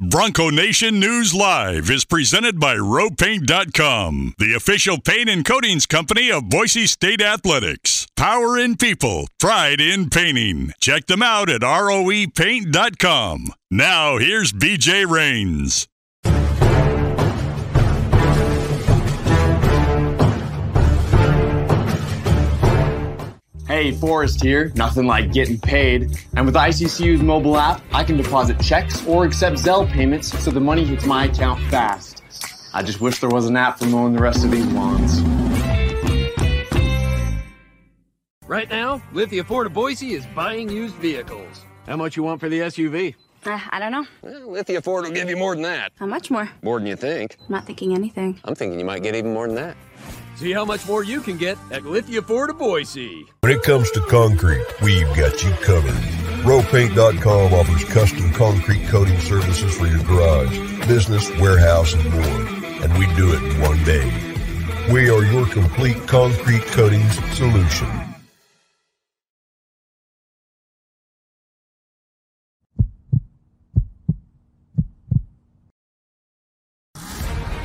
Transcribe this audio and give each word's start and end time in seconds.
Bronco 0.00 0.50
Nation 0.50 0.98
News 0.98 1.32
Live 1.32 1.88
is 1.88 2.04
presented 2.04 2.58
by 2.58 2.74
ROEPaint.com, 2.74 4.34
the 4.38 4.52
official 4.52 5.00
paint 5.00 5.30
and 5.30 5.44
coatings 5.44 5.86
company 5.86 6.32
of 6.32 6.48
Boise 6.48 6.88
State 6.88 7.22
Athletics. 7.22 8.08
Power 8.16 8.58
in 8.58 8.76
people, 8.76 9.28
pride 9.38 9.80
in 9.80 10.10
painting. 10.10 10.72
Check 10.80 11.06
them 11.06 11.22
out 11.22 11.48
at 11.48 11.60
ROEPaint.com. 11.60 13.46
Now, 13.70 14.18
here's 14.18 14.52
BJ 14.52 15.08
Rains. 15.08 15.86
Hey, 23.66 23.92
Forrest 23.92 24.42
here. 24.42 24.70
Nothing 24.74 25.06
like 25.06 25.32
getting 25.32 25.58
paid. 25.58 26.18
And 26.36 26.44
with 26.44 26.54
ICCU's 26.54 27.22
mobile 27.22 27.56
app, 27.56 27.80
I 27.94 28.04
can 28.04 28.18
deposit 28.18 28.60
checks 28.60 29.06
or 29.06 29.24
accept 29.24 29.56
Zelle 29.56 29.90
payments 29.90 30.38
so 30.44 30.50
the 30.50 30.60
money 30.60 30.84
hits 30.84 31.06
my 31.06 31.24
account 31.24 31.60
fast. 31.70 32.22
I 32.74 32.82
just 32.82 33.00
wish 33.00 33.20
there 33.20 33.30
was 33.30 33.46
an 33.46 33.56
app 33.56 33.78
for 33.78 33.86
mowing 33.86 34.12
the 34.12 34.20
rest 34.20 34.44
of 34.44 34.50
these 34.50 34.66
lawns. 34.66 35.22
Right 38.46 38.68
now, 38.68 39.00
Lithia 39.14 39.44
Ford 39.44 39.66
of 39.66 39.72
Boise 39.72 40.12
is 40.12 40.26
buying 40.34 40.68
used 40.68 40.94
vehicles. 40.96 41.64
How 41.86 41.96
much 41.96 42.18
you 42.18 42.22
want 42.22 42.40
for 42.40 42.50
the 42.50 42.60
SUV? 42.60 43.14
Uh, 43.46 43.58
I 43.70 43.78
don't 43.78 43.92
know. 43.92 44.06
Well, 44.20 44.50
Lithia 44.50 44.82
Ford 44.82 45.04
will 45.04 45.12
give 45.12 45.30
you 45.30 45.36
more 45.36 45.54
than 45.54 45.62
that. 45.62 45.92
How 45.98 46.06
much 46.06 46.30
more? 46.30 46.50
More 46.62 46.78
than 46.78 46.86
you 46.86 46.96
think. 46.96 47.36
I'm 47.40 47.52
not 47.52 47.64
thinking 47.66 47.94
anything. 47.94 48.38
I'm 48.44 48.54
thinking 48.54 48.78
you 48.78 48.84
might 48.84 49.02
get 49.02 49.14
even 49.14 49.32
more 49.32 49.46
than 49.46 49.56
that. 49.56 49.76
See 50.36 50.52
how 50.52 50.64
much 50.64 50.86
more 50.86 51.04
you 51.04 51.20
can 51.20 51.36
get 51.36 51.56
at 51.70 51.84
Lithia 51.84 52.20
Ford 52.20 52.50
of 52.50 52.58
Boise. 52.58 53.26
When 53.40 53.52
it 53.52 53.62
comes 53.62 53.90
to 53.92 54.00
concrete, 54.00 54.66
we've 54.82 55.06
got 55.16 55.42
you 55.44 55.50
covered. 55.62 55.94
ROEPaint.com 56.44 57.54
offers 57.54 57.84
custom 57.84 58.32
concrete 58.32 58.86
coating 58.88 59.18
services 59.20 59.76
for 59.76 59.86
your 59.86 60.02
garage, 60.02 60.58
business, 60.88 61.30
warehouse, 61.38 61.94
and 61.94 62.10
more. 62.10 62.64
And 62.84 62.98
we 62.98 63.06
do 63.14 63.32
it 63.32 63.42
in 63.42 63.60
one 63.60 63.82
day. 63.84 64.34
We 64.92 65.08
are 65.08 65.24
your 65.24 65.46
complete 65.46 66.06
concrete 66.06 66.64
coatings 66.66 67.14
solution. 67.36 68.13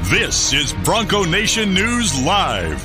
This 0.09 0.53
is 0.53 0.73
Bronco 0.73 1.23
Nation 1.23 1.71
News 1.71 2.19
Live. 2.23 2.81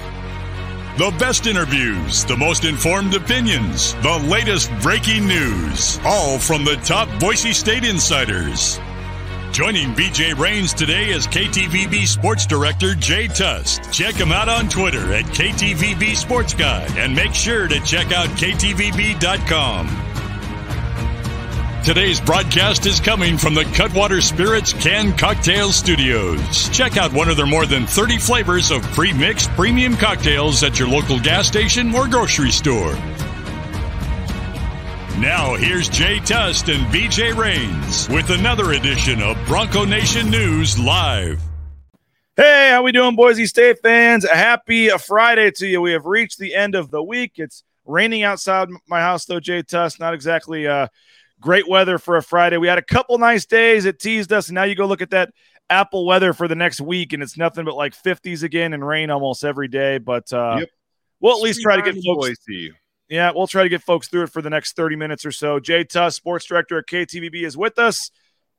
The 0.98 1.10
best 1.18 1.46
interviews, 1.46 2.22
the 2.26 2.36
most 2.36 2.66
informed 2.66 3.14
opinions, 3.14 3.94
the 4.02 4.22
latest 4.28 4.70
breaking 4.82 5.26
news, 5.26 5.98
all 6.04 6.38
from 6.38 6.66
the 6.66 6.76
top 6.84 7.08
Boise 7.18 7.54
State 7.54 7.84
insiders. 7.84 8.78
Joining 9.52 9.94
BJ 9.94 10.38
Rains 10.38 10.74
today 10.74 11.08
is 11.12 11.26
KTVB 11.26 12.06
Sports 12.06 12.44
Director 12.44 12.94
Jay 12.94 13.26
Tust. 13.26 13.90
Check 13.90 14.16
him 14.16 14.30
out 14.30 14.50
on 14.50 14.68
Twitter 14.68 15.14
at 15.14 15.24
KTVB 15.24 16.16
Sports 16.16 16.52
Guy 16.52 16.86
and 16.98 17.16
make 17.16 17.32
sure 17.32 17.68
to 17.68 17.80
check 17.80 18.12
out 18.12 18.28
KTVB.com. 18.36 20.03
Today's 21.84 22.18
broadcast 22.18 22.86
is 22.86 22.98
coming 22.98 23.36
from 23.36 23.52
the 23.52 23.64
Cutwater 23.74 24.22
Spirits 24.22 24.72
Can 24.72 25.14
Cocktail 25.18 25.70
Studios. 25.70 26.70
Check 26.70 26.96
out 26.96 27.12
one 27.12 27.28
of 27.28 27.36
their 27.36 27.44
more 27.44 27.66
than 27.66 27.86
30 27.86 28.16
flavors 28.16 28.70
of 28.70 28.80
pre-mixed 28.92 29.50
premium 29.50 29.94
cocktails 29.94 30.62
at 30.62 30.78
your 30.78 30.88
local 30.88 31.20
gas 31.20 31.46
station 31.46 31.94
or 31.94 32.08
grocery 32.08 32.50
store. 32.50 32.94
Now 35.18 35.56
here's 35.56 35.90
Jay 35.90 36.20
Tust 36.20 36.70
and 36.70 36.86
BJ 36.86 37.36
Rains 37.36 38.08
with 38.08 38.30
another 38.30 38.72
edition 38.72 39.20
of 39.20 39.36
Bronco 39.46 39.84
Nation 39.84 40.30
News 40.30 40.78
Live. 40.78 41.38
Hey, 42.34 42.70
how 42.70 42.82
we 42.82 42.92
doing, 42.92 43.14
Boise 43.14 43.44
State 43.44 43.80
fans? 43.82 44.24
A 44.24 44.34
happy 44.34 44.88
Friday 44.88 45.50
to 45.56 45.66
you. 45.66 45.82
We 45.82 45.92
have 45.92 46.06
reached 46.06 46.38
the 46.38 46.54
end 46.54 46.76
of 46.76 46.90
the 46.90 47.02
week. 47.02 47.32
It's 47.36 47.62
raining 47.84 48.22
outside 48.22 48.70
my 48.88 49.00
house, 49.00 49.26
though, 49.26 49.38
Jay 49.38 49.60
Tust. 49.60 50.00
Not 50.00 50.14
exactly 50.14 50.66
uh, 50.66 50.88
great 51.44 51.68
weather 51.68 51.98
for 51.98 52.16
a 52.16 52.22
Friday. 52.22 52.56
We 52.56 52.66
had 52.68 52.78
a 52.78 52.82
couple 52.82 53.18
nice 53.18 53.44
days. 53.44 53.84
It 53.84 54.00
teased 54.00 54.32
us, 54.32 54.48
and 54.48 54.54
now 54.54 54.62
you 54.64 54.74
go 54.74 54.86
look 54.86 55.02
at 55.02 55.10
that 55.10 55.30
Apple 55.68 56.06
weather 56.06 56.32
for 56.32 56.48
the 56.48 56.54
next 56.54 56.80
week, 56.80 57.12
and 57.12 57.22
it's 57.22 57.36
nothing 57.36 57.66
but 57.66 57.76
like 57.76 57.94
50s 57.94 58.42
again 58.42 58.72
and 58.72 58.86
rain 58.86 59.10
almost 59.10 59.44
every 59.44 59.68
day. 59.68 59.98
But 59.98 60.32
uh, 60.32 60.56
Yep. 60.60 60.68
we'll 61.20 61.36
at 61.36 61.42
least 61.42 61.60
try 61.60 61.76
to 61.76 61.82
get 61.82 61.94
folks. 62.02 62.28
Boise. 62.48 62.72
Yeah, 63.10 63.32
we'll 63.34 63.46
try 63.46 63.62
to 63.62 63.68
get 63.68 63.82
folks 63.82 64.08
through 64.08 64.22
it 64.22 64.30
for 64.30 64.40
the 64.40 64.48
next 64.48 64.74
30 64.74 64.96
minutes 64.96 65.26
or 65.26 65.32
so. 65.32 65.60
Jay 65.60 65.84
Tust, 65.84 66.16
sports 66.16 66.46
director 66.46 66.78
at 66.78 66.86
KTVB, 66.86 67.44
is 67.44 67.56
with 67.56 67.78
us. 67.78 68.10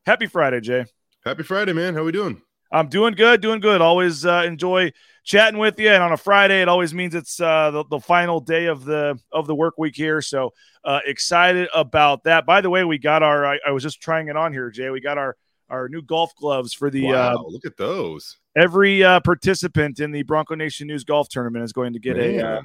Happy 0.05 0.27
Friday, 0.27 0.61
Jay. 0.61 0.85
Happy 1.25 1.41
Friday, 1.41 1.73
man. 1.73 1.95
How 1.95 2.01
are 2.01 2.05
we 2.05 2.11
doing? 2.11 2.39
I'm 2.71 2.87
doing 2.87 3.13
good, 3.13 3.41
doing 3.41 3.59
good. 3.59 3.81
Always 3.81 4.25
uh, 4.25 4.43
enjoy 4.45 4.91
chatting 5.23 5.59
with 5.59 5.79
you, 5.79 5.89
and 5.89 6.03
on 6.03 6.11
a 6.11 6.17
Friday, 6.17 6.61
it 6.61 6.67
always 6.67 6.93
means 6.93 7.15
it's 7.15 7.39
uh, 7.39 7.71
the, 7.71 7.85
the 7.89 7.99
final 7.99 8.39
day 8.39 8.65
of 8.65 8.85
the 8.85 9.19
of 9.31 9.47
the 9.47 9.55
work 9.55 9.75
week 9.77 9.95
here. 9.95 10.21
So 10.21 10.51
uh, 10.83 10.99
excited 11.05 11.69
about 11.73 12.23
that. 12.25 12.45
By 12.45 12.61
the 12.61 12.69
way, 12.69 12.83
we 12.83 12.97
got 12.97 13.23
our. 13.23 13.45
I, 13.45 13.59
I 13.67 13.71
was 13.71 13.83
just 13.83 14.01
trying 14.01 14.27
it 14.27 14.35
on 14.35 14.51
here, 14.53 14.69
Jay. 14.71 14.89
We 14.89 14.99
got 15.01 15.17
our 15.17 15.35
our 15.69 15.89
new 15.89 16.01
golf 16.01 16.35
gloves 16.35 16.73
for 16.73 16.89
the 16.89 17.05
wow, 17.05 17.35
uh, 17.35 17.43
look 17.47 17.65
at 17.65 17.77
those. 17.77 18.37
every 18.55 19.03
uh, 19.03 19.19
participant 19.21 19.99
in 19.99 20.11
the 20.11 20.23
Bronco 20.23 20.53
Nation 20.55 20.87
News 20.87 21.03
Golf 21.03 21.27
Tournament 21.29 21.63
is 21.63 21.73
going 21.73 21.93
to 21.93 21.99
get 21.99 22.17
a. 22.17 22.45
Uh, 22.45 22.61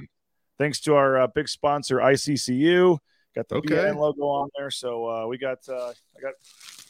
thanks 0.59 0.79
to 0.81 0.93
our 0.93 1.21
uh, 1.21 1.27
big 1.27 1.47
sponsor 1.47 1.97
ICCU. 1.97 2.97
Got 3.33 3.47
the 3.47 3.55
Okay. 3.55 3.75
BN 3.75 3.95
logo 3.95 4.23
on 4.23 4.49
there, 4.57 4.69
so 4.69 5.07
uh, 5.09 5.25
we 5.25 5.37
got 5.37 5.57
uh, 5.69 5.93
I 6.17 6.21
got 6.21 6.33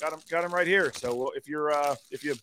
got 0.02 0.12
him 0.14 0.20
got 0.30 0.44
him 0.44 0.52
right 0.54 0.66
here. 0.68 0.92
So 0.96 1.32
if 1.36 1.48
you're 1.48 1.72
uh, 1.72 1.96
if 2.10 2.24
you 2.26 2.36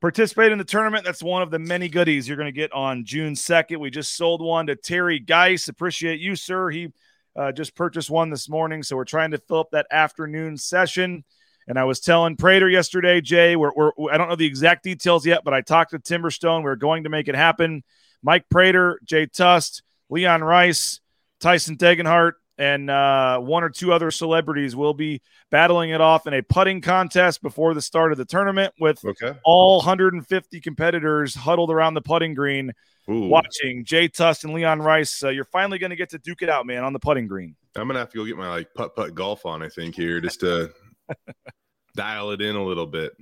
participate 0.00 0.52
in 0.52 0.58
the 0.58 0.64
tournament, 0.64 1.04
that's 1.04 1.22
one 1.22 1.42
of 1.42 1.50
the 1.50 1.58
many 1.58 1.88
goodies 1.88 2.28
you're 2.28 2.36
going 2.36 2.46
to 2.46 2.52
get 2.52 2.72
on 2.72 3.04
June 3.04 3.34
2nd. 3.34 3.78
We 3.78 3.90
just 3.90 4.16
sold 4.16 4.40
one 4.42 4.66
to 4.66 4.76
Terry 4.76 5.18
Geis. 5.18 5.68
Appreciate 5.68 6.20
you, 6.20 6.36
sir. 6.36 6.70
He 6.70 6.92
uh, 7.36 7.52
just 7.52 7.74
purchased 7.74 8.10
one 8.10 8.30
this 8.30 8.48
morning, 8.48 8.82
so 8.82 8.96
we're 8.96 9.04
trying 9.04 9.32
to 9.32 9.38
fill 9.38 9.60
up 9.60 9.70
that 9.72 9.86
afternoon 9.90 10.56
session. 10.56 11.24
And 11.66 11.78
I 11.78 11.84
was 11.84 12.00
telling 12.00 12.36
Prater 12.36 12.68
yesterday, 12.68 13.20
Jay, 13.20 13.54
we're, 13.54 13.72
we're 13.76 13.92
I 14.10 14.16
don't 14.16 14.28
know 14.28 14.36
the 14.36 14.46
exact 14.46 14.84
details 14.84 15.26
yet, 15.26 15.42
but 15.44 15.52
I 15.52 15.60
talked 15.60 15.90
to 15.90 15.98
Timberstone. 15.98 16.62
We're 16.62 16.76
going 16.76 17.04
to 17.04 17.10
make 17.10 17.28
it 17.28 17.34
happen. 17.34 17.84
Mike 18.22 18.48
Prater, 18.48 18.98
Jay 19.04 19.26
Tust, 19.26 19.82
Leon 20.08 20.42
Rice, 20.42 21.00
Tyson 21.40 21.76
Degenhart, 21.76 22.32
and 22.58 22.90
uh, 22.90 23.38
one 23.38 23.62
or 23.62 23.70
two 23.70 23.92
other 23.92 24.10
celebrities 24.10 24.74
will 24.76 24.94
be 24.94 25.22
battling 25.50 25.90
it 25.90 26.00
off 26.00 26.26
in 26.26 26.34
a 26.34 26.42
putting 26.42 26.80
contest 26.80 27.40
before 27.40 27.72
the 27.72 27.80
start 27.80 28.12
of 28.12 28.18
the 28.18 28.24
tournament 28.24 28.74
with 28.80 29.02
Okay. 29.04 29.32
all 29.44 29.76
150 29.78 30.60
competitors 30.60 31.34
huddled 31.34 31.70
around 31.70 31.94
the 31.94 32.00
putting 32.02 32.34
green 32.34 32.72
Ooh, 33.10 33.28
watching 33.28 33.84
Jay 33.84 34.08
Tust 34.08 34.44
and 34.44 34.52
Leon 34.52 34.82
Rice. 34.82 35.22
Uh, 35.24 35.28
you're 35.30 35.44
finally 35.44 35.78
going 35.78 35.90
to 35.90 35.96
get 35.96 36.10
to 36.10 36.18
duke 36.18 36.42
it 36.42 36.48
out, 36.50 36.66
man, 36.66 36.84
on 36.84 36.92
the 36.92 36.98
putting 36.98 37.26
green. 37.26 37.54
I'm 37.76 37.86
gonna 37.86 38.00
have 38.00 38.10
to 38.10 38.16
go 38.18 38.24
get 38.24 38.36
my 38.36 38.48
like 38.48 38.74
putt 38.74 38.96
putt 38.96 39.14
golf 39.14 39.46
on. 39.46 39.62
I 39.62 39.68
think 39.68 39.94
here 39.94 40.20
just 40.20 40.40
to 40.40 40.70
dial 41.94 42.30
it 42.32 42.40
in 42.42 42.56
a 42.56 42.62
little 42.64 42.86
bit. 42.86 43.12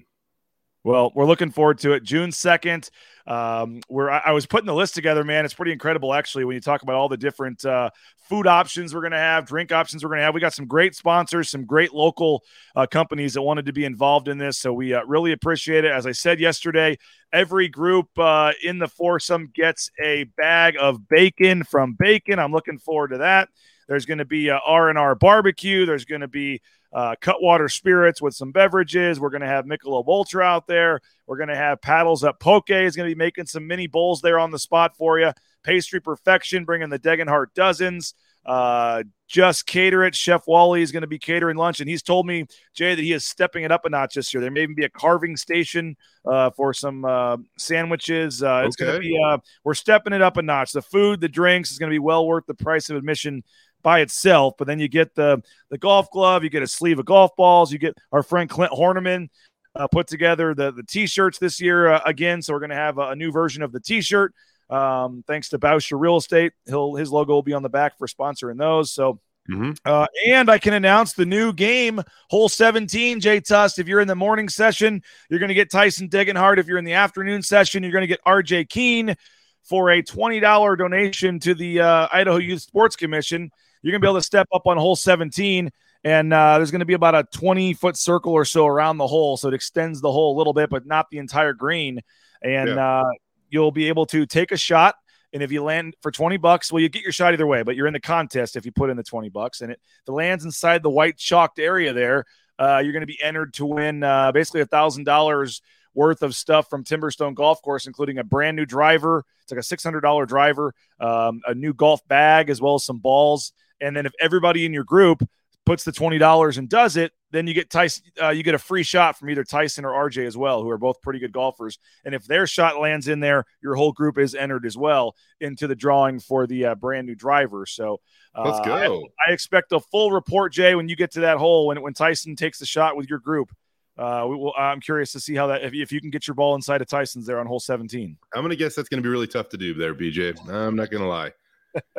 Well, 0.87 1.11
we're 1.17 1.27
looking 1.27 1.51
forward 1.51 1.79
to 1.79 1.95
it. 1.95 2.05
June 2.05 2.31
2nd. 2.31 2.91
Um, 3.27 3.81
where 3.89 4.09
I, 4.09 4.23
I 4.27 4.31
was 4.31 4.47
putting 4.47 4.69
the 4.69 4.75
list 4.75 4.95
together, 4.95 5.25
man. 5.25 5.45
It's 5.45 5.53
pretty 5.53 5.73
incredible, 5.73 6.15
actually, 6.15 6.45
when 6.45 6.55
you 6.55 6.61
talk 6.61 6.83
about 6.83 6.95
all 6.95 7.09
the 7.09 7.17
different 7.17 7.65
uh, 7.65 7.91
food 8.29 8.47
options 8.47 8.95
we're 8.95 9.01
going 9.01 9.11
to 9.11 9.19
have, 9.19 9.47
drink 9.47 9.73
options 9.73 10.05
we're 10.05 10.11
going 10.11 10.21
to 10.21 10.25
have. 10.27 10.35
We 10.35 10.41
got 10.41 10.55
some 10.55 10.69
great 10.69 10.95
sponsors, 10.95 11.51
some 11.51 11.65
great 11.65 11.93
local 11.93 12.45
uh, 12.77 12.87
companies 12.87 13.35
that 13.35 13.43
wanted 13.43 13.67
to 13.67 13.73
be 13.73 13.85
involved 13.85 14.29
in 14.29 14.39
this. 14.39 14.59
So 14.59 14.73
we 14.73 14.95
uh, 14.95 15.03
really 15.07 15.33
appreciate 15.33 15.85
it. 15.85 15.91
As 15.91 16.07
I 16.07 16.13
said 16.13 16.39
yesterday, 16.39 16.99
every 17.33 17.67
group 17.67 18.17
uh, 18.17 18.53
in 18.63 18.79
the 18.79 18.87
foursome 18.87 19.51
gets 19.53 19.91
a 20.01 20.23
bag 20.37 20.77
of 20.79 21.09
bacon 21.09 21.65
from 21.65 21.95
Bacon. 21.99 22.39
I'm 22.39 22.53
looking 22.53 22.79
forward 22.79 23.09
to 23.09 23.19
that. 23.19 23.49
There's 23.89 24.07
going 24.07 24.19
to 24.19 24.25
be 24.25 24.51
a 24.51 24.59
R&R 24.59 25.17
barbecue. 25.17 25.85
There's 25.85 26.05
going 26.05 26.21
to 26.21 26.29
be 26.29 26.61
uh, 26.97 27.15
Cutwater 27.21 27.69
Spirits 27.69 28.23
with 28.23 28.35
some 28.35 28.53
beverages. 28.53 29.21
We're 29.21 29.29
going 29.29 29.43
to 29.43 29.47
have 29.47 29.67
Michelob 29.67 30.09
Ultra 30.09 30.43
out 30.43 30.67
there. 30.67 31.03
We're 31.27 31.37
going 31.37 31.51
to 31.51 31.57
have 31.57 31.83
Paddles 31.83 32.25
Up 32.25 32.41
Poke 32.41 32.71
is 32.71 32.97
going 32.97 33.07
to 33.07 33.15
be 33.15 33.19
making 33.19 33.45
some 33.45 33.67
mini 33.67 33.87
bowls 33.87 34.23
there 34.23 34.39
on 34.39 34.51
the 34.51 34.59
spot 34.59 34.97
for 34.97 35.21
you. 35.21 35.33
Pastry 35.63 36.01
Perfection 36.01 36.65
bringing 36.65 36.89
the 36.89 36.99
Degenhart 36.99 37.49
dozens. 37.55 38.15
Uh, 38.47 39.03
just 39.29 39.67
cater 39.67 40.05
it. 40.05 40.15
Chef 40.15 40.47
Wally 40.47 40.81
is 40.81 40.91
going 40.91 41.03
to 41.03 41.09
be 41.09 41.19
catering 41.19 41.57
lunch, 41.57 41.81
and 41.81 41.91
he's 41.91 42.03
told 42.03 42.27
me 42.27 42.47
Jay 42.73 42.95
that 42.95 43.03
he 43.03 43.13
is 43.13 43.25
stepping 43.25 43.65
it 43.65 43.73
up 43.73 43.85
a 43.85 43.91
notch 43.91 44.15
this 44.15 44.33
year. 44.33 44.41
There 44.41 44.53
may 44.53 44.63
even 44.63 44.77
be 44.77 44.85
a 44.85 44.89
carving 44.89 45.37
station 45.37 45.97
uh, 46.25 46.51
for 46.51 46.73
some 46.73 47.05
uh, 47.05 47.37
sandwiches. 47.59 48.43
Uh, 48.43 48.63
it's 48.65 48.77
going 48.77 48.95
to 48.95 49.01
be 49.01 49.19
uh, 49.23 49.39
we're 49.65 49.75
stepping 49.75 50.13
it 50.13 50.23
up 50.23 50.37
a 50.37 50.43
notch. 50.43 50.73
The 50.73 50.81
food, 50.81 51.21
the 51.21 51.29
drinks 51.29 51.73
is 51.73 51.79
going 51.79 51.91
to 51.91 51.95
be 51.95 51.99
well 51.99 52.27
worth 52.27 52.47
the 52.47 52.55
price 52.55 52.89
of 52.89 52.97
admission 52.97 53.43
by 53.87 54.01
itself. 54.01 54.55
But 54.59 54.67
then 54.67 54.81
you 54.81 54.89
get 54.89 55.15
the 55.15 55.41
the 55.71 55.79
golf 55.79 56.11
glove, 56.11 56.43
you 56.43 56.51
get 56.51 56.65
a 56.65 56.67
sleeve 56.67 56.99
of 56.99 57.07
golf 57.07 57.37
balls, 57.37 57.73
you 57.73 57.79
get 57.79 57.97
our 58.11 58.25
friend 58.25 58.51
Clint 58.51 58.73
Horniman 58.73 59.29
uh, 59.77 59.87
put 59.87 60.09
together 60.09 60.57
the 60.57 60.73
the 60.73 60.83
t-shirts 60.83 61.39
this 61.39 61.61
year 61.61 61.87
uh, 61.87 62.01
again. 62.05 62.43
So 62.43 62.53
we're 62.53 62.59
going 62.59 62.71
to 62.71 62.75
have 62.75 62.99
a, 62.99 63.11
a 63.11 63.17
new 63.17 63.31
version 63.31 63.63
of 63.63 63.71
the 63.71 63.79
t-shirt. 63.79 64.35
Um, 64.69 65.23
thanks 65.29 65.51
to 65.51 65.61
Bauscher 65.61 66.01
Real 66.01 66.17
Estate, 66.17 66.53
he'll 66.67 66.97
his 66.97 67.13
logo 67.13 67.35
will 67.35 67.45
be 67.45 67.53
on 67.53 67.63
the 67.63 67.69
back 67.69 67.97
for 67.97 68.09
sponsoring 68.09 68.59
those. 68.59 68.93
So 68.93 69.21
Mm-hmm. 69.49 69.75
Uh, 69.85 70.09
and 70.27 70.51
I 70.51 70.59
can 70.59 70.73
announce 70.73 71.13
the 71.13 71.25
new 71.25 71.53
game, 71.53 72.03
hole 72.31 72.49
17, 72.49 73.21
Jay 73.21 73.39
Tust. 73.39 73.79
If 73.79 73.87
you're 73.87 74.01
in 74.01 74.09
the 74.09 74.17
morning 74.17 74.49
session, 74.49 75.01
you're 75.31 75.39
going 75.39 75.51
to 75.51 75.55
get 75.55 75.71
Tyson 75.71 76.09
Degenhart. 76.09 76.59
If 76.59 76.67
you're 76.67 76.79
in 76.79 76.85
the 76.85 76.95
afternoon 76.95 77.43
session, 77.43 77.85
you're 77.85 77.93
going 77.93 78.03
to 78.03 78.09
get 78.09 78.19
RJ 78.27 78.69
Keene 78.69 79.15
for 79.63 79.91
a 79.91 80.03
$20 80.03 80.77
donation 80.77 81.39
to 81.39 81.55
the 81.55 81.81
uh, 81.81 82.09
Idaho 82.13 82.39
Youth 82.39 82.63
Sports 82.63 82.97
Commission. 82.97 83.53
You're 83.87 83.93
going 83.93 84.01
to 84.01 84.05
be 84.05 84.09
able 84.09 84.19
to 84.19 84.27
step 84.27 84.49
up 84.53 84.67
on 84.67 84.77
hole 84.79 84.97
17 84.97 85.71
and 86.03 86.33
uh, 86.33 86.57
there's 86.57 86.73
going 86.73 86.81
to 86.81 86.85
be 86.87 86.95
about 86.95 87.15
a 87.15 87.23
20 87.33 87.73
foot 87.75 87.97
circle 87.97 88.33
or 88.33 88.45
so 88.45 88.67
around 88.67 88.99
the 88.99 89.07
hole 89.07 89.37
so 89.37 89.47
it 89.47 89.55
extends 89.55 90.01
the 90.01 90.11
hole 90.11 90.37
a 90.37 90.37
little 90.37 90.53
bit 90.53 90.71
but 90.71 90.87
not 90.87 91.09
the 91.11 91.19
entire 91.19 91.53
green 91.53 92.01
and 92.43 92.71
Yeah. 92.71 93.01
uh, 93.03 93.11
you'll 93.49 93.71
be 93.71 93.87
able 93.87 94.05
to 94.07 94.27
take 94.27 94.51
a 94.51 94.57
shot 94.57 94.97
and 95.33 95.41
if 95.41 95.53
you 95.53 95.63
land 95.63 95.95
for 96.03 96.11
20 96.11 96.37
bucks 96.37 96.73
well 96.73 96.83
you 96.83 96.89
get 96.89 97.03
your 97.05 97.13
shot 97.13 97.33
either 97.33 97.47
way 97.47 97.63
but 97.63 97.77
you're 97.77 97.87
in 97.87 97.93
the 97.93 98.01
contest 98.01 98.57
if 98.57 98.67
you 98.67 98.73
put 98.73 98.91
in 98.91 98.97
the 98.97 99.05
20 99.05 99.29
bucks 99.29 99.61
and 99.61 99.71
it 99.71 99.81
the 100.05 100.13
lands 100.13 100.45
inside 100.45 100.83
the 100.83 100.91
white 100.91 101.17
chalked 101.17 101.61
area 101.61 101.93
there 101.93 102.25
uh, 102.59 102.81
you're 102.83 102.93
going 102.93 103.03
to 103.03 103.07
be 103.07 103.23
entered 103.23 103.55
to 103.55 103.67
win 103.67 104.03
uh, 104.03 104.33
basically 104.33 104.63
a 104.63 104.67
thousand 104.67 105.05
dollars 105.05 105.63
worth 105.97 106.23
of 106.23 106.35
stuff 106.35 106.69
from 106.69 106.85
Timberstone 106.85 107.35
Golf 107.35 107.63
Course, 107.63 107.87
including 107.87 108.19
a 108.19 108.25
brand 108.25 108.57
new 108.57 108.67
driver. 108.67 109.25
It's 109.43 109.51
like 109.51 109.59
a 109.59 109.63
six 109.63 109.83
hundred 109.83 110.03
dollar 110.03 110.27
driver, 110.27 110.75
um, 111.01 111.41
a 111.47 111.55
new 111.55 111.73
golf 111.75 112.07
bag, 112.07 112.51
as 112.51 112.61
well 112.61 112.75
as 112.75 112.85
some 112.85 112.99
balls. 112.99 113.53
And 113.81 113.97
then 113.97 114.07
if 114.07 114.13
everybody 114.21 114.65
in 114.65 114.73
your 114.73 114.85
group 114.85 115.23
puts 115.65 115.83
the 115.85 115.93
twenty 115.93 116.19
dollars 116.19 116.59
and 116.59 116.69
does 116.69 116.97
it, 116.97 117.13
then 117.33 117.47
you 117.47 117.55
get 117.55 117.69
Tyson. 117.71 118.05
Uh, 118.23 118.29
you 118.31 118.43
get 118.43 118.55
a 118.55 118.59
free 118.59 118.83
shot 118.85 119.19
from 119.19 119.29
either 119.31 119.43
Tyson 119.45 119.85
or 119.85 119.91
RJ 120.09 120.27
as 120.27 120.37
well, 120.37 120.63
who 120.63 120.71
are 120.71 120.79
both 120.79 121.03
pretty 121.03 121.19
good 121.19 121.33
golfers. 121.33 121.79
And 122.05 122.15
if 122.15 122.25
their 122.25 122.47
shot 122.47 122.79
lands 122.81 123.09
in 123.09 123.21
there, 123.21 123.45
your 123.63 123.75
whole 123.75 123.93
group 123.93 124.17
is 124.17 124.35
entered 124.35 124.65
as 124.65 124.77
well 124.79 125.15
into 125.41 125.67
the 125.67 125.75
drawing 125.75 126.21
for 126.21 126.47
the 126.47 126.67
uh, 126.67 126.75
brand 126.77 127.07
new 127.07 127.15
driver. 127.17 127.67
So 127.67 128.01
uh, 128.35 128.45
Let's 128.45 128.61
I- 128.61 128.87
go. 128.87 129.03
I 129.29 129.33
expect 129.33 129.73
a 129.73 129.81
full 129.81 130.13
report, 130.13 130.53
Jay, 130.53 130.75
when 130.75 130.89
you 130.89 130.97
get 130.97 131.13
to 131.13 131.21
that 131.21 131.39
hole 131.39 131.67
when 131.67 131.83
when 131.83 131.95
Tyson 131.95 132.37
takes 132.37 132.59
the 132.59 132.67
shot 132.67 132.97
with 132.97 133.11
your 133.11 133.19
group. 133.19 133.51
Uh, 133.99 134.27
we 134.29 134.37
will, 134.37 134.53
I'm 134.59 134.79
curious 134.81 135.13
to 135.13 135.21
see 135.21 135.35
how 135.35 135.47
that 135.47 135.65
if, 135.65 135.73
if 135.73 135.91
you 135.91 136.03
can 136.03 136.11
get 136.11 136.29
your 136.29 136.35
ball 136.35 136.55
inside 136.55 136.83
of 136.83 136.87
Tyson's 136.87 137.25
there 137.25 137.41
on 137.41 137.47
hole 137.47 137.59
17. 137.59 138.19
I'm 138.35 138.43
gonna 138.43 138.55
guess 138.55 138.75
that's 138.75 138.91
gonna 138.91 139.01
be 139.01 139.09
really 139.09 139.27
tough 139.27 139.49
to 139.49 139.57
do 139.57 139.73
there, 139.73 139.95
BJ. 139.95 140.39
I'm 140.51 140.77
not 140.77 140.91
gonna 140.91 141.09
lie. 141.09 141.33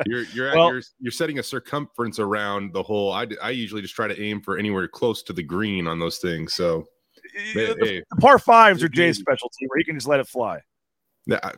You're 0.06 0.22
you're, 0.34 0.48
at, 0.48 0.56
Well- 0.56 0.72
you're 0.72 0.82
you're 1.00 1.12
setting 1.12 1.38
a 1.38 1.42
circumference 1.42 2.18
around 2.18 2.72
the 2.72 2.82
hole. 2.82 3.12
I, 3.12 3.26
I 3.42 3.50
usually 3.50 3.82
just 3.82 3.94
try 3.94 4.08
to 4.08 4.20
aim 4.20 4.40
for 4.40 4.56
anywhere 4.58 4.86
close 4.88 5.22
to 5.24 5.32
the 5.32 5.42
green 5.42 5.86
on 5.86 5.98
those 5.98 6.18
things. 6.18 6.54
So 6.54 6.84
The, 7.54 7.76
hey, 7.80 8.02
the 8.10 8.16
par 8.20 8.38
fives 8.38 8.82
are 8.82 8.88
Jay's 8.88 9.18
specialty, 9.18 9.66
where 9.68 9.78
he 9.78 9.84
can 9.84 9.96
just 9.96 10.08
let 10.08 10.20
it 10.20 10.28
fly. 10.28 10.60
that- 11.26 11.56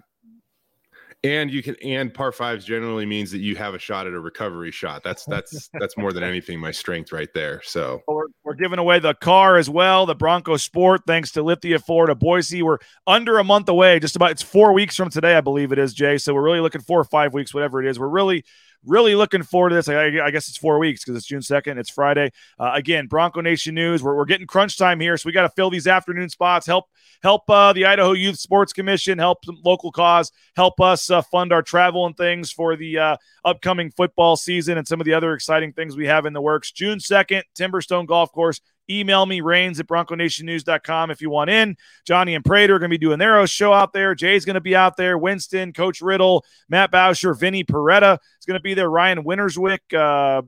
and 1.23 1.51
you 1.51 1.63
can 1.63 1.77
and 1.85 2.13
par 2.13 2.33
fives 2.33 2.65
generally 2.65 3.07
means 3.07 3.31
that 3.31 3.39
you 3.39 3.55
have 3.55 3.75
a 3.75 3.79
shot 3.79 4.09
at 4.09 4.15
a 4.15 4.21
recovery 4.21 4.73
shot. 4.73 5.03
That's 5.05 5.25
that's 5.27 5.71
that's 5.79 5.97
more 5.97 6.13
than 6.13 6.25
anything 6.25 6.59
my 6.59 6.73
strength 6.73 7.13
right 7.13 7.33
there. 7.35 7.63
So 7.65 8.03
We're, 8.09 8.27
we're 8.43 8.55
giving 8.55 8.81
away 8.81 8.99
the 8.99 9.15
car 9.15 9.57
as 9.57 9.71
well, 9.71 10.07
the 10.07 10.15
Bronco 10.15 10.57
Sport, 10.57 11.03
thanks 11.07 11.31
to 11.33 11.43
Lithia 11.43 11.79
Ford 11.79 12.01
Florida 12.01 12.15
Boise. 12.15 12.63
We're 12.63 12.79
under 13.07 13.39
a 13.39 13.45
month 13.45 13.69
away, 13.69 14.01
just 14.01 14.17
about 14.17 14.31
it's 14.31 14.41
four 14.41 14.73
weeks 14.73 14.97
from 14.97 15.11
today, 15.11 15.37
I 15.37 15.43
believe 15.43 15.71
it 15.71 15.79
is, 15.79 15.93
Jay. 15.93 16.17
So 16.17 16.33
we're 16.33 16.41
really 16.41 16.61
looking 16.61 16.81
for 16.81 17.05
five 17.05 17.35
weeks, 17.35 17.53
whatever 17.53 17.83
it 17.83 17.87
is. 17.87 17.99
We're 17.99 18.09
really, 18.09 18.43
really 18.85 19.15
looking 19.15 19.43
forward 19.43 19.71
to 19.71 19.75
this. 19.77 19.89
I, 19.89 20.25
I 20.25 20.31
guess 20.31 20.49
it's 20.49 20.57
four 20.57 20.79
weeks 20.79 21.05
because 21.05 21.17
it's 21.17 21.27
June 21.27 21.41
2nd, 21.41 21.79
it's 21.79 21.91
Friday. 21.91 22.31
Uh, 22.59 22.73
again, 22.75 23.07
Bronco 23.07 23.41
Nation 23.41 23.75
News. 23.75 24.03
We're, 24.03 24.17
we're 24.17 24.25
getting 24.25 24.47
crunch 24.47 24.79
time 24.79 25.01
here, 25.01 25.17
so 25.17 25.27
we 25.27 25.33
got 25.33 25.43
to 25.43 25.51
fill 25.51 25.71
these 25.71 25.87
afternoon 25.87 26.29
spots, 26.29 26.67
help 26.67 26.87
help 27.23 27.49
uh, 27.51 27.73
the 27.73 27.87
Idaho 27.87 28.13
Youth 28.13 28.39
Sports 28.39 28.73
Commission, 28.73 29.19
help 29.19 29.39
local 29.65 29.93
cause, 29.93 30.33
help 30.57 30.81
us 30.81 31.11
uh, 31.11 31.23
fund 31.23 31.53
our 31.53 31.63
travel 31.63 32.07
and 32.07 32.17
things 32.17 32.51
for 32.51 32.77
the 32.77 32.99
uh, 32.99 33.17
upcoming 33.45 33.91
football 33.91 34.37
season 34.37 34.79
and 34.79 34.87
some 34.87 35.01
of 35.01 35.05
the 35.05 35.15
other 35.15 35.35
exciting 35.35 35.73
things 35.73 35.97
we 35.97 36.07
have 36.07 36.27
in 36.27 36.33
the 36.33 36.41
works. 36.41 36.73
June 36.73 36.99
2nd, 36.99 37.43
Timberstone 37.55 38.07
Golf 38.07 38.33
Course. 38.33 38.61
Email 38.91 39.25
me, 39.25 39.41
Rains 39.41 39.79
at 39.79 39.87
BroncoNationNews.com 39.87 41.11
if 41.11 41.23
you 41.23 41.31
want 41.31 41.51
in. 41.51 41.77
Johnny 42.05 42.35
and 42.35 42.45
Prater 42.45 42.75
are 42.75 42.79
going 42.79 42.91
to 42.91 42.95
be 42.95 42.99
doing 42.99 43.19
their 43.19 43.47
show 43.47 43.73
out 43.73 43.93
there. 43.93 44.15
Jay's 44.15 44.45
going 44.45 44.55
to 44.55 44.61
be 44.61 44.75
out 44.75 44.97
there. 44.97 45.17
Winston, 45.17 45.73
Coach 45.73 46.01
Riddle, 46.01 46.45
Matt 46.69 46.91
Boucher, 46.91 47.35
Vinny 47.35 47.65
Perretta 47.65 48.19
is 48.39 48.47
going 48.47 48.59
to 48.59 48.63
be 48.63 48.75
there. 48.75 48.91
Ryan 48.91 49.25
Winterswyk, 49.25 49.95
uh, 49.95 50.43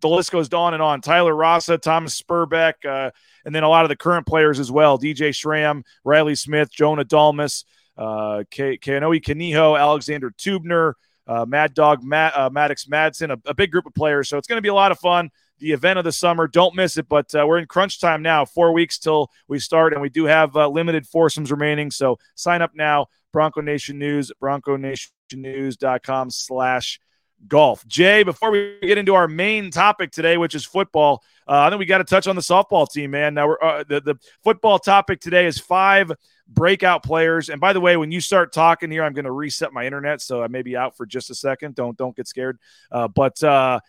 the 0.00 0.08
list 0.08 0.30
goes 0.30 0.52
on 0.52 0.74
and 0.74 0.82
on. 0.82 1.00
Tyler 1.00 1.34
Rasa, 1.34 1.78
Thomas 1.78 2.20
Sperbeck, 2.20 2.84
uh, 2.84 3.10
and 3.44 3.54
then 3.54 3.62
a 3.62 3.68
lot 3.68 3.84
of 3.84 3.88
the 3.88 3.96
current 3.96 4.26
players 4.26 4.60
as 4.60 4.70
well. 4.70 4.98
DJ 4.98 5.34
Schramm, 5.34 5.82
Riley 6.04 6.34
Smith, 6.34 6.70
Jonah 6.70 7.04
Dalmas, 7.04 7.64
uh, 7.96 8.44
Kanoe 8.52 9.20
Kaniho, 9.22 9.78
Alexander 9.78 10.30
Teubner, 10.30 10.92
uh, 11.26 11.44
Mad 11.46 11.74
Dog 11.74 12.02
Matt, 12.02 12.34
uh, 12.36 12.50
Maddux 12.50 12.88
Madsen, 12.88 13.30
a, 13.30 13.48
a 13.48 13.54
big 13.54 13.70
group 13.70 13.86
of 13.86 13.94
players. 13.94 14.28
So 14.28 14.38
it's 14.38 14.48
going 14.48 14.58
to 14.58 14.62
be 14.62 14.68
a 14.68 14.74
lot 14.74 14.92
of 14.92 14.98
fun. 14.98 15.30
The 15.58 15.72
event 15.72 15.98
of 15.98 16.04
the 16.04 16.12
summer. 16.12 16.46
Don't 16.46 16.74
miss 16.74 16.96
it. 16.96 17.08
But 17.08 17.34
uh, 17.34 17.44
we're 17.46 17.58
in 17.58 17.66
crunch 17.66 18.00
time 18.00 18.22
now. 18.22 18.44
Four 18.44 18.72
weeks 18.72 18.98
till 18.98 19.30
we 19.48 19.58
start, 19.58 19.92
and 19.92 20.02
we 20.02 20.08
do 20.08 20.24
have 20.24 20.56
uh, 20.56 20.68
limited 20.68 21.06
foursomes 21.06 21.50
remaining. 21.50 21.90
So 21.90 22.18
sign 22.34 22.62
up 22.62 22.72
now. 22.74 23.06
Bronco 23.32 23.60
Nation 23.60 23.98
News, 23.98 24.32
BroncoNationNews.com 24.42 26.30
slash 26.30 27.00
golf. 27.46 27.86
Jay, 27.86 28.22
before 28.22 28.50
we 28.50 28.78
get 28.82 28.98
into 28.98 29.14
our 29.14 29.28
main 29.28 29.70
topic 29.70 30.10
today, 30.10 30.36
which 30.36 30.54
is 30.54 30.64
football, 30.64 31.22
uh, 31.46 31.60
I 31.60 31.68
think 31.70 31.78
we 31.78 31.86
got 31.86 31.98
to 31.98 32.04
touch 32.04 32.26
on 32.26 32.36
the 32.36 32.42
softball 32.42 32.90
team, 32.90 33.12
man. 33.12 33.34
Now, 33.34 33.48
we're, 33.48 33.62
uh, 33.62 33.84
the, 33.88 34.00
the 34.00 34.14
football 34.42 34.78
topic 34.78 35.20
today 35.20 35.46
is 35.46 35.58
five 35.58 36.10
breakout 36.48 37.02
players. 37.02 37.48
And 37.48 37.60
by 37.60 37.72
the 37.72 37.80
way, 37.80 37.96
when 37.96 38.10
you 38.10 38.20
start 38.20 38.52
talking 38.52 38.90
here, 38.90 39.04
I'm 39.04 39.12
going 39.12 39.24
to 39.26 39.32
reset 39.32 39.72
my 39.72 39.84
internet, 39.84 40.20
so 40.20 40.42
I 40.42 40.48
may 40.48 40.62
be 40.62 40.76
out 40.76 40.96
for 40.96 41.06
just 41.06 41.30
a 41.30 41.34
second. 41.34 41.74
Don't 41.74 41.96
don't 41.96 42.16
get 42.16 42.26
scared. 42.26 42.58
Uh, 42.90 43.08
but 43.08 43.42
uh, 43.42 43.80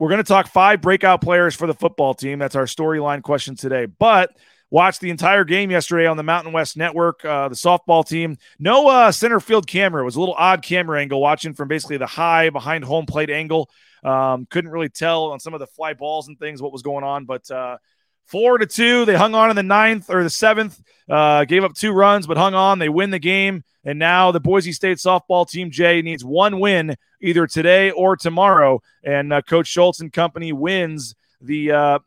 we're 0.00 0.08
going 0.08 0.18
to 0.18 0.24
talk 0.24 0.48
five 0.48 0.80
breakout 0.80 1.20
players 1.20 1.54
for 1.54 1.66
the 1.66 1.74
football 1.74 2.14
team. 2.14 2.38
That's 2.38 2.56
our 2.56 2.64
storyline 2.64 3.22
question 3.22 3.54
today. 3.54 3.84
But 3.84 4.34
watch 4.70 4.98
the 4.98 5.10
entire 5.10 5.44
game 5.44 5.70
yesterday 5.70 6.06
on 6.06 6.16
the 6.16 6.22
Mountain 6.22 6.54
West 6.54 6.74
Network. 6.74 7.22
Uh, 7.22 7.50
the 7.50 7.54
softball 7.54 8.04
team, 8.08 8.38
no 8.58 8.88
uh, 8.88 9.12
center 9.12 9.40
field 9.40 9.66
camera. 9.66 10.00
It 10.00 10.06
was 10.06 10.16
a 10.16 10.20
little 10.20 10.34
odd 10.38 10.62
camera 10.62 10.98
angle 10.98 11.20
watching 11.20 11.52
from 11.52 11.68
basically 11.68 11.98
the 11.98 12.06
high 12.06 12.48
behind 12.48 12.82
home 12.82 13.04
plate 13.04 13.28
angle. 13.28 13.68
Um, 14.02 14.46
couldn't 14.46 14.70
really 14.70 14.88
tell 14.88 15.32
on 15.32 15.38
some 15.38 15.52
of 15.52 15.60
the 15.60 15.66
fly 15.66 15.92
balls 15.92 16.28
and 16.28 16.38
things 16.38 16.62
what 16.62 16.72
was 16.72 16.80
going 16.80 17.04
on, 17.04 17.26
but 17.26 17.50
uh, 17.50 17.76
four 18.24 18.56
to 18.56 18.64
two, 18.64 19.04
they 19.04 19.14
hung 19.14 19.34
on 19.34 19.50
in 19.50 19.56
the 19.56 19.62
ninth 19.62 20.08
or 20.08 20.22
the 20.22 20.30
seventh. 20.30 20.80
Uh, 21.10 21.44
gave 21.44 21.62
up 21.62 21.74
two 21.74 21.92
runs, 21.92 22.26
but 22.26 22.38
hung 22.38 22.54
on. 22.54 22.78
They 22.78 22.88
win 22.88 23.10
the 23.10 23.18
game, 23.18 23.64
and 23.84 23.98
now 23.98 24.32
the 24.32 24.40
Boise 24.40 24.72
State 24.72 24.96
softball 24.96 25.46
team 25.46 25.70
Jay 25.70 26.00
needs 26.00 26.24
one 26.24 26.58
win 26.58 26.96
either 27.20 27.46
today 27.46 27.90
or 27.90 28.16
tomorrow, 28.16 28.82
and 29.04 29.32
uh, 29.32 29.42
Coach 29.42 29.66
Schultz 29.66 30.00
and 30.00 30.12
company 30.12 30.52
wins 30.52 31.14
the 31.40 31.72
uh, 31.72 31.98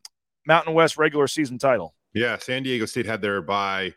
Mountain 0.45 0.74
West 0.74 0.98
regular 0.98 1.27
season 1.27 1.57
title. 1.57 1.94
Yeah, 2.13 2.38
San 2.38 2.63
Diego 2.63 2.86
State 2.86 3.06
had 3.06 3.21
their 3.21 3.42
bye 3.42 3.94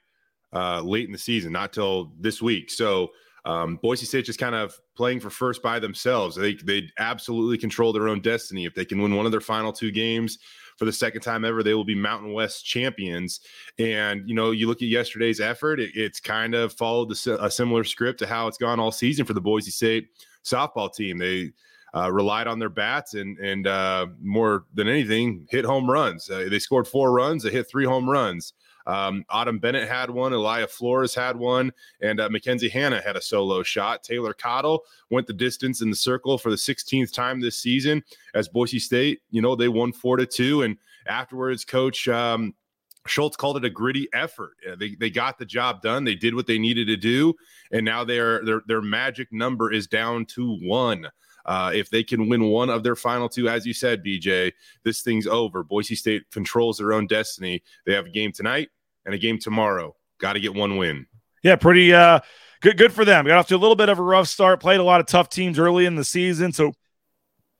uh, 0.52 0.80
late 0.80 1.06
in 1.06 1.12
the 1.12 1.18
season, 1.18 1.52
not 1.52 1.72
till 1.72 2.12
this 2.18 2.40
week. 2.40 2.70
So 2.70 3.10
um, 3.44 3.76
Boise 3.76 4.06
State 4.06 4.24
just 4.24 4.40
kind 4.40 4.54
of 4.54 4.78
playing 4.96 5.20
for 5.20 5.30
first 5.30 5.62
by 5.62 5.78
themselves. 5.78 6.34
They 6.34 6.54
they 6.54 6.90
absolutely 6.98 7.58
control 7.58 7.92
their 7.92 8.08
own 8.08 8.20
destiny. 8.20 8.64
If 8.64 8.74
they 8.74 8.84
can 8.84 9.00
win 9.00 9.14
one 9.14 9.24
of 9.24 9.32
their 9.32 9.40
final 9.40 9.72
two 9.72 9.92
games 9.92 10.38
for 10.76 10.84
the 10.84 10.92
second 10.92 11.20
time 11.20 11.44
ever, 11.44 11.62
they 11.62 11.74
will 11.74 11.84
be 11.84 11.94
Mountain 11.94 12.32
West 12.32 12.66
champions. 12.66 13.40
And 13.78 14.28
you 14.28 14.34
know, 14.34 14.50
you 14.50 14.66
look 14.66 14.82
at 14.82 14.88
yesterday's 14.88 15.40
effort; 15.40 15.78
it, 15.78 15.92
it's 15.94 16.20
kind 16.20 16.54
of 16.54 16.72
followed 16.72 17.12
a 17.12 17.50
similar 17.50 17.84
script 17.84 18.18
to 18.18 18.26
how 18.26 18.48
it's 18.48 18.58
gone 18.58 18.80
all 18.80 18.90
season 18.90 19.24
for 19.24 19.34
the 19.34 19.40
Boise 19.40 19.70
State 19.70 20.08
softball 20.46 20.92
team. 20.92 21.18
They 21.18 21.52
uh, 21.94 22.10
relied 22.12 22.46
on 22.46 22.58
their 22.58 22.68
bats 22.68 23.14
and 23.14 23.38
and 23.38 23.66
uh, 23.66 24.06
more 24.20 24.64
than 24.74 24.88
anything 24.88 25.46
hit 25.50 25.64
home 25.64 25.90
runs. 25.90 26.30
Uh, 26.30 26.46
they 26.50 26.58
scored 26.58 26.86
four 26.86 27.12
runs. 27.12 27.42
They 27.42 27.50
hit 27.50 27.68
three 27.68 27.84
home 27.84 28.08
runs. 28.08 28.52
Um, 28.86 29.24
Autumn 29.30 29.58
Bennett 29.58 29.88
had 29.88 30.10
one. 30.10 30.32
Elia 30.32 30.68
Flores 30.68 31.14
had 31.14 31.36
one, 31.36 31.72
and 32.00 32.20
uh, 32.20 32.28
Mackenzie 32.28 32.68
Hanna 32.68 33.00
had 33.00 33.16
a 33.16 33.20
solo 33.20 33.62
shot. 33.62 34.04
Taylor 34.04 34.32
Cottle 34.32 34.84
went 35.10 35.26
the 35.26 35.32
distance 35.32 35.80
in 35.80 35.90
the 35.90 35.96
circle 35.96 36.38
for 36.38 36.50
the 36.50 36.56
16th 36.56 37.12
time 37.12 37.40
this 37.40 37.56
season. 37.56 38.04
As 38.34 38.46
Boise 38.48 38.78
State, 38.78 39.22
you 39.30 39.42
know, 39.42 39.56
they 39.56 39.68
won 39.68 39.92
four 39.92 40.16
to 40.16 40.26
two, 40.26 40.62
and 40.62 40.76
afterwards, 41.06 41.64
Coach. 41.64 42.06
Um, 42.08 42.54
Schultz 43.08 43.36
called 43.36 43.56
it 43.56 43.64
a 43.64 43.70
gritty 43.70 44.08
effort. 44.12 44.56
Uh, 44.68 44.76
they, 44.76 44.94
they 44.94 45.10
got 45.10 45.38
the 45.38 45.44
job 45.44 45.82
done. 45.82 46.04
They 46.04 46.14
did 46.14 46.34
what 46.34 46.46
they 46.46 46.58
needed 46.58 46.86
to 46.88 46.96
do, 46.96 47.34
and 47.70 47.84
now 47.84 48.04
their 48.04 48.44
their 48.44 48.62
their 48.66 48.82
magic 48.82 49.32
number 49.32 49.72
is 49.72 49.86
down 49.86 50.26
to 50.26 50.58
one. 50.62 51.08
Uh, 51.44 51.70
if 51.72 51.88
they 51.90 52.02
can 52.02 52.28
win 52.28 52.44
one 52.44 52.68
of 52.68 52.82
their 52.82 52.96
final 52.96 53.28
two, 53.28 53.48
as 53.48 53.64
you 53.64 53.72
said, 53.72 54.04
BJ, 54.04 54.52
this 54.82 55.02
thing's 55.02 55.28
over. 55.28 55.62
Boise 55.62 55.94
State 55.94 56.28
controls 56.32 56.78
their 56.78 56.92
own 56.92 57.06
destiny. 57.06 57.62
They 57.84 57.94
have 57.94 58.06
a 58.06 58.10
game 58.10 58.32
tonight 58.32 58.68
and 59.04 59.14
a 59.14 59.18
game 59.18 59.38
tomorrow. 59.38 59.94
Got 60.18 60.32
to 60.32 60.40
get 60.40 60.54
one 60.54 60.76
win. 60.76 61.06
Yeah, 61.44 61.54
pretty 61.54 61.94
uh, 61.94 62.18
good. 62.60 62.76
Good 62.76 62.92
for 62.92 63.04
them. 63.04 63.26
Got 63.26 63.38
off 63.38 63.46
to 63.48 63.56
a 63.56 63.58
little 63.58 63.76
bit 63.76 63.88
of 63.88 64.00
a 64.00 64.02
rough 64.02 64.26
start. 64.26 64.60
Played 64.60 64.80
a 64.80 64.84
lot 64.84 65.00
of 65.00 65.06
tough 65.06 65.28
teams 65.28 65.58
early 65.58 65.86
in 65.86 65.94
the 65.94 66.04
season, 66.04 66.52
so 66.52 66.72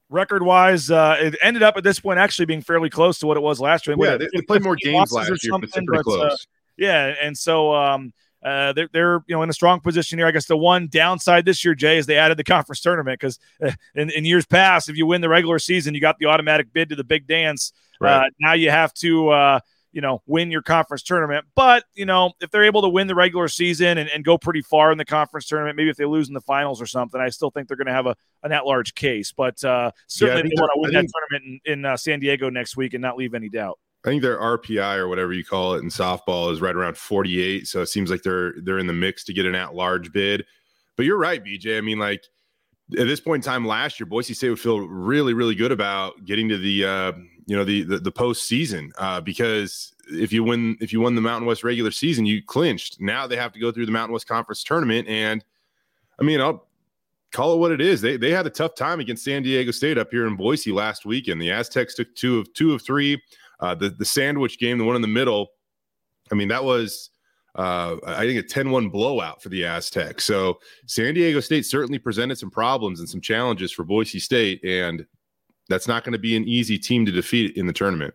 record 0.09 0.43
wise, 0.43 0.91
uh, 0.91 1.17
it 1.19 1.37
ended 1.43 1.63
up 1.63 1.77
at 1.77 1.85
this 1.85 2.01
point 2.01 2.19
actually 2.19 2.47
being 2.47 2.63
fairly 2.63 2.91
close 2.91 3.19
to 3.19 3.27
what 3.27 3.37
it 3.37 3.41
was 3.41 3.61
last 3.61 3.87
year. 3.87 3.97
Yeah, 3.99 4.13
What, 4.13 4.21
they, 4.21 4.29
they 4.35 4.43
played 4.43 4.63
more 4.63 4.77
games 4.77 5.13
last 5.13 5.29
year, 5.29 5.53
but 5.53 5.71
pretty 5.71 5.87
but, 5.87 6.33
uh, 6.33 6.37
yeah, 6.77 7.15
and 7.21 7.37
so 7.37 7.75
um, 7.75 8.13
uh, 8.45 8.73
they're, 8.73 8.89
they're 8.93 9.25
you 9.27 9.35
know 9.35 9.43
in 9.43 9.51
a 9.51 9.53
strong 9.53 9.81
position 9.81 10.19
here. 10.19 10.27
I 10.27 10.31
guess 10.31 10.47
the 10.47 10.57
one 10.57 10.89
downside 10.89 11.45
this 11.45 11.65
year, 11.65 11.75
Jay, 11.75 11.99
is 11.99 12.07
they 12.07 12.17
added 12.17 12.37
the 12.37 12.45
conference 12.45 12.81
tournament 12.81 13.19
because 13.21 13.39
in, 13.95 14.11
in 14.11 14.25
years 14.25 14.47
past, 14.47 14.89
if 14.89 14.97
you 14.97 15.07
win 15.07 15.21
the 15.21 15.29
regular 15.29 15.59
season, 15.59 15.95
you 15.95 16.01
got 16.01 16.19
the 16.19 16.27
automatic 16.27 16.73
bid 16.73 16.91
to 16.91 16.97
the 16.97 17.05
big 17.05 17.27
dance. 17.27 17.73
Right. 18.01 18.27
Uh, 18.27 18.31
now 18.41 18.53
you 18.53 18.71
have 18.71 18.93
to 18.95 19.31
uh, 19.31 19.61
you 19.97 20.03
know, 20.03 20.21
win 20.27 20.51
your 20.51 20.61
conference 20.61 21.03
tournament. 21.03 21.47
But, 21.55 21.85
you 21.95 22.05
know, 22.05 22.33
if 22.43 22.51
they're 22.51 22.67
able 22.67 22.83
to 22.83 22.89
win 22.89 23.07
the 23.07 23.15
regular 23.15 23.49
season 23.49 23.97
and, 23.97 24.11
and 24.11 24.23
go 24.23 24.37
pretty 24.37 24.61
far 24.61 24.93
in 24.93 24.99
the 24.99 25.07
conference 25.07 25.47
tournament, 25.47 25.75
maybe 25.75 25.89
if 25.89 25.97
they 25.97 26.05
lose 26.05 26.29
in 26.29 26.35
the 26.35 26.41
finals 26.43 26.83
or 26.83 26.87
something, 26.87 27.19
I 27.19 27.31
still 27.31 27.51
think 27.51 27.67
they're 27.67 27.79
going 27.79 27.87
to 27.87 27.95
have 27.95 28.05
a 28.05 28.15
an 28.43 28.53
at 28.53 28.67
large 28.67 28.95
case. 28.95 29.33
But 29.33 29.65
uh, 29.65 29.93
certainly 30.07 30.43
yeah, 30.43 30.55
they 30.55 30.61
want 30.61 30.71
to 30.75 30.81
win 30.81 30.93
that 30.93 31.07
tournament 31.31 31.61
in, 31.65 31.73
in 31.73 31.85
uh, 31.87 31.97
San 31.97 32.21
Diego 32.21 32.51
next 32.51 32.77
week 32.77 32.93
and 32.93 33.01
not 33.01 33.17
leave 33.17 33.33
any 33.33 33.49
doubt. 33.49 33.79
I 34.05 34.09
think 34.09 34.21
their 34.21 34.39
RPI 34.39 34.99
or 34.99 35.09
whatever 35.09 35.33
you 35.33 35.47
call 35.47 35.75
it 35.77 35.83
in 35.83 35.89
softball 35.89 36.53
is 36.53 36.61
right 36.61 36.77
around 36.77 36.99
48. 36.99 37.67
So 37.67 37.81
it 37.81 37.87
seems 37.87 38.11
like 38.11 38.23
they're 38.23 38.53
they're 38.61 38.79
in 38.79 38.87
the 38.87 38.93
mix 38.93 39.25
to 39.25 39.33
get 39.33 39.47
an 39.47 39.55
at 39.55 39.75
large 39.75 40.13
bid. 40.13 40.45
But 40.99 41.07
you're 41.07 41.17
right, 41.17 41.43
BJ. 41.43 41.79
I 41.79 41.81
mean, 41.81 41.99
like 41.99 42.23
at 42.93 43.07
this 43.07 43.21
point 43.21 43.45
in 43.45 43.51
time 43.51 43.67
last 43.67 43.99
year, 43.99 44.07
Boise 44.07 44.35
State 44.35 44.51
would 44.51 44.61
feel 44.61 44.81
really, 44.81 45.35
really 45.35 45.55
good 45.55 45.73
about 45.73 46.25
getting 46.25 46.49
to 46.49 46.59
the 46.59 46.85
uh, 46.85 47.13
you 47.47 47.57
know 47.57 47.65
the 47.65 47.83
the, 47.83 47.99
the 47.99 48.13
postseason 48.13 48.91
uh, 48.99 49.21
because 49.21 49.93
if 50.09 50.33
you 50.33 50.45
win 50.45 50.77
if 50.81 50.93
you 50.93 51.01
won 51.01 51.15
the 51.15 51.21
Mountain 51.21 51.47
West 51.47 51.65
regular 51.65 51.91
season, 51.91 52.27
you 52.27 52.43
clinched. 52.43 53.01
Now 53.01 53.27
they 53.27 53.37
have 53.37 53.53
to 53.53 53.61
go 53.61 53.73
through 53.73 53.87
the 53.87 53.93
Mountain 53.93 54.13
West 54.13 54.29
Conference 54.29 54.63
tournament, 54.63 55.09
and 55.09 55.45
I 56.21 56.23
mean, 56.23 56.41
I'll 56.41 56.67
call 57.33 57.55
it 57.55 57.59
what 57.59 57.73
it 57.73 57.81
is. 57.81 58.01
They 58.01 58.17
they 58.17 58.31
had 58.31 58.47
a 58.47 58.51
tough 58.51 58.75
time 58.77 59.01
against 59.01 59.25
San 59.25 59.43
Diego 59.43 59.73
State 59.73 59.99
up 59.99 60.11
here 60.11 60.27
in 60.27 60.37
Boise 60.37 60.71
last 60.71 61.05
weekend. 61.05 61.43
The 61.43 61.51
Aztecs 61.51 61.95
took 61.95 62.15
two 62.15 62.39
of 62.39 62.53
two 62.53 62.73
of 62.73 62.83
three. 62.83 63.21
Uh, 63.59 63.75
the 63.75 63.91
the 63.91 64.05
sandwich 64.05 64.59
game, 64.59 64.79
the 64.79 64.85
one 64.85 64.97
in 64.97 65.03
the 65.03 65.09
middle. 65.09 65.49
I 66.31 66.35
mean, 66.35 66.49
that 66.49 66.65
was. 66.65 67.11
Uh, 67.57 67.97
I 68.07 68.27
think 68.27 68.39
a 68.39 68.43
10 68.43 68.71
1 68.71 68.91
blowout 68.91 69.43
for 69.43 69.49
the 69.49 69.65
Aztecs. 69.65 70.25
So 70.25 70.59
San 70.87 71.15
Diego 71.15 71.41
State 71.41 71.65
certainly 71.65 71.99
presented 71.99 72.39
some 72.39 72.51
problems 72.51 73.01
and 73.01 73.09
some 73.09 73.21
challenges 73.21 73.73
for 73.73 73.83
Boise 73.83 74.19
State. 74.19 74.63
And 74.63 75.07
that's 75.69 75.89
not 75.89 76.05
going 76.05 76.13
to 76.13 76.19
be 76.19 76.37
an 76.37 76.45
easy 76.45 76.79
team 76.79 77.07
to 77.07 77.13
defeat 77.13 77.57
in 77.57 77.67
the 77.67 77.73
tournament. 77.73 78.15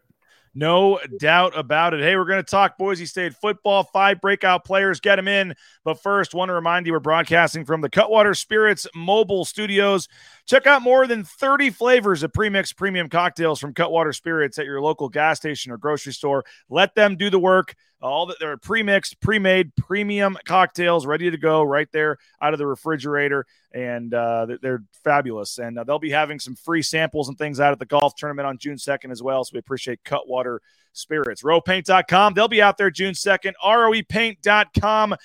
No 0.54 1.00
doubt 1.18 1.58
about 1.58 1.94
it. 1.94 2.02
Hey, 2.02 2.18
we're 2.18 2.26
going 2.26 2.44
to 2.44 2.50
talk 2.50 2.78
Boise 2.78 3.06
State 3.06 3.34
football. 3.34 3.84
Five 3.84 4.20
breakout 4.20 4.66
players, 4.66 5.00
get 5.00 5.16
them 5.16 5.30
in. 5.30 5.56
But 5.86 6.02
first, 6.02 6.34
want 6.34 6.50
to 6.50 6.54
remind 6.54 6.86
you 6.86 6.92
we're 6.92 7.00
broadcasting 7.00 7.64
from 7.64 7.80
the 7.80 7.90
Cutwater 7.90 8.34
Spirits 8.34 8.86
mobile 8.94 9.46
studios. 9.46 10.10
Check 10.46 10.68
out 10.68 10.82
more 10.82 11.08
than 11.08 11.24
30 11.24 11.70
flavors 11.70 12.24
of 12.24 12.32
premixed 12.32 12.76
premium 12.76 13.10
cocktails 13.10 13.60
from 13.60 13.74
Cutwater 13.74 14.14
Spirits 14.14 14.58
at 14.60 14.66
your 14.66 14.82
local 14.82 15.10
gas 15.10 15.38
station 15.38 15.72
or 15.72 15.78
grocery 15.78 16.14
store. 16.14 16.44
Let 16.70 16.96
them 16.96 17.16
do 17.16 17.30
the 17.30 17.40
work. 17.40 17.76
All 18.02 18.26
that 18.28 18.40
they're 18.40 18.58
premixed, 18.58 19.20
pre-made, 19.22 19.76
premium 19.76 20.36
cocktails 20.44 21.06
ready 21.06 21.30
to 21.30 21.38
go 21.38 21.62
right 21.62 21.88
there 21.92 22.18
out 22.42 22.54
of 22.54 22.58
the 22.58 22.66
refrigerator, 22.66 23.46
and 23.72 24.12
uh, 24.12 24.48
they're 24.62 24.84
fabulous. 25.04 25.60
And 25.60 25.78
uh, 25.78 25.84
they'll 25.84 26.00
be 26.00 26.10
having 26.10 26.40
some 26.40 26.56
free 26.56 26.82
samples 26.82 27.30
and 27.30 27.38
things 27.38 27.60
out 27.60 27.74
at 27.74 27.80
the 27.80 27.86
golf 27.86 28.16
tournament 28.16 28.48
on 28.48 28.58
June 28.58 28.78
2nd 28.78 29.12
as 29.12 29.22
well. 29.22 29.44
So 29.44 29.52
we 29.54 29.60
appreciate 29.60 30.04
Cutwater 30.04 30.62
Spirits. 30.94 31.44
ROEPaint.com. 31.44 32.34
They'll 32.34 32.48
be 32.48 32.62
out 32.62 32.78
there 32.78 32.90
June 32.90 33.14
2nd. 33.14 33.54
ROEPaint.com 33.64 35.16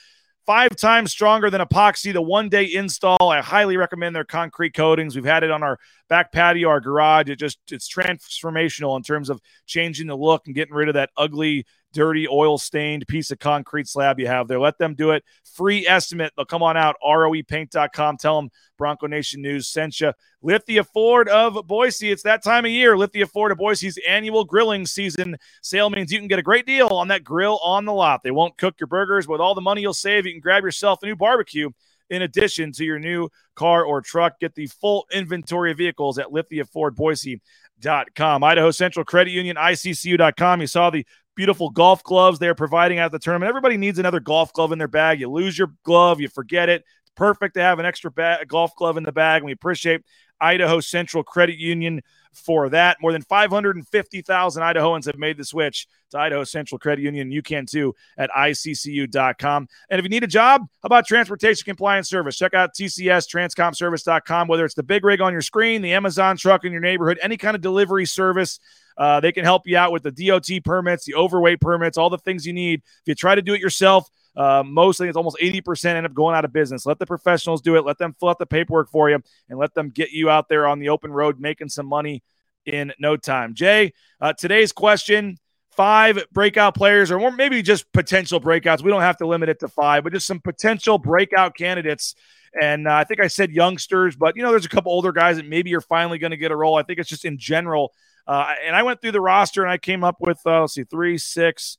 five 0.47 0.77
times 0.77 1.11
stronger 1.11 1.51
than 1.51 1.61
epoxy 1.61 2.13
the 2.13 2.23
one 2.23 2.49
day 2.49 2.73
install. 2.73 3.19
I 3.21 3.41
highly 3.41 3.77
recommend 3.77 4.15
their 4.15 4.25
concrete 4.25 4.75
coatings. 4.75 5.17
We've 5.17 5.25
had 5.25 5.43
it 5.43 5.51
on 5.51 5.63
our 5.63 5.79
back 6.09 6.33
patio 6.33 6.69
our 6.69 6.81
garage. 6.81 7.29
It 7.29 7.39
just 7.39 7.59
it's 7.71 7.93
transformational 7.93 8.97
in 8.97 9.03
terms 9.03 9.29
of 9.29 9.41
changing 9.67 10.07
the 10.07 10.17
look 10.17 10.47
and 10.47 10.55
getting 10.55 10.75
rid 10.75 10.89
of 10.89 10.95
that 10.95 11.11
ugly 11.17 11.67
dirty 11.97 12.29
oil 12.29 12.59
stained 12.59 13.09
piece 13.09 13.31
of 13.31 13.39
concrete 13.39 13.89
slab 13.89 14.21
you 14.21 14.27
have 14.27 14.49
there. 14.49 14.61
Let 14.61 14.77
them 14.77 14.95
do 14.95 15.13
it. 15.13 15.25
Free 15.55 15.87
estimate. 15.87 16.31
They'll 16.37 16.45
come 16.45 16.63
on 16.63 16.77
out. 16.77 16.97
ROEpaint.com. 17.03 18.19
Tell 18.19 18.37
them 18.37 18.51
Bronco 18.77 19.07
Nation 19.07 19.41
News 19.41 19.67
sent 19.67 19.99
you. 19.99 20.13
Lithia 20.43 20.85
Ford 20.85 21.27
of 21.31 21.67
Boise. 21.67 22.11
It's 22.11 22.23
that 22.25 22.45
time 22.45 22.67
of 22.67 22.71
year. 22.71 22.99
Lithia 22.99 23.27
Ford 23.27 23.51
of 23.51 23.57
Boise's 23.57 23.99
annual 24.07 24.45
grilling 24.45 24.85
season 24.85 25.39
sale 25.63 25.89
means 25.89 26.13
you 26.13 26.19
can 26.19 26.29
get 26.29 26.39
a 26.39 26.43
great 26.43 26.67
deal 26.67 26.89
on 26.89 27.09
that 27.09 27.25
grill 27.25 27.59
on 27.65 27.87
the 27.87 27.95
lot. 27.95 28.23
They 28.23 28.31
won't 28.31 28.59
cook 28.59 28.75
your 28.79 28.89
burgers. 28.89 29.27
With 29.27 29.41
all 29.41 29.55
the 29.55 29.63
money 29.63 29.81
you'll 29.81 29.95
save, 29.95 30.27
you 30.27 30.33
can 30.33 30.41
grab 30.41 30.65
yourself 30.65 31.03
a 31.03 31.07
new 31.07 31.17
barbecue 31.17 31.71
in 32.11 32.21
addition 32.21 32.73
to 32.73 32.85
your 32.85 32.99
new 32.99 33.31
car 33.55 33.85
or 33.85 34.03
truck. 34.03 34.39
Get 34.39 34.55
the 34.55 34.67
full 34.67 35.07
inventory 35.11 35.71
of 35.71 35.79
vehicles 35.79 36.19
at 36.19 36.31
Lithia 36.31 36.67
Ford 36.67 36.95
Boise. 36.95 37.41
Dot 37.79 38.15
com. 38.15 38.43
Idaho 38.43 38.71
Central 38.71 39.05
Credit 39.05 39.33
Union, 39.33 39.57
ICCU.com. 39.57 40.63
You 40.63 40.67
saw 40.67 40.89
the 40.89 41.07
beautiful 41.37 41.71
golf 41.71 42.03
gloves 42.03 42.39
they're 42.39 42.55
providing 42.55 42.99
at 42.99 43.13
the 43.13 43.19
tournament. 43.19 43.49
Everybody 43.49 43.77
needs 43.77 43.99
another 43.99 44.21
golf 44.21 44.53
glove 44.53 44.73
in 44.73 44.79
their 44.79 44.89
bag. 44.89 45.21
You 45.21 45.31
lose 45.31 45.57
your 45.57 45.73
glove, 45.85 46.21
you 46.21 46.29
forget 46.29 46.69
it. 46.69 46.83
It's 47.03 47.13
perfect 47.15 47.55
to 47.55 47.61
have 47.61 47.79
an 47.79 47.87
extra 47.87 48.11
ba- 48.11 48.45
golf 48.49 48.75
glove 48.75 48.97
in 48.97 49.05
the 49.05 49.13
bag. 49.13 49.43
And 49.43 49.47
we 49.47 49.53
appreciate 49.53 50.03
Idaho 50.41 50.81
Central 50.81 51.23
Credit 51.23 51.57
Union 51.57 52.03
for 52.33 52.69
that. 52.69 52.99
More 53.01 53.13
than 53.13 53.23
550,000 53.23 54.63
Idahoans 54.63 55.07
have 55.07 55.19
made 55.19 55.37
the 55.37 55.45
switch 55.45 55.87
to 56.11 56.19
Idaho 56.19 56.45
Central 56.45 56.79
Credit 56.79 57.03
Union. 57.03 57.31
You 57.31 57.43
can 57.43 57.67
too 57.67 57.95
at 58.19 58.31
iccu.com. 58.31 59.69
And 59.91 59.99
if 59.99 60.05
you 60.05 60.09
need 60.09 60.25
a 60.25 60.29
job, 60.29 60.63
how 60.83 60.87
about 60.87 61.07
transportation 61.07 61.65
compliance 61.65 62.09
service? 62.09 62.37
Check 62.37 62.55
out 62.55 62.75
tcstranscomservice.com. 62.75 64.49
Whether 64.49 64.65
it's 64.65 64.75
the 64.75 64.83
big 64.83 65.05
rig 65.05 65.21
on 65.21 65.33
your 65.33 65.43
screen, 65.43 65.83
the 65.83 65.95
Amazon 65.95 66.37
truck 66.37 66.65
in 66.65 66.73
your 66.73 66.81
neighborhood, 66.81 67.19
any 67.23 67.37
kind 67.37 67.55
of 67.55 67.63
delivery 67.63 68.07
service, 68.07 68.61
uh, 68.97 69.21
they 69.21 69.33
can 69.33 69.45
help 69.45 69.67
you 69.67 69.77
out 69.77 69.93
with 69.93 70.03
the 70.03 70.13
DOT 70.13 70.49
permits, 70.65 71.05
the 71.05 71.15
overweight 71.15 71.61
permits, 71.61 71.99
all 71.99 72.11
the 72.11 72.19
things 72.19 72.47
you 72.47 72.53
need. 72.53 72.83
If 72.85 73.03
you 73.07 73.15
try 73.15 73.35
to 73.35 73.43
do 73.43 73.55
it 73.55 73.61
yourself, 73.61 74.11
uh, 74.37 74.63
mostly 74.65 75.09
it's 75.09 75.17
almost 75.17 75.39
80% 75.41 75.95
end 75.95 76.07
up 76.07 76.15
going 76.15 76.37
out 76.37 76.45
of 76.45 76.53
business. 76.53 76.87
Let 76.87 76.99
the 76.99 77.07
professionals 77.07 77.63
do 77.63 77.77
it. 77.77 77.85
Let 77.85 77.99
them 77.99 78.15
fill 78.19 78.29
out 78.29 78.39
the 78.39 78.47
paperwork 78.47 78.91
for 78.91 79.09
you 79.09 79.23
and 79.49 79.59
let 79.59 79.75
them 79.75 79.91
get 79.91 80.11
you 80.11 80.29
out 80.29 80.49
there 80.49 80.67
on 80.67 80.79
the 80.79 80.91
open 80.91 81.11
road 81.13 81.41
making 81.41 81.71
some 81.71 81.87
money 81.87 82.23
in 82.67 82.93
no 82.99 83.17
time. 83.17 83.55
Jay, 83.55 83.93
uh, 84.21 84.33
today's 84.33 84.73
question 84.73 85.39
five 85.77 86.25
breakout 86.33 86.75
players, 86.75 87.11
or 87.11 87.31
maybe 87.31 87.61
just 87.63 87.91
potential 87.93 88.41
breakouts. 88.41 88.83
We 88.83 88.91
don't 88.91 89.03
have 89.03 89.19
to 89.19 89.27
limit 89.27 89.51
it 89.51 89.61
to 89.61 89.69
five, 89.69 90.05
but 90.05 90.13
just 90.13 90.27
some 90.27 90.41
potential 90.41 90.99
breakout 90.99 91.55
candidates. 91.55 92.15
And 92.61 92.89
uh, 92.89 92.95
I 92.95 93.05
think 93.05 93.21
I 93.21 93.27
said 93.27 93.51
youngsters, 93.51 94.17
but 94.17 94.37
you 94.37 94.43
know, 94.43 94.51
there's 94.51 94.65
a 94.65 94.71
couple 94.71 94.91
older 94.91 95.13
guys 95.13 95.37
that 95.37 95.47
maybe 95.47 95.69
you're 95.71 95.83
finally 95.83 96.19
going 96.19 96.31
to 96.31 96.39
get 96.39 96.51
a 96.51 96.57
role. 96.57 96.77
I 96.77 96.83
think 96.83 96.99
it's 96.99 97.11
just 97.11 97.27
in 97.27 97.39
general. 97.39 97.93
Uh, 98.27 98.55
and 98.65 98.75
I 98.75 98.83
went 98.83 99.03
through 99.03 99.13
the 99.13 99.21
roster 99.21 99.63
and 99.63 99.71
I 99.71 99.77
came 99.77 100.03
up 100.03 100.17
with, 100.19 100.41
uh, 100.47 100.63
let's 100.63 100.75
see, 100.75 100.85
three, 100.85 101.19
six, 101.19 101.77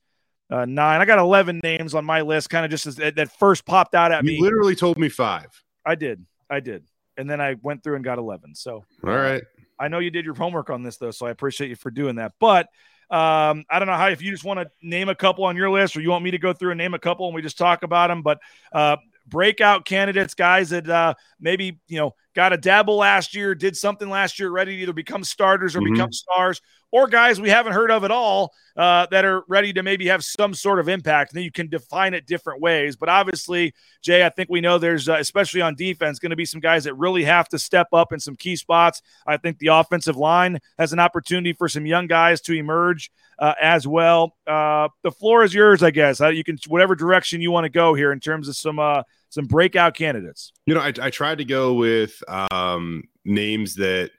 uh, 0.50 0.64
nine. 0.64 1.00
I 1.00 1.04
got 1.04 1.18
11 1.18 1.60
names 1.62 1.94
on 1.94 2.04
my 2.04 2.22
list, 2.22 2.50
kind 2.50 2.64
of 2.64 2.70
just 2.70 2.86
as 2.86 2.96
that, 2.96 3.30
first 3.38 3.64
popped 3.64 3.94
out 3.94 4.12
at 4.12 4.24
you 4.24 4.28
me. 4.28 4.36
You 4.36 4.42
literally 4.42 4.74
told 4.74 4.98
me 4.98 5.08
five. 5.08 5.48
I 5.84 5.94
did. 5.94 6.24
I 6.50 6.60
did. 6.60 6.84
And 7.16 7.28
then 7.28 7.40
I 7.40 7.56
went 7.62 7.82
through 7.82 7.96
and 7.96 8.04
got 8.04 8.18
11. 8.18 8.54
So, 8.54 8.84
all 9.04 9.10
right. 9.10 9.42
I 9.78 9.88
know 9.88 9.98
you 9.98 10.10
did 10.10 10.24
your 10.24 10.34
homework 10.34 10.70
on 10.70 10.82
this, 10.82 10.96
though. 10.96 11.10
So 11.10 11.26
I 11.26 11.30
appreciate 11.30 11.68
you 11.68 11.76
for 11.76 11.90
doing 11.90 12.16
that. 12.16 12.32
But 12.40 12.66
um, 13.10 13.64
I 13.70 13.78
don't 13.78 13.86
know 13.86 13.94
how, 13.94 14.08
if 14.08 14.22
you 14.22 14.30
just 14.30 14.44
want 14.44 14.60
to 14.60 14.70
name 14.82 15.08
a 15.08 15.14
couple 15.14 15.44
on 15.44 15.56
your 15.56 15.70
list 15.70 15.96
or 15.96 16.00
you 16.00 16.10
want 16.10 16.24
me 16.24 16.30
to 16.32 16.38
go 16.38 16.52
through 16.52 16.72
and 16.72 16.78
name 16.78 16.94
a 16.94 16.98
couple 16.98 17.26
and 17.26 17.34
we 17.34 17.42
just 17.42 17.58
talk 17.58 17.82
about 17.82 18.08
them. 18.08 18.22
But 18.22 18.38
uh, 18.72 18.96
breakout 19.26 19.84
candidates, 19.84 20.34
guys 20.34 20.70
that 20.70 20.88
uh, 20.88 21.14
maybe, 21.40 21.80
you 21.88 21.98
know, 21.98 22.14
got 22.34 22.52
a 22.52 22.56
dabble 22.56 22.96
last 22.96 23.34
year, 23.34 23.54
did 23.54 23.76
something 23.76 24.08
last 24.08 24.38
year, 24.38 24.50
ready 24.50 24.76
to 24.76 24.82
either 24.82 24.92
become 24.92 25.24
starters 25.24 25.74
or 25.74 25.80
mm-hmm. 25.80 25.94
become 25.94 26.12
stars, 26.12 26.60
or 26.90 27.06
guys 27.06 27.40
we 27.40 27.50
haven't 27.50 27.72
heard 27.72 27.90
of 27.90 28.04
at 28.04 28.10
all 28.10 28.52
uh, 28.76 29.06
that 29.10 29.24
are 29.24 29.42
ready 29.48 29.72
to 29.72 29.82
maybe 29.82 30.06
have 30.06 30.24
some 30.24 30.54
sort 30.54 30.78
of 30.78 30.88
impact. 30.88 31.32
And 31.32 31.38
then 31.38 31.44
you 31.44 31.52
can 31.52 31.68
define 31.68 32.14
it 32.14 32.26
different 32.26 32.60
ways. 32.60 32.96
But 32.96 33.08
obviously, 33.08 33.74
Jay, 34.02 34.24
I 34.24 34.28
think 34.28 34.48
we 34.48 34.60
know 34.60 34.78
there's, 34.78 35.08
uh, 35.08 35.16
especially 35.18 35.60
on 35.60 35.74
defense, 35.74 36.18
going 36.18 36.30
to 36.30 36.36
be 36.36 36.44
some 36.44 36.60
guys 36.60 36.84
that 36.84 36.94
really 36.94 37.24
have 37.24 37.48
to 37.48 37.58
step 37.58 37.88
up 37.92 38.12
in 38.12 38.20
some 38.20 38.36
key 38.36 38.56
spots. 38.56 39.02
I 39.26 39.36
think 39.36 39.58
the 39.58 39.68
offensive 39.68 40.16
line 40.16 40.58
has 40.78 40.92
an 40.92 40.98
opportunity 40.98 41.52
for 41.52 41.68
some 41.68 41.86
young 41.86 42.06
guys 42.06 42.40
to 42.42 42.52
emerge 42.54 43.10
uh, 43.38 43.54
as 43.60 43.86
well. 43.86 44.36
Uh, 44.46 44.88
the 45.02 45.12
floor 45.12 45.44
is 45.44 45.52
yours, 45.52 45.82
I 45.82 45.90
guess. 45.90 46.20
Uh, 46.20 46.28
you 46.28 46.44
can, 46.44 46.58
whatever 46.68 46.94
direction 46.94 47.40
you 47.40 47.50
want 47.50 47.64
to 47.64 47.70
go 47.70 47.94
here 47.94 48.12
in 48.12 48.20
terms 48.20 48.48
of 48.48 48.56
some, 48.56 48.78
uh, 48.78 49.02
some 49.30 49.46
breakout 49.46 49.94
candidates. 49.94 50.52
You 50.66 50.74
know, 50.74 50.80
I, 50.80 50.92
I 51.00 51.10
tried 51.10 51.38
to 51.38 51.44
go 51.44 51.74
with 51.74 52.22
um, 52.50 53.04
names 53.24 53.74
that 53.74 54.10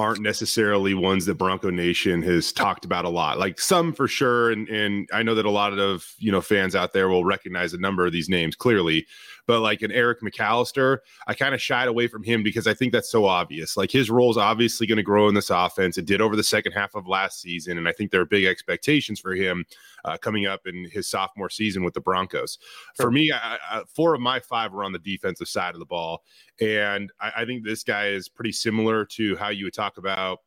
aren't 0.00 0.22
necessarily 0.22 0.94
ones 0.94 1.26
that 1.26 1.34
Bronco 1.36 1.70
Nation 1.70 2.22
has 2.22 2.52
talked 2.52 2.84
about 2.84 3.04
a 3.04 3.08
lot. 3.08 3.38
Like 3.38 3.60
some 3.60 3.92
for 3.92 4.08
sure, 4.08 4.50
and 4.50 4.68
and 4.68 5.08
I 5.12 5.22
know 5.22 5.34
that 5.34 5.46
a 5.46 5.50
lot 5.50 5.78
of 5.78 6.12
you 6.18 6.32
know 6.32 6.40
fans 6.40 6.74
out 6.74 6.92
there 6.92 7.08
will 7.08 7.24
recognize 7.24 7.72
a 7.72 7.78
number 7.78 8.06
of 8.06 8.12
these 8.12 8.28
names 8.28 8.56
clearly. 8.56 9.06
But 9.50 9.62
like 9.62 9.82
an 9.82 9.90
Eric 9.90 10.20
McAlister, 10.20 10.98
I 11.26 11.34
kind 11.34 11.56
of 11.56 11.60
shied 11.60 11.88
away 11.88 12.06
from 12.06 12.22
him 12.22 12.44
because 12.44 12.68
I 12.68 12.72
think 12.72 12.92
that's 12.92 13.10
so 13.10 13.24
obvious. 13.24 13.76
Like 13.76 13.90
his 13.90 14.08
role 14.08 14.30
is 14.30 14.36
obviously 14.36 14.86
going 14.86 14.98
to 14.98 15.02
grow 15.02 15.28
in 15.28 15.34
this 15.34 15.50
offense. 15.50 15.98
It 15.98 16.06
did 16.06 16.20
over 16.20 16.36
the 16.36 16.44
second 16.44 16.70
half 16.70 16.94
of 16.94 17.08
last 17.08 17.40
season, 17.40 17.76
and 17.76 17.88
I 17.88 17.92
think 17.92 18.12
there 18.12 18.20
are 18.20 18.26
big 18.26 18.44
expectations 18.44 19.18
for 19.18 19.34
him 19.34 19.64
uh, 20.04 20.16
coming 20.18 20.46
up 20.46 20.68
in 20.68 20.88
his 20.92 21.08
sophomore 21.08 21.50
season 21.50 21.82
with 21.82 21.94
the 21.94 22.00
Broncos. 22.00 22.58
For 22.94 23.10
me, 23.10 23.32
I, 23.32 23.58
I, 23.68 23.82
four 23.92 24.14
of 24.14 24.20
my 24.20 24.38
five 24.38 24.72
were 24.72 24.84
on 24.84 24.92
the 24.92 25.00
defensive 25.00 25.48
side 25.48 25.74
of 25.74 25.80
the 25.80 25.84
ball, 25.84 26.22
and 26.60 27.10
I, 27.20 27.32
I 27.38 27.44
think 27.44 27.64
this 27.64 27.82
guy 27.82 28.06
is 28.06 28.28
pretty 28.28 28.52
similar 28.52 29.04
to 29.04 29.34
how 29.34 29.48
you 29.48 29.64
would 29.64 29.74
talk 29.74 29.98
about 29.98 30.42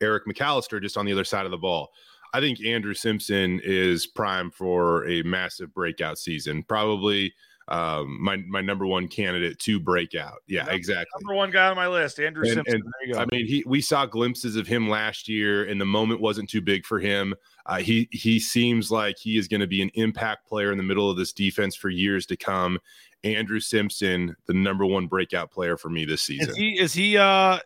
Eric 0.00 0.24
McAlister, 0.24 0.80
just 0.80 0.96
on 0.96 1.04
the 1.04 1.12
other 1.12 1.24
side 1.24 1.44
of 1.44 1.50
the 1.50 1.58
ball. 1.58 1.90
I 2.32 2.40
think 2.40 2.64
Andrew 2.64 2.94
Simpson 2.94 3.60
is 3.62 4.06
prime 4.06 4.50
for 4.50 5.06
a 5.10 5.22
massive 5.24 5.74
breakout 5.74 6.16
season. 6.16 6.62
Probably 6.62 7.34
um, 7.68 8.18
my 8.22 8.36
my 8.48 8.60
number 8.60 8.86
one 8.86 9.08
candidate 9.08 9.58
to 9.60 9.80
break 9.80 10.14
out. 10.14 10.38
Yeah, 10.46 10.60
Number- 10.60 10.72
exactly. 10.72 11.06
Number 11.22 11.34
one 11.34 11.50
guy 11.50 11.68
on 11.68 11.76
my 11.76 11.88
list, 11.88 12.20
Andrew 12.20 12.44
And- 12.44 12.52
Simpson. 12.54 12.74
and, 12.74 12.84
there 12.84 13.08
you 13.08 13.14
go. 13.14 13.20
I 13.20 13.26
mean, 13.30 13.46
he 13.46 13.64
we 13.66 13.80
saw 13.80 14.04
glimpses 14.06 14.56
of 14.56 14.66
him 14.66 14.88
last 14.88 15.28
year, 15.28 15.64
and 15.64 15.80
the 15.80 15.84
moment 15.86 16.20
wasn't 16.20 16.48
too 16.50 16.60
big 16.60 16.84
for 16.84 17.00
him. 17.00 17.34
Uh, 17.66 17.78
he 17.78 18.08
he 18.12 18.38
seems 18.38 18.90
like 18.90 19.18
he 19.18 19.38
is 19.38 19.48
going 19.48 19.60
to 19.60 19.66
be 19.66 19.80
an 19.80 19.90
impact 19.94 20.46
player 20.46 20.70
in 20.70 20.78
the 20.78 20.84
middle 20.84 21.10
of 21.10 21.16
this 21.16 21.32
defense 21.32 21.74
for 21.74 21.88
years 21.88 22.26
to 22.26 22.36
come. 22.36 22.78
Andrew 23.24 23.58
Simpson, 23.58 24.36
the 24.46 24.52
number 24.52 24.84
one 24.84 25.06
breakout 25.06 25.50
player 25.50 25.78
for 25.78 25.88
me 25.88 26.04
this 26.04 26.20
season. 26.20 26.50
Is 26.50 26.56
he 26.56 26.78
is 26.78 26.92
he 26.92 27.16
uh 27.16 27.58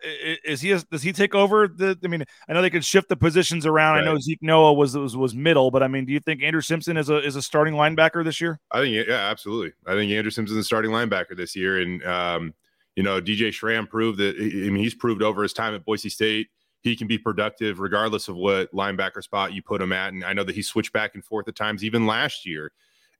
is 0.45 0.61
he 0.61 0.69
does 0.69 1.01
he 1.01 1.11
take 1.11 1.35
over 1.35 1.67
the 1.67 1.99
I 2.01 2.07
mean 2.07 2.23
I 2.47 2.53
know 2.53 2.61
they 2.61 2.69
could 2.69 2.85
shift 2.85 3.09
the 3.09 3.17
positions 3.17 3.65
around. 3.65 3.97
I 3.97 4.05
know 4.05 4.17
Zeke 4.19 4.41
Noa 4.41 4.71
was, 4.73 4.95
was 4.95 5.17
was 5.17 5.35
middle, 5.35 5.69
but 5.69 5.83
I 5.83 5.89
mean 5.89 6.05
do 6.05 6.13
you 6.13 6.21
think 6.21 6.41
Andrew 6.41 6.61
Simpson 6.61 6.95
is 6.95 7.09
a 7.09 7.17
is 7.17 7.35
a 7.35 7.41
starting 7.41 7.73
linebacker 7.73 8.23
this 8.23 8.39
year? 8.39 8.61
I 8.71 8.81
think 8.81 9.07
yeah, 9.07 9.15
absolutely. 9.15 9.73
I 9.85 9.95
think 9.95 10.11
Andrew 10.13 10.31
Simpson's 10.31 10.57
the 10.57 10.63
starting 10.63 10.91
linebacker 10.91 11.35
this 11.35 11.57
year, 11.57 11.81
and 11.81 12.03
um, 12.05 12.53
you 12.95 13.03
know 13.03 13.21
DJ 13.21 13.51
Schramm 13.51 13.85
proved 13.85 14.19
that. 14.19 14.37
I 14.37 14.69
mean, 14.69 14.77
he's 14.77 14.95
proved 14.95 15.21
over 15.21 15.43
his 15.43 15.51
time 15.51 15.75
at 15.75 15.83
Boise 15.83 16.09
State 16.09 16.47
he 16.81 16.95
can 16.95 17.07
be 17.07 17.17
productive 17.17 17.79
regardless 17.79 18.27
of 18.27 18.35
what 18.35 18.71
linebacker 18.73 19.21
spot 19.21 19.53
you 19.53 19.61
put 19.61 19.81
him 19.81 19.91
at. 19.91 20.13
And 20.13 20.23
I 20.23 20.33
know 20.33 20.43
that 20.43 20.55
he 20.55 20.61
switched 20.61 20.93
back 20.93 21.15
and 21.15 21.23
forth 21.23 21.47
at 21.47 21.55
times, 21.55 21.83
even 21.83 22.07
last 22.07 22.45
year, 22.45 22.71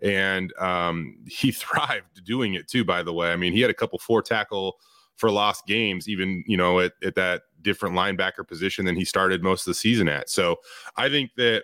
and 0.02 0.54
um, 0.60 1.18
he 1.28 1.52
thrived 1.52 2.24
doing 2.24 2.54
it 2.54 2.68
too. 2.68 2.84
By 2.84 3.04
the 3.04 3.14
way, 3.14 3.32
I 3.32 3.36
mean 3.36 3.54
he 3.54 3.62
had 3.62 3.72
a 3.72 3.76
couple 3.76 4.00
four 4.00 4.22
tackle 4.22 4.78
for 5.16 5.30
lost 5.30 5.66
games, 5.68 6.08
even 6.08 6.44
you 6.48 6.58
know 6.58 6.80
at, 6.80 6.94
at 7.04 7.16
that 7.16 7.44
different 7.62 7.96
linebacker 7.96 8.48
position 8.48 8.86
than 8.86 8.96
he 8.96 9.04
started 9.04 9.44
most 9.44 9.62
of 9.62 9.72
the 9.72 9.76
season 9.76 10.08
at. 10.08 10.30
So 10.30 10.58
I 10.96 11.10
think 11.10 11.32
that 11.36 11.64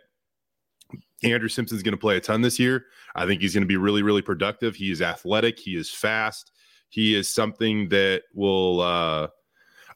Andrew 1.23 1.47
Simpson's 1.47 1.81
going 1.81 1.93
to 1.93 1.97
play 1.97 2.17
a 2.17 2.21
ton 2.21 2.41
this 2.41 2.59
year. 2.59 2.85
I 3.15 3.25
think 3.25 3.41
he's 3.41 3.53
going 3.53 3.63
to 3.63 3.67
be 3.67 3.77
really, 3.77 4.03
really 4.03 4.21
productive. 4.21 4.75
He 4.75 4.91
is 4.91 5.01
athletic. 5.01 5.57
He 5.57 5.77
is 5.77 5.89
fast. 5.89 6.51
He 6.89 7.15
is 7.15 7.29
something 7.29 7.87
that 7.89 8.23
will. 8.33 8.81
Uh, 8.81 9.27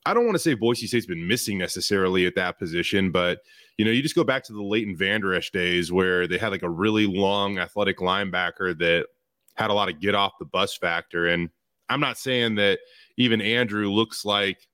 I 0.06 0.14
don't 0.14 0.26
want 0.26 0.36
to 0.36 0.40
say 0.40 0.54
Boise 0.54 0.88
State's 0.88 1.06
been 1.06 1.28
missing 1.28 1.58
necessarily 1.58 2.26
at 2.26 2.36
that 2.36 2.58
position, 2.58 3.12
but 3.12 3.40
you 3.78 3.86
know, 3.86 3.92
you 3.92 4.02
just 4.02 4.16
go 4.16 4.24
back 4.24 4.44
to 4.46 4.54
the 4.54 4.62
Leighton 4.62 4.96
Vander 4.96 5.34
Esch 5.34 5.52
days 5.52 5.92
where 5.92 6.28
they 6.28 6.38
had 6.38 6.52
like 6.52 6.64
a 6.64 6.70
really 6.70 7.06
long 7.06 7.60
athletic 7.60 8.00
linebacker 8.00 8.78
that 8.80 9.08
had 9.56 9.70
a 9.70 9.74
lot 9.74 9.90
of 9.90 10.00
get 10.00 10.16
off 10.16 10.34
the 10.40 10.46
bus 10.46 10.76
factor. 10.76 11.28
And 11.28 11.50
I'm 11.90 12.00
not 12.00 12.18
saying 12.18 12.56
that 12.56 12.80
even 13.18 13.42
Andrew 13.42 13.90
looks 13.90 14.24
like 14.26 14.68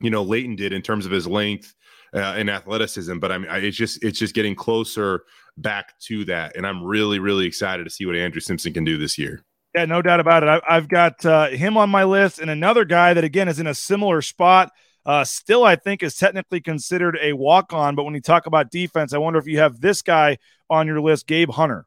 you 0.00 0.10
know 0.10 0.22
Leighton 0.22 0.56
did 0.56 0.72
in 0.72 0.82
terms 0.82 1.06
of 1.06 1.12
his 1.12 1.26
length 1.26 1.74
uh, 2.14 2.34
and 2.36 2.50
athleticism, 2.50 3.18
but 3.18 3.32
I 3.32 3.38
mean, 3.38 3.50
I, 3.50 3.58
it's 3.58 3.76
just 3.76 4.02
it's 4.04 4.18
just 4.18 4.34
getting 4.34 4.54
closer 4.54 5.22
back 5.56 5.98
to 6.00 6.24
that, 6.26 6.56
and 6.56 6.66
I'm 6.66 6.82
really 6.82 7.18
really 7.18 7.46
excited 7.46 7.84
to 7.84 7.90
see 7.90 8.06
what 8.06 8.16
Andrew 8.16 8.40
Simpson 8.40 8.72
can 8.72 8.84
do 8.84 8.98
this 8.98 9.16
year. 9.16 9.44
Yeah, 9.74 9.84
no 9.84 10.02
doubt 10.02 10.20
about 10.20 10.42
it. 10.42 10.48
I, 10.48 10.60
I've 10.68 10.88
got 10.88 11.24
uh, 11.24 11.48
him 11.48 11.76
on 11.76 11.90
my 11.90 12.04
list, 12.04 12.40
and 12.40 12.50
another 12.50 12.84
guy 12.84 13.14
that 13.14 13.24
again 13.24 13.48
is 13.48 13.60
in 13.60 13.66
a 13.66 13.74
similar 13.74 14.20
spot. 14.22 14.72
Uh, 15.06 15.24
still, 15.24 15.64
I 15.64 15.76
think 15.76 16.02
is 16.02 16.16
technically 16.16 16.60
considered 16.60 17.18
a 17.20 17.32
walk 17.32 17.72
on, 17.72 17.94
but 17.94 18.04
when 18.04 18.14
you 18.14 18.20
talk 18.20 18.46
about 18.46 18.70
defense, 18.70 19.12
I 19.12 19.18
wonder 19.18 19.38
if 19.38 19.46
you 19.46 19.58
have 19.58 19.80
this 19.80 20.02
guy 20.02 20.38
on 20.68 20.86
your 20.86 21.00
list, 21.00 21.26
Gabe 21.26 21.50
Hunter. 21.50 21.86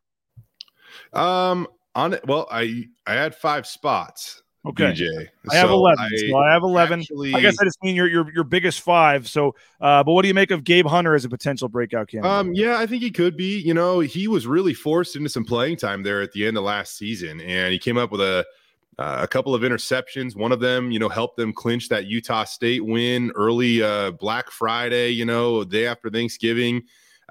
Um, 1.11 1.67
on 1.95 2.13
it, 2.13 2.25
well, 2.25 2.47
I 2.49 2.85
I 3.05 3.13
had 3.13 3.35
five 3.35 3.67
spots. 3.67 4.42
Okay. 4.65 4.93
DJ. 4.93 5.27
I 5.51 5.55
have 5.55 5.67
So 5.67 5.73
11. 5.73 5.99
I 5.99 6.17
so 6.29 6.37
I 6.37 6.53
have 6.53 6.63
11. 6.63 7.01
actually- 7.01 7.33
I 7.33 7.41
guess 7.41 7.59
I 7.59 7.65
just 7.65 7.83
mean 7.83 7.95
your, 7.95 8.07
your, 8.07 8.31
your 8.33 8.43
biggest 8.45 8.79
five. 8.79 9.27
So, 9.27 9.55
uh, 9.81 10.03
but 10.03 10.13
what 10.13 10.21
do 10.21 10.29
you 10.29 10.33
make 10.33 10.51
of 10.51 10.63
Gabe 10.63 10.85
Hunter 10.85 11.15
as 11.15 11.25
a 11.25 11.29
potential 11.29 11.67
breakout 11.67 12.07
candidate? 12.07 12.31
Um, 12.31 12.53
yeah, 12.53 12.77
I 12.79 12.85
think 12.85 13.03
he 13.03 13.11
could 13.11 13.35
be. 13.35 13.59
You 13.59 13.73
know, 13.73 13.99
he 13.99 14.27
was 14.27 14.47
really 14.47 14.73
forced 14.73 15.17
into 15.17 15.29
some 15.29 15.43
playing 15.43 15.77
time 15.77 16.01
there 16.03 16.21
at 16.21 16.31
the 16.31 16.47
end 16.47 16.57
of 16.57 16.63
last 16.63 16.97
season, 16.97 17.41
and 17.41 17.73
he 17.73 17.79
came 17.79 17.97
up 17.97 18.11
with 18.11 18.21
a 18.21 18.45
uh, 18.99 19.19
a 19.23 19.27
couple 19.27 19.53
of 19.55 19.63
interceptions. 19.63 20.35
One 20.35 20.51
of 20.51 20.59
them, 20.59 20.91
you 20.91 20.99
know, 20.99 21.09
helped 21.09 21.35
them 21.35 21.51
clinch 21.51 21.89
that 21.89 22.05
Utah 22.05 22.43
State 22.45 22.85
win 22.85 23.31
early 23.35 23.81
uh, 23.81 24.11
Black 24.11 24.49
Friday. 24.49 25.09
You 25.09 25.25
know, 25.25 25.63
day 25.65 25.87
after 25.87 26.09
Thanksgiving. 26.09 26.83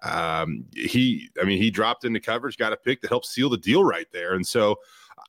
Um, 0.02 0.64
he, 0.74 1.28
I 1.40 1.44
mean, 1.44 1.62
he 1.62 1.70
dropped 1.70 2.04
into 2.04 2.18
coverage, 2.18 2.56
got 2.58 2.72
a 2.72 2.76
pick 2.76 3.00
that 3.02 3.08
helped 3.08 3.26
seal 3.26 3.48
the 3.48 3.56
deal 3.56 3.84
right 3.84 4.08
there, 4.12 4.34
and 4.34 4.44
so 4.44 4.80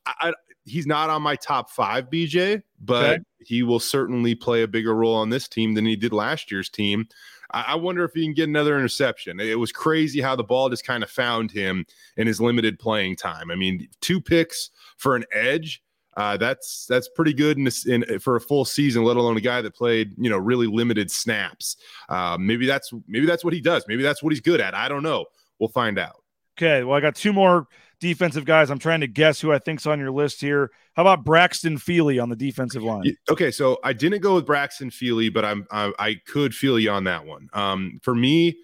I, 0.04 0.12
I 0.28 0.32
he's 0.64 0.86
not 0.86 1.10
on 1.10 1.22
my 1.22 1.36
top 1.36 1.70
five, 1.70 2.10
BJ, 2.10 2.62
but 2.80 3.04
Okay. 3.14 3.22
he 3.44 3.62
will 3.62 3.80
certainly 3.80 4.34
play 4.34 4.62
a 4.62 4.68
bigger 4.68 4.94
role 4.94 5.14
on 5.14 5.30
this 5.30 5.48
team 5.48 5.74
than 5.74 5.84
he 5.86 5.96
did 5.96 6.12
last 6.12 6.50
year's 6.50 6.68
team. 6.68 7.06
I, 7.52 7.64
I 7.68 7.74
wonder 7.76 8.04
if 8.04 8.12
he 8.14 8.22
can 8.24 8.34
get 8.34 8.48
another 8.48 8.76
interception. 8.76 9.40
It 9.40 9.58
was 9.58 9.72
crazy 9.72 10.20
how 10.20 10.36
the 10.36 10.44
ball 10.44 10.68
just 10.70 10.86
kind 10.86 11.02
of 11.02 11.10
found 11.10 11.50
him 11.50 11.84
in 12.16 12.26
his 12.26 12.40
limited 12.40 12.78
playing 12.78 13.16
time. 13.16 13.50
I 13.50 13.54
mean, 13.54 13.88
two 14.00 14.20
picks 14.20 14.70
for 14.96 15.16
an 15.16 15.24
edge. 15.32 15.82
Uh, 16.16 16.36
that's 16.36 16.86
that's 16.86 17.08
pretty 17.08 17.32
good 17.32 17.58
in, 17.58 17.64
this, 17.64 17.86
in 17.86 18.20
for 18.20 18.36
a 18.36 18.40
full 18.40 18.64
season, 18.64 19.02
let 19.02 19.16
alone 19.16 19.36
a 19.36 19.40
guy 19.40 19.60
that 19.60 19.74
played 19.74 20.12
you 20.16 20.30
know 20.30 20.38
really 20.38 20.68
limited 20.68 21.10
snaps. 21.10 21.76
Uh, 22.08 22.36
maybe 22.38 22.66
that's 22.66 22.92
maybe 23.08 23.26
that's 23.26 23.42
what 23.44 23.52
he 23.52 23.60
does. 23.60 23.84
Maybe 23.88 24.04
that's 24.04 24.22
what 24.22 24.32
he's 24.32 24.40
good 24.40 24.60
at. 24.60 24.74
I 24.74 24.88
don't 24.88 25.02
know. 25.02 25.26
We'll 25.58 25.70
find 25.70 25.98
out. 25.98 26.22
Okay, 26.56 26.84
well, 26.84 26.96
I 26.96 27.00
got 27.00 27.16
two 27.16 27.32
more 27.32 27.66
defensive 28.04 28.44
guys. 28.44 28.70
I'm 28.70 28.78
trying 28.78 29.00
to 29.00 29.06
guess 29.06 29.40
who 29.40 29.50
I 29.50 29.58
think's 29.58 29.86
on 29.86 29.98
your 29.98 30.10
list 30.10 30.38
here. 30.38 30.70
How 30.92 31.02
about 31.02 31.24
Braxton 31.24 31.78
Fely 31.78 32.18
on 32.18 32.28
the 32.28 32.36
defensive 32.36 32.82
line? 32.82 33.16
Okay, 33.30 33.50
so 33.50 33.78
I 33.82 33.94
didn't 33.94 34.20
go 34.20 34.34
with 34.34 34.44
Braxton 34.44 34.90
Fely, 34.90 35.30
but 35.30 35.42
I'm 35.42 35.66
I, 35.70 35.92
I 35.98 36.20
could 36.26 36.54
feel 36.54 36.78
you 36.78 36.90
on 36.90 37.04
that 37.04 37.24
one. 37.24 37.48
Um, 37.54 37.98
for 38.02 38.14
me, 38.14 38.58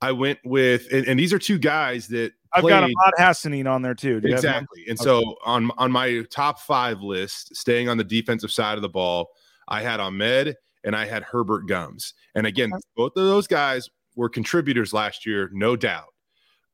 I 0.00 0.12
went 0.12 0.38
with 0.44 0.90
and, 0.90 1.06
and 1.06 1.20
these 1.20 1.34
are 1.34 1.38
two 1.38 1.58
guys 1.58 2.08
that 2.08 2.32
I've 2.54 2.62
got 2.62 2.84
played- 2.84 2.94
Ahmed 3.04 3.14
Hassanein 3.18 3.70
on 3.70 3.82
there 3.82 3.94
too. 3.94 4.18
Do 4.20 4.28
you 4.28 4.34
have 4.34 4.42
him? 4.42 4.50
exactly. 4.50 4.84
And 4.88 4.98
so 4.98 5.36
on 5.44 5.70
on 5.76 5.92
my 5.92 6.24
top 6.30 6.58
five 6.60 7.02
list, 7.02 7.54
staying 7.54 7.90
on 7.90 7.98
the 7.98 8.04
defensive 8.04 8.50
side 8.50 8.78
of 8.78 8.82
the 8.82 8.88
ball, 8.88 9.28
I 9.68 9.82
had 9.82 10.00
Ahmed 10.00 10.56
and 10.84 10.96
I 10.96 11.04
had 11.04 11.22
Herbert 11.22 11.68
Gums. 11.68 12.14
And 12.34 12.46
again, 12.46 12.72
both 12.96 13.12
of 13.16 13.26
those 13.26 13.46
guys 13.46 13.90
were 14.14 14.30
contributors 14.30 14.94
last 14.94 15.26
year, 15.26 15.50
no 15.52 15.76
doubt, 15.76 16.14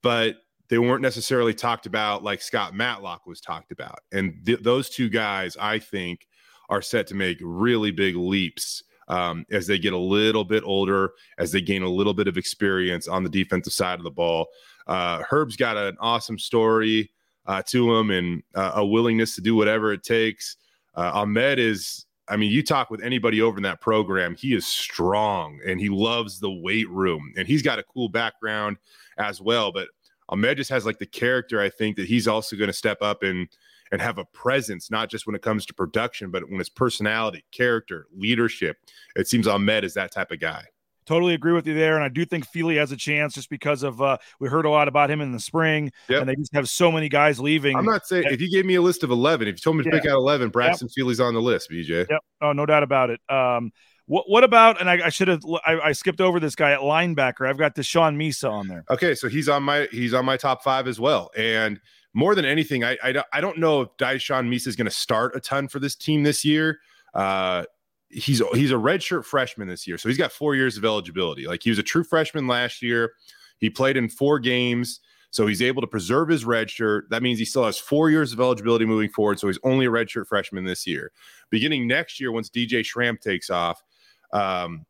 but 0.02 0.36
they 0.72 0.78
weren't 0.78 1.02
necessarily 1.02 1.52
talked 1.52 1.84
about 1.84 2.24
like 2.24 2.40
Scott 2.40 2.74
Matlock 2.74 3.26
was 3.26 3.42
talked 3.42 3.72
about. 3.72 3.98
And 4.10 4.40
th- 4.46 4.60
those 4.62 4.88
two 4.88 5.10
guys, 5.10 5.54
I 5.60 5.78
think, 5.78 6.26
are 6.70 6.80
set 6.80 7.06
to 7.08 7.14
make 7.14 7.36
really 7.42 7.90
big 7.90 8.16
leaps 8.16 8.82
um, 9.08 9.44
as 9.50 9.66
they 9.66 9.78
get 9.78 9.92
a 9.92 9.98
little 9.98 10.44
bit 10.44 10.62
older, 10.64 11.12
as 11.36 11.52
they 11.52 11.60
gain 11.60 11.82
a 11.82 11.88
little 11.90 12.14
bit 12.14 12.26
of 12.26 12.38
experience 12.38 13.06
on 13.06 13.22
the 13.22 13.28
defensive 13.28 13.74
side 13.74 13.98
of 13.98 14.02
the 14.02 14.10
ball. 14.10 14.46
Uh, 14.86 15.22
Herb's 15.28 15.56
got 15.56 15.76
an 15.76 15.98
awesome 16.00 16.38
story 16.38 17.10
uh, 17.44 17.60
to 17.66 17.94
him 17.94 18.10
and 18.10 18.42
uh, 18.54 18.72
a 18.76 18.86
willingness 18.86 19.34
to 19.34 19.42
do 19.42 19.54
whatever 19.54 19.92
it 19.92 20.02
takes. 20.02 20.56
Uh, 20.94 21.10
Ahmed 21.12 21.58
is, 21.58 22.06
I 22.28 22.38
mean, 22.38 22.50
you 22.50 22.62
talk 22.62 22.88
with 22.88 23.02
anybody 23.02 23.42
over 23.42 23.58
in 23.58 23.62
that 23.64 23.82
program, 23.82 24.34
he 24.36 24.54
is 24.54 24.66
strong 24.66 25.60
and 25.66 25.78
he 25.78 25.90
loves 25.90 26.40
the 26.40 26.50
weight 26.50 26.88
room 26.88 27.34
and 27.36 27.46
he's 27.46 27.60
got 27.60 27.78
a 27.78 27.82
cool 27.82 28.08
background 28.08 28.78
as 29.18 29.38
well. 29.38 29.70
But 29.70 29.88
Ahmed 30.28 30.56
just 30.56 30.70
has 30.70 30.86
like 30.86 30.98
the 30.98 31.06
character, 31.06 31.60
I 31.60 31.68
think, 31.70 31.96
that 31.96 32.06
he's 32.06 32.26
also 32.28 32.56
going 32.56 32.68
to 32.68 32.72
step 32.74 32.98
up 33.02 33.22
and 33.22 33.48
and 33.90 34.00
have 34.00 34.16
a 34.16 34.24
presence, 34.26 34.90
not 34.90 35.10
just 35.10 35.26
when 35.26 35.36
it 35.36 35.42
comes 35.42 35.66
to 35.66 35.74
production, 35.74 36.30
but 36.30 36.48
when 36.48 36.58
it's 36.60 36.70
personality, 36.70 37.44
character, 37.52 38.06
leadership. 38.16 38.78
It 39.16 39.28
seems 39.28 39.46
Ahmed 39.46 39.84
is 39.84 39.92
that 39.94 40.10
type 40.10 40.30
of 40.30 40.40
guy. 40.40 40.64
Totally 41.04 41.34
agree 41.34 41.52
with 41.52 41.66
you 41.66 41.74
there, 41.74 41.96
and 41.96 42.04
I 42.04 42.08
do 42.08 42.24
think 42.24 42.46
Fely 42.46 42.76
has 42.76 42.90
a 42.92 42.96
chance 42.96 43.34
just 43.34 43.50
because 43.50 43.82
of 43.82 44.00
uh, 44.00 44.16
we 44.40 44.48
heard 44.48 44.64
a 44.64 44.70
lot 44.70 44.88
about 44.88 45.10
him 45.10 45.20
in 45.20 45.32
the 45.32 45.40
spring, 45.40 45.90
Yep. 46.08 46.20
and 46.20 46.28
they 46.30 46.36
just 46.36 46.54
have 46.54 46.68
so 46.70 46.90
many 46.92 47.08
guys 47.10 47.38
leaving. 47.40 47.76
I'm 47.76 47.84
not 47.84 48.06
saying 48.06 48.24
if 48.30 48.40
you 48.40 48.48
gave 48.50 48.64
me 48.64 48.76
a 48.76 48.80
list 48.82 49.02
of 49.02 49.10
11, 49.10 49.48
if 49.48 49.54
you 49.56 49.58
told 49.58 49.76
me 49.76 49.82
to 49.84 49.90
Yeah. 49.92 50.00
pick 50.00 50.08
out 50.08 50.16
11, 50.16 50.48
Braxton 50.50 50.88
Fely's 50.88 51.18
on 51.20 51.34
the 51.34 51.42
list, 51.42 51.68
BJ. 51.70 52.06
Yep. 52.08 52.20
Oh, 52.40 52.52
no 52.52 52.64
doubt 52.64 52.84
about 52.84 53.10
it. 53.10 53.20
Um, 53.28 53.72
what 54.12 54.28
what 54.28 54.44
about? 54.44 54.78
And 54.78 54.90
I, 54.90 55.06
I 55.06 55.08
should 55.08 55.28
have 55.28 55.42
I, 55.66 55.80
I 55.80 55.92
skipped 55.92 56.20
over 56.20 56.38
this 56.38 56.54
guy 56.54 56.72
at 56.72 56.80
linebacker. 56.80 57.48
I've 57.48 57.56
got 57.56 57.74
Deshaun 57.74 58.14
Misa 58.16 58.50
on 58.50 58.68
there. 58.68 58.84
Okay, 58.90 59.14
so 59.14 59.26
he's 59.28 59.48
on 59.48 59.62
my 59.62 59.88
he's 59.90 60.12
on 60.12 60.26
my 60.26 60.36
top 60.36 60.62
five 60.62 60.86
as 60.86 61.00
well. 61.00 61.30
And 61.34 61.80
more 62.12 62.34
than 62.34 62.44
anything, 62.44 62.84
I 62.84 62.98
I, 63.02 63.12
don't- 63.12 63.26
I 63.32 63.40
don't 63.40 63.56
know 63.58 63.80
if 63.80 63.88
Daishawn 63.98 64.48
Misa 64.48 64.66
is 64.66 64.76
going 64.76 64.84
to 64.84 64.90
start 64.94 65.34
a 65.34 65.40
ton 65.40 65.66
for 65.66 65.78
this 65.78 65.94
team 65.96 66.22
this 66.24 66.44
year. 66.44 66.78
Uh, 67.14 67.64
he's 68.10 68.42
he's 68.52 68.70
a 68.70 68.74
redshirt 68.74 69.24
freshman 69.24 69.66
this 69.68 69.86
year, 69.86 69.96
so 69.96 70.10
he's 70.10 70.18
got 70.18 70.30
four 70.30 70.54
years 70.54 70.76
of 70.76 70.84
eligibility. 70.84 71.46
Like 71.46 71.62
he 71.62 71.70
was 71.70 71.78
a 71.78 71.82
true 71.82 72.04
freshman 72.04 72.46
last 72.46 72.82
year. 72.82 73.12
He 73.60 73.70
played 73.70 73.96
in 73.96 74.10
four 74.10 74.38
games, 74.38 75.00
so 75.30 75.46
he's 75.46 75.62
able 75.62 75.80
to 75.80 75.86
preserve 75.86 76.28
his 76.28 76.44
red 76.44 76.68
shirt. 76.68 77.08
That 77.08 77.22
means 77.22 77.38
he 77.38 77.46
still 77.46 77.64
has 77.64 77.78
four 77.78 78.10
years 78.10 78.34
of 78.34 78.40
eligibility 78.40 78.84
moving 78.84 79.08
forward. 79.08 79.38
So 79.38 79.46
he's 79.46 79.58
only 79.64 79.86
a 79.86 79.90
redshirt 79.90 80.26
freshman 80.26 80.64
this 80.64 80.86
year. 80.86 81.12
Beginning 81.48 81.86
next 81.86 82.20
year, 82.20 82.30
once 82.30 82.50
DJ 82.50 82.84
Schramm 82.84 83.16
takes 83.16 83.48
off, 83.48 83.82
um, 84.32 84.84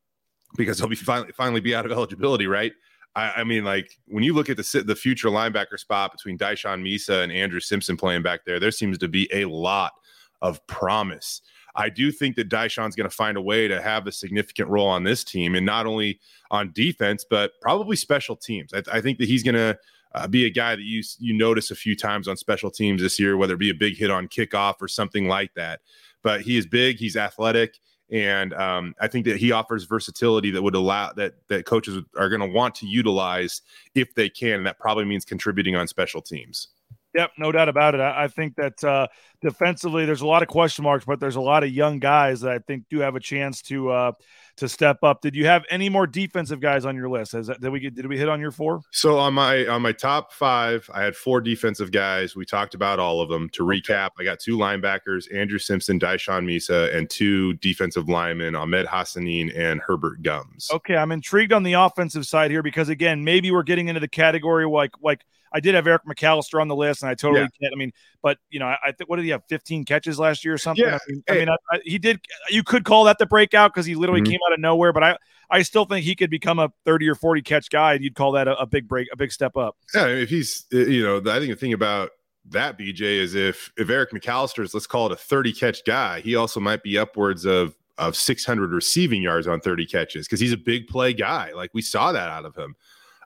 because 0.56 0.78
he'll 0.78 0.88
be 0.88 0.96
finally 0.96 1.32
finally 1.32 1.60
be 1.60 1.74
out 1.74 1.86
of 1.86 1.92
eligibility, 1.92 2.46
right? 2.46 2.72
I, 3.14 3.32
I 3.38 3.44
mean, 3.44 3.64
like 3.64 3.98
when 4.06 4.24
you 4.24 4.34
look 4.34 4.48
at 4.48 4.56
the 4.56 4.84
the 4.86 4.96
future 4.96 5.28
linebacker 5.28 5.78
spot 5.78 6.12
between 6.12 6.38
Daishawn 6.38 6.82
Misa 6.82 7.22
and 7.22 7.32
Andrew 7.32 7.60
Simpson 7.60 7.96
playing 7.96 8.22
back 8.22 8.44
there, 8.44 8.60
there 8.60 8.70
seems 8.70 8.98
to 8.98 9.08
be 9.08 9.28
a 9.32 9.44
lot 9.46 9.92
of 10.40 10.64
promise. 10.66 11.42
I 11.74 11.88
do 11.88 12.12
think 12.12 12.36
that 12.36 12.50
Dyshawn's 12.50 12.96
going 12.96 13.08
to 13.08 13.14
find 13.14 13.36
a 13.38 13.40
way 13.40 13.66
to 13.66 13.80
have 13.80 14.06
a 14.06 14.12
significant 14.12 14.68
role 14.68 14.88
on 14.88 15.04
this 15.04 15.24
team, 15.24 15.54
and 15.54 15.64
not 15.64 15.86
only 15.86 16.20
on 16.50 16.72
defense, 16.72 17.24
but 17.28 17.52
probably 17.62 17.96
special 17.96 18.36
teams. 18.36 18.74
I, 18.74 18.82
I 18.92 19.00
think 19.00 19.18
that 19.18 19.28
he's 19.28 19.42
going 19.42 19.54
to 19.54 19.78
uh, 20.14 20.26
be 20.26 20.44
a 20.44 20.50
guy 20.50 20.76
that 20.76 20.82
you 20.82 21.02
you 21.18 21.32
notice 21.32 21.70
a 21.70 21.74
few 21.74 21.96
times 21.96 22.28
on 22.28 22.36
special 22.36 22.70
teams 22.70 23.00
this 23.00 23.18
year, 23.18 23.36
whether 23.36 23.54
it 23.54 23.58
be 23.58 23.70
a 23.70 23.74
big 23.74 23.96
hit 23.96 24.10
on 24.10 24.28
kickoff 24.28 24.74
or 24.80 24.88
something 24.88 25.28
like 25.28 25.54
that. 25.54 25.80
But 26.22 26.42
he 26.42 26.56
is 26.56 26.66
big, 26.66 26.98
he's 26.98 27.16
athletic, 27.16 27.78
and 28.12 28.52
um, 28.52 28.94
I 29.00 29.08
think 29.08 29.24
that 29.24 29.38
he 29.38 29.52
offers 29.52 29.84
versatility 29.84 30.50
that 30.50 30.62
would 30.62 30.74
allow 30.74 31.12
that 31.14 31.34
that 31.48 31.64
coaches 31.64 32.02
are 32.16 32.28
going 32.28 32.42
to 32.42 32.46
want 32.46 32.74
to 32.76 32.86
utilize 32.86 33.62
if 33.94 34.14
they 34.14 34.28
can. 34.28 34.58
And 34.58 34.66
that 34.66 34.78
probably 34.78 35.06
means 35.06 35.24
contributing 35.24 35.76
on 35.76 35.88
special 35.88 36.20
teams. 36.20 36.68
Yep, 37.14 37.32
no 37.36 37.52
doubt 37.52 37.68
about 37.68 37.94
it. 37.94 38.00
I, 38.00 38.24
I 38.24 38.28
think 38.28 38.56
that 38.56 38.82
uh, 38.82 39.06
defensively, 39.42 40.06
there's 40.06 40.22
a 40.22 40.26
lot 40.26 40.42
of 40.42 40.48
question 40.48 40.84
marks, 40.84 41.04
but 41.04 41.20
there's 41.20 41.36
a 41.36 41.40
lot 41.40 41.62
of 41.62 41.70
young 41.70 41.98
guys 41.98 42.40
that 42.40 42.52
I 42.52 42.58
think 42.58 42.84
do 42.88 43.00
have 43.00 43.16
a 43.16 43.20
chance 43.20 43.60
to 43.62 43.90
uh, 43.90 44.12
to 44.56 44.68
step 44.68 44.98
up. 45.02 45.20
Did 45.20 45.34
you 45.34 45.46
have 45.46 45.64
any 45.70 45.90
more 45.90 46.06
defensive 46.06 46.60
guys 46.60 46.86
on 46.86 46.96
your 46.96 47.10
list? 47.10 47.32
That, 47.32 47.60
did 47.60 47.70
we 47.70 47.80
get, 47.80 47.94
did 47.94 48.06
we 48.06 48.16
hit 48.16 48.28
on 48.28 48.40
your 48.40 48.50
four? 48.50 48.80
So 48.92 49.18
on 49.18 49.34
my 49.34 49.66
on 49.66 49.82
my 49.82 49.92
top 49.92 50.32
five, 50.32 50.88
I 50.94 51.02
had 51.02 51.14
four 51.14 51.42
defensive 51.42 51.90
guys. 51.92 52.34
We 52.34 52.46
talked 52.46 52.74
about 52.74 52.98
all 52.98 53.20
of 53.20 53.28
them. 53.28 53.50
To 53.50 53.62
recap, 53.64 54.10
I 54.18 54.24
got 54.24 54.40
two 54.40 54.56
linebackers: 54.56 55.32
Andrew 55.34 55.58
Simpson, 55.58 56.00
Dyshawn 56.00 56.44
Misa, 56.46 56.94
and 56.96 57.10
two 57.10 57.52
defensive 57.54 58.08
linemen: 58.08 58.54
Ahmed 58.54 58.86
Hassanein 58.86 59.56
and 59.56 59.80
Herbert 59.80 60.22
Gums. 60.22 60.70
Okay, 60.72 60.96
I'm 60.96 61.12
intrigued 61.12 61.52
on 61.52 61.62
the 61.62 61.74
offensive 61.74 62.26
side 62.26 62.50
here 62.50 62.62
because 62.62 62.88
again, 62.88 63.22
maybe 63.22 63.50
we're 63.50 63.62
getting 63.64 63.88
into 63.88 64.00
the 64.00 64.08
category 64.08 64.66
like 64.66 64.92
like 65.02 65.24
I 65.52 65.60
did 65.60 65.74
have 65.74 65.86
Eric 65.86 66.02
McAlister 66.06 66.60
on 66.60 66.68
the 66.68 66.76
list, 66.76 67.02
and 67.02 67.10
I 67.10 67.14
totally 67.14 67.42
yeah. 67.42 67.48
can't. 67.60 67.74
I 67.74 67.76
mean, 67.76 67.92
but 68.22 68.38
you 68.50 68.58
know, 68.58 68.66
I, 68.66 68.78
I 68.86 68.92
think 68.92 69.10
what 69.10 69.16
did 69.16 69.24
he 69.24 69.30
have? 69.30 69.42
15 69.48 69.84
catches 69.84 70.18
last 70.18 70.44
year 70.44 70.54
or 70.54 70.58
something? 70.58 70.84
Yeah. 70.84 70.96
I 70.96 71.10
mean, 71.10 71.24
hey. 71.26 71.34
I 71.34 71.38
mean 71.38 71.48
I, 71.70 71.80
he 71.84 71.98
did. 71.98 72.20
You 72.50 72.62
could 72.62 72.84
call 72.84 73.04
that 73.04 73.18
the 73.18 73.26
breakout 73.26 73.72
because 73.72 73.86
he 73.86 73.94
literally 73.94 74.22
mm-hmm. 74.22 74.32
came 74.32 74.40
out 74.46 74.52
of 74.52 74.60
nowhere. 74.60 74.92
But 74.92 75.04
I, 75.04 75.16
I 75.50 75.62
still 75.62 75.84
think 75.84 76.04
he 76.04 76.14
could 76.14 76.30
become 76.30 76.58
a 76.58 76.72
30 76.84 77.08
or 77.08 77.14
40 77.14 77.42
catch 77.42 77.68
guy, 77.70 77.94
and 77.94 78.02
you'd 78.02 78.14
call 78.14 78.32
that 78.32 78.48
a, 78.48 78.58
a 78.58 78.66
big 78.66 78.88
break, 78.88 79.08
a 79.12 79.16
big 79.16 79.32
step 79.32 79.56
up. 79.56 79.76
Yeah, 79.94 80.06
if 80.06 80.30
he's, 80.30 80.64
you 80.70 81.02
know, 81.02 81.18
I 81.18 81.38
think 81.38 81.50
the 81.50 81.56
thing 81.56 81.72
about 81.72 82.10
that 82.46 82.78
BJ 82.78 83.00
is 83.00 83.34
if 83.34 83.70
if 83.76 83.88
Eric 83.88 84.10
McAllister 84.10 84.64
is 84.64 84.74
let's 84.74 84.86
call 84.86 85.06
it 85.06 85.12
a 85.12 85.16
30 85.16 85.52
catch 85.52 85.84
guy, 85.84 86.20
he 86.20 86.34
also 86.34 86.60
might 86.60 86.82
be 86.82 86.98
upwards 86.98 87.44
of 87.44 87.76
of 87.98 88.16
600 88.16 88.72
receiving 88.72 89.22
yards 89.22 89.46
on 89.46 89.60
30 89.60 89.86
catches 89.86 90.26
because 90.26 90.40
he's 90.40 90.52
a 90.52 90.56
big 90.56 90.88
play 90.88 91.12
guy. 91.12 91.52
Like 91.52 91.70
we 91.74 91.82
saw 91.82 92.12
that 92.12 92.28
out 92.28 92.44
of 92.44 92.56
him. 92.56 92.74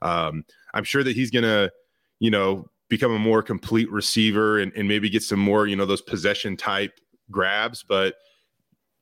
Um, 0.03 0.45
I'm 0.75 0.85
sure 0.85 1.03
that 1.03 1.15
he's 1.15 1.31
gonna, 1.31 1.71
you 2.19 2.31
know, 2.31 2.69
become 2.89 3.13
a 3.13 3.19
more 3.19 3.43
complete 3.43 3.91
receiver 3.91 4.59
and, 4.59 4.73
and 4.75 4.89
maybe 4.89 5.11
get 5.11 5.23
some 5.23 5.41
more, 5.41 5.67
you 5.67 5.77
know, 5.77 5.87
those 5.87 6.03
possession 6.03 6.57
type 6.57 7.01
grabs. 7.31 7.83
But 7.83 8.15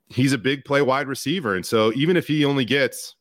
he's 0.09 0.33
a 0.33 0.39
big 0.39 0.65
play 0.65 0.83
wide 0.83 1.09
receiver. 1.09 1.55
And 1.55 1.65
so 1.65 1.93
even 1.95 2.17
if 2.17 2.27
he 2.27 2.45
only 2.45 2.65
gets, 2.65 3.17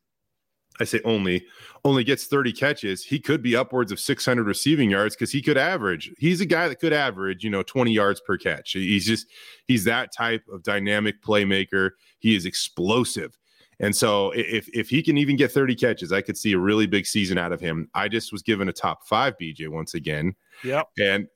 I 0.80 0.84
say 0.84 1.00
only, 1.04 1.44
only 1.84 2.02
gets 2.02 2.26
30 2.26 2.52
catches, 2.52 3.04
he 3.04 3.20
could 3.20 3.42
be 3.42 3.54
upwards 3.54 3.92
of 3.92 4.00
600 4.00 4.46
receiving 4.46 4.90
yards 4.90 5.14
because 5.14 5.30
he 5.30 5.42
could 5.42 5.58
average. 5.58 6.10
He's 6.18 6.40
a 6.40 6.46
guy 6.46 6.68
that 6.68 6.80
could 6.80 6.92
average, 6.92 7.44
you 7.44 7.50
know, 7.50 7.62
20 7.62 7.92
yards 7.92 8.20
per 8.26 8.36
catch. 8.36 8.72
He's 8.72 9.06
just, 9.06 9.26
he's 9.66 9.84
that 9.84 10.12
type 10.12 10.42
of 10.52 10.62
dynamic 10.62 11.22
playmaker. 11.22 11.90
He 12.18 12.34
is 12.34 12.46
explosive. 12.46 13.36
And 13.80 13.94
so 13.94 14.30
if 14.32 14.68
if 14.72 14.88
he 14.88 15.02
can 15.02 15.18
even 15.18 15.36
get 15.36 15.52
30 15.52 15.74
catches, 15.74 16.12
I 16.12 16.20
could 16.20 16.36
see 16.36 16.52
a 16.52 16.58
really 16.58 16.86
big 16.86 17.06
season 17.06 17.38
out 17.38 17.52
of 17.52 17.60
him. 17.60 17.88
I 17.94 18.08
just 18.08 18.32
was 18.32 18.42
given 18.42 18.68
a 18.68 18.72
top 18.72 19.06
five 19.06 19.34
BJ 19.40 19.68
once 19.68 19.94
again. 19.94 20.34
Yep. 20.62 20.88
And 20.98 21.26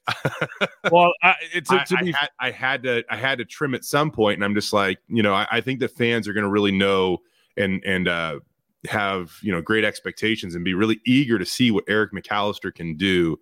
well, 0.92 1.12
I, 1.22 1.34
it's 1.52 1.70
I, 1.70 1.84
I, 1.90 2.04
had, 2.04 2.28
I, 2.40 2.50
had, 2.50 2.82
to 2.84 3.04
I 3.10 3.16
had 3.16 3.38
to 3.38 3.44
trim 3.44 3.74
at 3.74 3.84
some 3.84 4.10
point, 4.10 4.36
and 4.36 4.44
I'm 4.44 4.54
just 4.54 4.72
like, 4.72 4.98
you 5.08 5.22
know, 5.22 5.34
I, 5.34 5.46
I 5.50 5.60
think 5.60 5.80
the 5.80 5.88
fans 5.88 6.28
are 6.28 6.32
going 6.32 6.44
to 6.44 6.50
really 6.50 6.72
know 6.72 7.18
and 7.56 7.82
and 7.84 8.08
uh, 8.08 8.38
have 8.86 9.32
you 9.42 9.52
know 9.52 9.60
great 9.60 9.84
expectations 9.84 10.54
and 10.54 10.64
be 10.64 10.74
really 10.74 11.00
eager 11.04 11.38
to 11.38 11.46
see 11.46 11.70
what 11.70 11.84
Eric 11.88 12.12
McAlister 12.12 12.74
can 12.74 12.96
do 12.96 13.38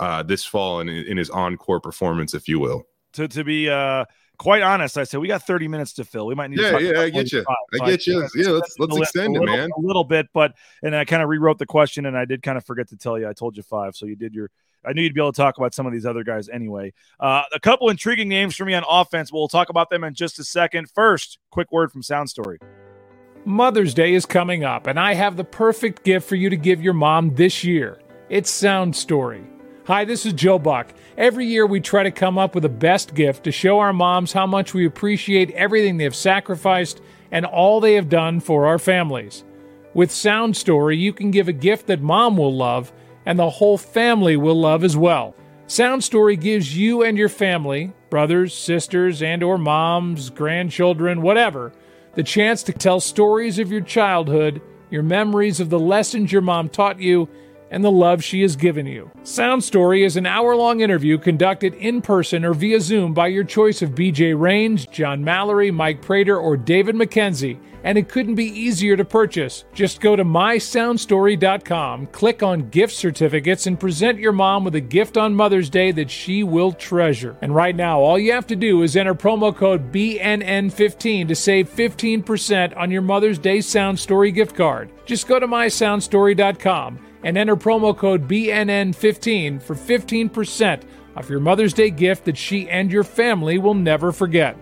uh, 0.00 0.22
this 0.22 0.44
fall 0.44 0.80
in, 0.80 0.88
in 0.88 1.16
his 1.16 1.30
encore 1.30 1.80
performance, 1.80 2.34
if 2.34 2.48
you 2.48 2.58
will. 2.58 2.84
To 3.14 3.28
to 3.28 3.44
be 3.44 3.68
uh 3.68 4.04
quite 4.40 4.62
honest, 4.62 4.96
I 4.96 5.04
said 5.04 5.20
we 5.20 5.28
got 5.28 5.42
30 5.42 5.68
minutes 5.68 5.92
to 5.94 6.04
fill. 6.04 6.26
We 6.26 6.34
might 6.34 6.48
need 6.48 6.60
yeah, 6.60 6.70
to 6.70 6.82
yeah, 6.82 7.00
I 7.02 7.10
get 7.10 7.30
you. 7.30 7.44
I 7.78 7.86
get 7.86 8.06
you. 8.06 8.26
Yeah, 8.34 8.48
let's 8.48 8.74
let's 8.78 8.96
extend 8.96 9.36
it, 9.36 9.42
man. 9.42 9.68
A 9.76 9.80
little 9.80 10.02
bit, 10.02 10.28
but 10.32 10.54
and 10.82 10.96
I 10.96 11.04
kind 11.04 11.22
of 11.22 11.28
rewrote 11.28 11.58
the 11.58 11.66
question, 11.66 12.06
and 12.06 12.16
I 12.16 12.24
did 12.24 12.42
kind 12.42 12.56
of 12.56 12.64
forget 12.64 12.88
to 12.88 12.96
tell 12.96 13.18
you. 13.18 13.28
I 13.28 13.34
told 13.34 13.58
you 13.58 13.62
five, 13.62 13.94
so 13.94 14.06
you 14.06 14.16
did 14.16 14.34
your. 14.34 14.50
I 14.82 14.94
knew 14.94 15.02
you'd 15.02 15.12
be 15.12 15.20
able 15.20 15.32
to 15.32 15.36
talk 15.36 15.58
about 15.58 15.74
some 15.74 15.86
of 15.86 15.92
these 15.92 16.06
other 16.06 16.24
guys 16.24 16.48
anyway. 16.48 16.94
Uh, 17.20 17.42
a 17.52 17.60
couple 17.60 17.90
intriguing 17.90 18.30
names 18.30 18.56
for 18.56 18.64
me 18.64 18.72
on 18.72 18.82
offense. 18.88 19.30
We'll 19.30 19.46
talk 19.46 19.68
about 19.68 19.90
them 19.90 20.04
in 20.04 20.14
just 20.14 20.38
a 20.38 20.44
second. 20.44 20.88
First, 20.90 21.38
quick 21.50 21.70
word 21.70 21.92
from 21.92 22.02
Sound 22.02 22.30
Story. 22.30 22.58
Mother's 23.44 23.92
Day 23.92 24.14
is 24.14 24.24
coming 24.24 24.64
up, 24.64 24.86
and 24.86 24.98
I 24.98 25.12
have 25.12 25.36
the 25.36 25.44
perfect 25.44 26.02
gift 26.02 26.26
for 26.26 26.36
you 26.36 26.48
to 26.48 26.56
give 26.56 26.80
your 26.80 26.94
mom 26.94 27.34
this 27.34 27.62
year. 27.62 28.00
It's 28.30 28.50
Sound 28.50 28.96
Story. 28.96 29.49
Hi, 29.90 30.04
this 30.04 30.24
is 30.24 30.34
Joe 30.34 30.60
Buck. 30.60 30.94
Every 31.18 31.46
year 31.46 31.66
we 31.66 31.80
try 31.80 32.04
to 32.04 32.12
come 32.12 32.38
up 32.38 32.54
with 32.54 32.64
a 32.64 32.68
best 32.68 33.12
gift 33.12 33.42
to 33.42 33.50
show 33.50 33.80
our 33.80 33.92
moms 33.92 34.32
how 34.32 34.46
much 34.46 34.72
we 34.72 34.86
appreciate 34.86 35.50
everything 35.50 35.96
they 35.96 36.04
have 36.04 36.14
sacrificed 36.14 37.00
and 37.32 37.44
all 37.44 37.80
they 37.80 37.94
have 37.94 38.08
done 38.08 38.38
for 38.38 38.66
our 38.66 38.78
families. 38.78 39.42
With 39.92 40.12
Sound 40.12 40.56
Story, 40.56 40.96
you 40.96 41.12
can 41.12 41.32
give 41.32 41.48
a 41.48 41.52
gift 41.52 41.88
that 41.88 42.00
mom 42.00 42.36
will 42.36 42.54
love 42.54 42.92
and 43.26 43.36
the 43.36 43.50
whole 43.50 43.76
family 43.76 44.36
will 44.36 44.54
love 44.54 44.84
as 44.84 44.96
well. 44.96 45.34
Sound 45.66 46.04
Story 46.04 46.36
gives 46.36 46.76
you 46.76 47.02
and 47.02 47.18
your 47.18 47.28
family, 47.28 47.92
brothers, 48.10 48.54
sisters, 48.54 49.24
and 49.24 49.42
or 49.42 49.58
moms, 49.58 50.30
grandchildren, 50.30 51.20
whatever, 51.20 51.72
the 52.14 52.22
chance 52.22 52.62
to 52.62 52.72
tell 52.72 53.00
stories 53.00 53.58
of 53.58 53.72
your 53.72 53.80
childhood, 53.80 54.62
your 54.88 55.02
memories 55.02 55.58
of 55.58 55.68
the 55.68 55.80
lessons 55.80 56.30
your 56.30 56.42
mom 56.42 56.68
taught 56.68 57.00
you, 57.00 57.28
and 57.70 57.84
the 57.84 57.90
love 57.90 58.22
she 58.22 58.42
has 58.42 58.56
given 58.56 58.86
you. 58.86 59.10
Sound 59.22 59.62
Story 59.62 60.04
is 60.04 60.16
an 60.16 60.26
hour 60.26 60.56
long 60.56 60.80
interview 60.80 61.18
conducted 61.18 61.74
in 61.74 62.02
person 62.02 62.44
or 62.44 62.54
via 62.54 62.80
Zoom 62.80 63.14
by 63.14 63.28
your 63.28 63.44
choice 63.44 63.82
of 63.82 63.90
BJ 63.90 64.38
Rains, 64.38 64.86
John 64.86 65.22
Mallory, 65.22 65.70
Mike 65.70 66.02
Prater, 66.02 66.36
or 66.36 66.56
David 66.56 66.96
McKenzie, 66.96 67.58
and 67.82 67.96
it 67.96 68.08
couldn't 68.08 68.34
be 68.34 68.44
easier 68.44 68.96
to 68.96 69.04
purchase. 69.04 69.64
Just 69.72 70.00
go 70.00 70.16
to 70.16 70.24
mysoundstory.com, 70.24 72.06
click 72.08 72.42
on 72.42 72.68
gift 72.68 72.94
certificates, 72.94 73.66
and 73.66 73.80
present 73.80 74.18
your 74.18 74.32
mom 74.32 74.64
with 74.64 74.74
a 74.74 74.80
gift 74.80 75.16
on 75.16 75.34
Mother's 75.34 75.70
Day 75.70 75.92
that 75.92 76.10
she 76.10 76.42
will 76.42 76.72
treasure. 76.72 77.36
And 77.40 77.54
right 77.54 77.74
now, 77.74 78.00
all 78.00 78.18
you 78.18 78.32
have 78.32 78.46
to 78.48 78.56
do 78.56 78.82
is 78.82 78.96
enter 78.96 79.14
promo 79.14 79.54
code 79.54 79.92
BNN15 79.92 81.28
to 81.28 81.34
save 81.34 81.70
15% 81.70 82.76
on 82.76 82.90
your 82.90 83.02
Mother's 83.02 83.38
Day 83.38 83.60
Sound 83.60 83.98
Story 83.98 84.30
gift 84.30 84.56
card. 84.56 84.90
Just 85.06 85.26
go 85.26 85.38
to 85.38 85.46
mysoundstory.com 85.46 87.09
and 87.22 87.36
enter 87.36 87.56
promo 87.56 87.96
code 87.96 88.28
BNN15 88.28 89.62
for 89.62 89.74
15% 89.74 90.82
off 91.16 91.28
your 91.28 91.40
Mother's 91.40 91.74
Day 91.74 91.90
gift 91.90 92.24
that 92.24 92.36
she 92.36 92.68
and 92.68 92.90
your 92.90 93.04
family 93.04 93.58
will 93.58 93.74
never 93.74 94.12
forget. 94.12 94.56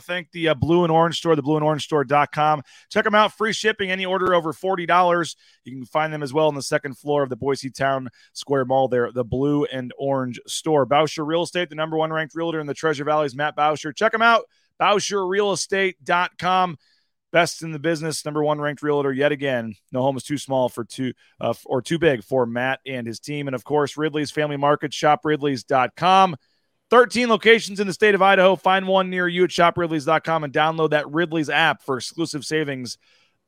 Thank 0.00 0.32
the 0.32 0.48
uh, 0.48 0.54
Blue 0.54 0.82
and 0.82 0.90
Orange 0.90 1.18
Store, 1.18 1.36
the 1.36 1.42
blue 1.42 1.54
and 1.56 1.64
orange 1.64 1.84
store.com. 1.84 2.62
Check 2.90 3.04
them 3.04 3.14
out. 3.14 3.32
Free 3.32 3.52
shipping, 3.52 3.92
any 3.92 4.04
order 4.04 4.34
over 4.34 4.52
$40. 4.52 5.36
You 5.64 5.72
can 5.72 5.84
find 5.86 6.12
them 6.12 6.22
as 6.22 6.32
well 6.32 6.48
on 6.48 6.56
the 6.56 6.62
second 6.62 6.98
floor 6.98 7.22
of 7.22 7.28
the 7.28 7.36
Boise 7.36 7.70
Town 7.70 8.08
Square 8.32 8.64
Mall 8.66 8.88
there, 8.88 9.12
the 9.12 9.24
Blue 9.24 9.64
and 9.66 9.92
Orange 9.98 10.40
Store. 10.46 10.84
Bauscher 10.84 11.26
Real 11.26 11.42
Estate, 11.42 11.68
the 11.68 11.76
number 11.76 11.96
one 11.96 12.12
ranked 12.12 12.34
realtor 12.34 12.58
in 12.60 12.66
the 12.66 12.74
Treasure 12.74 13.04
Valley 13.04 13.26
is 13.26 13.36
Matt 13.36 13.56
Bauscher. 13.56 13.94
Check 13.94 14.12
them 14.12 14.22
out, 14.22 14.44
BauscherRealEstate.com 14.80 16.76
best 17.34 17.62
in 17.62 17.72
the 17.72 17.80
business, 17.80 18.24
number 18.24 18.44
one 18.44 18.60
ranked 18.60 18.80
realtor 18.80 19.12
yet 19.12 19.32
again. 19.32 19.74
No 19.90 20.02
home 20.02 20.16
is 20.16 20.22
too 20.22 20.38
small 20.38 20.68
for 20.68 20.84
two 20.84 21.12
uh, 21.40 21.52
or 21.66 21.82
too 21.82 21.98
big 21.98 22.22
for 22.22 22.46
Matt 22.46 22.78
and 22.86 23.08
his 23.08 23.18
team. 23.18 23.48
And 23.48 23.56
of 23.56 23.64
course, 23.64 23.96
Ridley's 23.96 24.30
Family 24.30 24.56
Market, 24.56 24.92
shopridleys.com. 24.92 26.36
13 26.90 27.28
locations 27.28 27.80
in 27.80 27.88
the 27.88 27.92
state 27.92 28.14
of 28.14 28.22
Idaho. 28.22 28.54
Find 28.54 28.86
one 28.86 29.10
near 29.10 29.26
you 29.26 29.42
at 29.42 29.50
shopridleys.com 29.50 30.44
and 30.44 30.52
download 30.52 30.90
that 30.90 31.10
Ridley's 31.10 31.50
app 31.50 31.82
for 31.82 31.96
exclusive 31.96 32.44
savings 32.44 32.98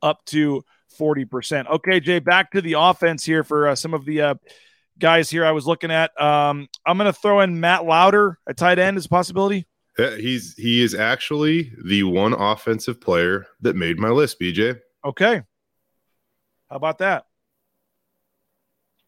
up 0.03 0.25
to 0.27 0.65
40%. 0.99 1.69
Okay, 1.69 2.01
Jay, 2.01 2.19
back 2.19 2.51
to 2.51 2.61
the 2.61 2.75
offense 2.77 3.25
here 3.25 3.45
for 3.45 3.69
uh, 3.69 3.77
some 3.77 3.95
of 3.95 4.05
the 4.05 4.21
uh, 4.21 4.35
guys 4.99 5.31
here 5.31 5.47
I 5.47 5.53
was 5.53 5.65
looking 5.65 5.93
at. 5.93 6.11
Um, 6.21 6.67
I'm 6.85 6.99
going 6.99 7.07
to 7.07 7.13
throw 7.13 7.39
in 7.39 7.61
Matt 7.61 7.85
Lauter 7.85 8.41
at 8.49 8.57
tight 8.57 8.81
end 8.81 8.97
as 8.97 9.07
a 9.07 9.09
possibility. 9.09 9.69
He's 9.97 10.55
he 10.57 10.83
is 10.83 10.95
actually 10.95 11.73
the 11.85 12.03
one 12.03 12.35
offensive 12.35 13.01
player 13.01 13.47
that 13.63 13.77
made 13.77 13.99
my 13.99 14.11
list, 14.11 14.39
BJ. 14.39 14.79
Okay. 15.05 15.43
How 16.69 16.77
about 16.77 16.99
that? 16.99 17.27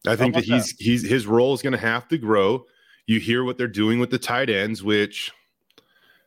I 0.07 0.15
think 0.15 0.33
that 0.33 0.45
he's 0.45 0.69
that? 0.69 0.83
he's 0.83 1.07
his 1.07 1.27
role 1.27 1.53
is 1.53 1.61
going 1.61 1.73
to 1.73 1.77
have 1.77 2.07
to 2.07 2.17
grow. 2.17 2.65
You 3.05 3.19
hear 3.19 3.43
what 3.43 3.57
they're 3.57 3.67
doing 3.67 3.99
with 3.99 4.09
the 4.09 4.17
tight 4.17 4.49
ends, 4.49 4.81
which 4.83 5.31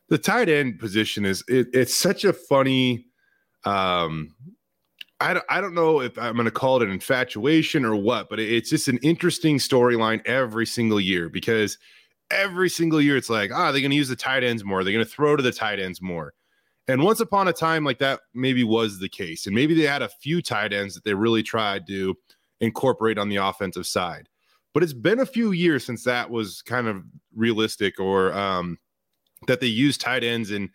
the 0.09 0.17
tight 0.17 0.47
end 0.47 0.79
position 0.79 1.25
is 1.25 1.43
it, 1.47 1.67
it's 1.73 1.95
such 1.95 2.23
a 2.23 2.33
funny 2.33 3.07
um 3.65 4.35
I 5.19 5.33
don't, 5.33 5.45
I 5.49 5.61
don't 5.61 5.73
know 5.73 6.01
if 6.01 6.17
I'm 6.17 6.33
going 6.33 6.45
to 6.45 6.51
call 6.51 6.81
it 6.81 6.83
an 6.83 6.91
infatuation 6.91 7.85
or 7.85 7.95
what, 7.95 8.29
but 8.29 8.41
it's 8.41 8.69
just 8.69 8.89
an 8.89 8.97
interesting 8.97 9.57
storyline 9.57 10.25
every 10.25 10.65
single 10.65 10.99
year 10.99 11.29
because 11.29 11.77
every 12.31 12.69
single 12.69 13.01
year 13.01 13.17
it's 13.17 13.29
like, 13.29 13.51
ah, 13.53 13.71
they're 13.71 13.81
going 13.81 13.91
to 13.91 13.97
use 13.97 14.09
the 14.09 14.15
tight 14.15 14.43
ends 14.43 14.63
more. 14.63 14.83
They're 14.83 14.93
going 14.93 15.05
to 15.05 15.11
throw 15.11 15.35
to 15.35 15.43
the 15.43 15.51
tight 15.51 15.79
ends 15.79 16.01
more. 16.01 16.33
And 16.87 17.03
once 17.03 17.19
upon 17.19 17.47
a 17.47 17.53
time, 17.53 17.85
like 17.85 17.99
that 17.99 18.21
maybe 18.33 18.63
was 18.63 18.99
the 18.99 19.09
case. 19.09 19.45
And 19.45 19.55
maybe 19.55 19.73
they 19.73 19.83
had 19.83 20.01
a 20.01 20.09
few 20.09 20.41
tight 20.41 20.73
ends 20.73 20.95
that 20.95 21.03
they 21.05 21.13
really 21.13 21.43
tried 21.43 21.87
to 21.87 22.15
incorporate 22.59 23.17
on 23.17 23.29
the 23.29 23.37
offensive 23.37 23.87
side. 23.87 24.27
But 24.73 24.83
it's 24.83 24.93
been 24.93 25.19
a 25.19 25.25
few 25.25 25.51
years 25.51 25.85
since 25.85 26.03
that 26.03 26.29
was 26.29 26.61
kind 26.63 26.87
of 26.87 27.03
realistic 27.35 27.99
or 27.99 28.33
um, 28.33 28.79
that 29.47 29.59
they 29.59 29.67
used 29.67 30.01
tight 30.01 30.23
ends 30.23 30.51
in, 30.51 30.71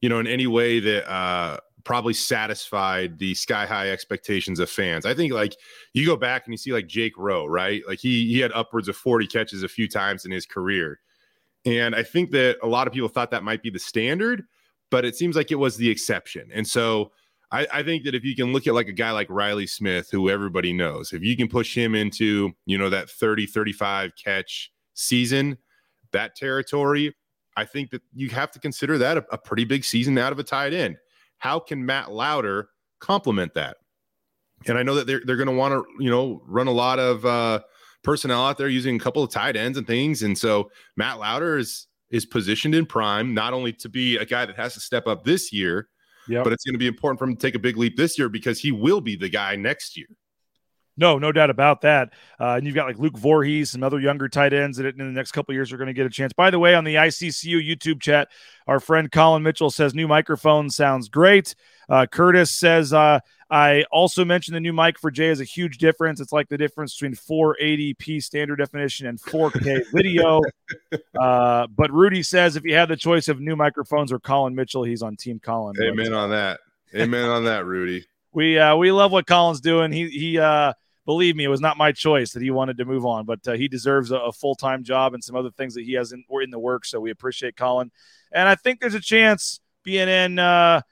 you 0.00 0.08
know, 0.08 0.18
in 0.18 0.26
any 0.26 0.46
way 0.46 0.80
that 0.80 1.10
uh, 1.10 1.58
probably 1.88 2.12
satisfied 2.12 3.18
the 3.18 3.34
sky 3.34 3.64
high 3.64 3.88
expectations 3.88 4.60
of 4.60 4.68
fans. 4.68 5.06
I 5.06 5.14
think 5.14 5.32
like 5.32 5.56
you 5.94 6.04
go 6.04 6.16
back 6.16 6.44
and 6.44 6.52
you 6.52 6.58
see 6.58 6.70
like 6.70 6.86
Jake 6.86 7.16
Roh, 7.16 7.46
right? 7.46 7.80
Like 7.88 7.98
he 7.98 8.26
he 8.26 8.40
had 8.40 8.52
upwards 8.52 8.88
of 8.88 8.96
40 8.96 9.26
catches 9.26 9.62
a 9.62 9.68
few 9.68 9.88
times 9.88 10.26
in 10.26 10.30
his 10.30 10.44
career. 10.44 11.00
And 11.64 11.96
I 11.96 12.02
think 12.02 12.30
that 12.32 12.58
a 12.62 12.66
lot 12.66 12.86
of 12.86 12.92
people 12.92 13.08
thought 13.08 13.30
that 13.30 13.42
might 13.42 13.62
be 13.62 13.70
the 13.70 13.78
standard, 13.78 14.44
but 14.90 15.06
it 15.06 15.16
seems 15.16 15.34
like 15.34 15.50
it 15.50 15.54
was 15.54 15.78
the 15.78 15.88
exception. 15.88 16.50
And 16.52 16.66
so 16.66 17.10
I, 17.52 17.66
I, 17.72 17.82
think 17.82 18.04
that 18.04 18.14
if 18.14 18.22
you 18.22 18.36
can 18.36 18.52
look 18.52 18.66
at 18.66 18.74
like 18.74 18.88
a 18.88 18.92
guy 18.92 19.10
like 19.12 19.30
Riley 19.30 19.66
Smith, 19.66 20.10
who 20.12 20.28
everybody 20.28 20.74
knows, 20.74 21.14
if 21.14 21.22
you 21.22 21.38
can 21.38 21.48
push 21.48 21.74
him 21.74 21.94
into, 21.94 22.52
you 22.66 22.76
know, 22.76 22.90
that 22.90 23.08
30, 23.08 23.46
35 23.46 24.12
catch 24.22 24.70
season, 24.92 25.56
that 26.12 26.36
territory, 26.36 27.16
I 27.56 27.64
think 27.64 27.90
that 27.90 28.02
you 28.14 28.28
have 28.28 28.50
to 28.52 28.58
consider 28.58 28.98
that 28.98 29.16
a, 29.16 29.24
a 29.32 29.38
pretty 29.38 29.64
big 29.64 29.84
season 29.84 30.18
out 30.18 30.32
of 30.32 30.38
a 30.38 30.44
tight 30.44 30.74
end. 30.74 30.98
How 31.38 31.58
can 31.58 31.84
Matt 31.84 32.12
Lauter 32.12 32.70
complement 33.00 33.54
that? 33.54 33.76
And 34.66 34.76
I 34.76 34.82
know 34.82 34.96
that 34.96 35.06
they're, 35.06 35.22
they're 35.24 35.36
going 35.36 35.48
to 35.48 35.54
want 35.54 35.72
to, 35.72 36.02
you 36.02 36.10
know, 36.10 36.42
run 36.46 36.66
a 36.66 36.72
lot 36.72 36.98
of 36.98 37.24
uh, 37.24 37.60
personnel 38.02 38.44
out 38.44 38.58
there 38.58 38.68
using 38.68 38.96
a 38.96 38.98
couple 38.98 39.22
of 39.22 39.30
tight 39.30 39.56
ends 39.56 39.78
and 39.78 39.86
things. 39.86 40.22
And 40.22 40.36
so 40.36 40.70
Matt 40.96 41.18
Lauter 41.18 41.58
is, 41.58 41.86
is 42.10 42.26
positioned 42.26 42.74
in 42.74 42.86
prime, 42.86 43.34
not 43.34 43.52
only 43.52 43.72
to 43.74 43.88
be 43.88 44.16
a 44.16 44.24
guy 44.24 44.46
that 44.46 44.56
has 44.56 44.74
to 44.74 44.80
step 44.80 45.06
up 45.06 45.24
this 45.24 45.52
year, 45.52 45.88
Yep. 46.28 46.44
But 46.44 46.52
it's 46.52 46.64
going 46.64 46.74
to 46.74 46.78
be 46.78 46.86
important 46.86 47.18
for 47.18 47.24
him 47.24 47.34
to 47.34 47.40
take 47.40 47.54
a 47.54 47.58
big 47.58 47.76
leap 47.76 47.96
this 47.96 48.18
year 48.18 48.28
because 48.28 48.60
he 48.60 48.70
will 48.70 49.00
be 49.00 49.16
the 49.16 49.28
guy 49.28 49.56
next 49.56 49.96
year. 49.96 50.06
No, 50.98 51.18
no 51.18 51.32
doubt 51.32 51.48
about 51.48 51.80
that. 51.82 52.12
Uh, 52.40 52.56
and 52.56 52.66
you've 52.66 52.74
got 52.74 52.86
like 52.86 52.98
Luke 52.98 53.16
Voorhees, 53.16 53.70
some 53.70 53.82
other 53.82 54.00
younger 54.00 54.28
tight 54.28 54.52
ends 54.52 54.76
that 54.78 54.86
in 54.86 54.98
the 54.98 55.04
next 55.04 55.32
couple 55.32 55.54
years 55.54 55.72
are 55.72 55.76
going 55.76 55.86
to 55.86 55.94
get 55.94 56.04
a 56.04 56.10
chance. 56.10 56.32
By 56.32 56.50
the 56.50 56.58
way, 56.58 56.74
on 56.74 56.84
the 56.84 56.96
ICCU 56.96 57.66
YouTube 57.66 58.00
chat, 58.00 58.28
our 58.66 58.80
friend 58.80 59.10
Colin 59.10 59.42
Mitchell 59.42 59.70
says 59.70 59.94
new 59.94 60.08
microphone 60.08 60.68
sounds 60.68 61.08
great. 61.08 61.54
Uh, 61.88 62.04
Curtis 62.04 62.50
says 62.50 62.92
uh, 62.92 63.20
I 63.50 63.84
also 63.90 64.24
mentioned 64.24 64.56
the 64.56 64.60
new 64.60 64.74
mic 64.74 64.98
for 64.98 65.10
Jay 65.10 65.28
is 65.28 65.40
a 65.40 65.44
huge 65.44 65.78
difference. 65.78 66.20
It's 66.20 66.32
like 66.32 66.48
the 66.48 66.58
difference 66.58 66.94
between 66.94 67.14
480p 67.14 68.22
standard 68.22 68.56
definition 68.56 69.06
and 69.06 69.20
4K 69.20 69.84
video. 69.94 70.42
Uh, 71.18 71.66
but 71.68 71.90
Rudy 71.92 72.22
says 72.22 72.56
if 72.56 72.64
you 72.64 72.74
had 72.74 72.88
the 72.88 72.96
choice 72.96 73.28
of 73.28 73.40
new 73.40 73.56
microphones 73.56 74.12
or 74.12 74.18
Colin 74.18 74.54
Mitchell, 74.54 74.84
he's 74.84 75.02
on 75.02 75.16
Team 75.16 75.40
Colin. 75.40 75.76
Amen 75.80 76.12
on 76.12 76.30
that. 76.30 76.60
Amen 76.94 77.28
on 77.28 77.44
that, 77.44 77.64
Rudy. 77.64 78.04
We 78.30 78.58
uh, 78.58 78.76
we 78.76 78.92
love 78.92 79.10
what 79.10 79.26
Colin's 79.26 79.62
doing. 79.62 79.90
He 79.90 80.10
he 80.10 80.38
uh, 80.38 80.74
believe 81.08 81.36
me, 81.36 81.44
it 81.44 81.48
was 81.48 81.62
not 81.62 81.78
my 81.78 81.90
choice 81.90 82.32
that 82.32 82.42
he 82.42 82.50
wanted 82.50 82.76
to 82.76 82.84
move 82.84 83.06
on, 83.06 83.24
but 83.24 83.40
uh, 83.48 83.52
he 83.52 83.66
deserves 83.66 84.10
a, 84.10 84.16
a 84.16 84.30
full 84.30 84.54
time 84.54 84.84
job 84.84 85.14
and 85.14 85.24
some 85.24 85.36
other 85.36 85.50
things 85.50 85.72
that 85.72 85.84
he 85.84 85.94
has 85.94 86.12
in, 86.12 86.22
in 86.42 86.50
the 86.50 86.58
works. 86.58 86.90
So 86.90 87.00
we 87.00 87.10
appreciate 87.10 87.56
Colin, 87.56 87.90
and 88.30 88.46
I 88.46 88.54
think 88.54 88.78
there's 88.78 88.94
a 88.94 89.00
chance 89.00 89.58
BNN 89.86 90.38
uh, 90.38 90.82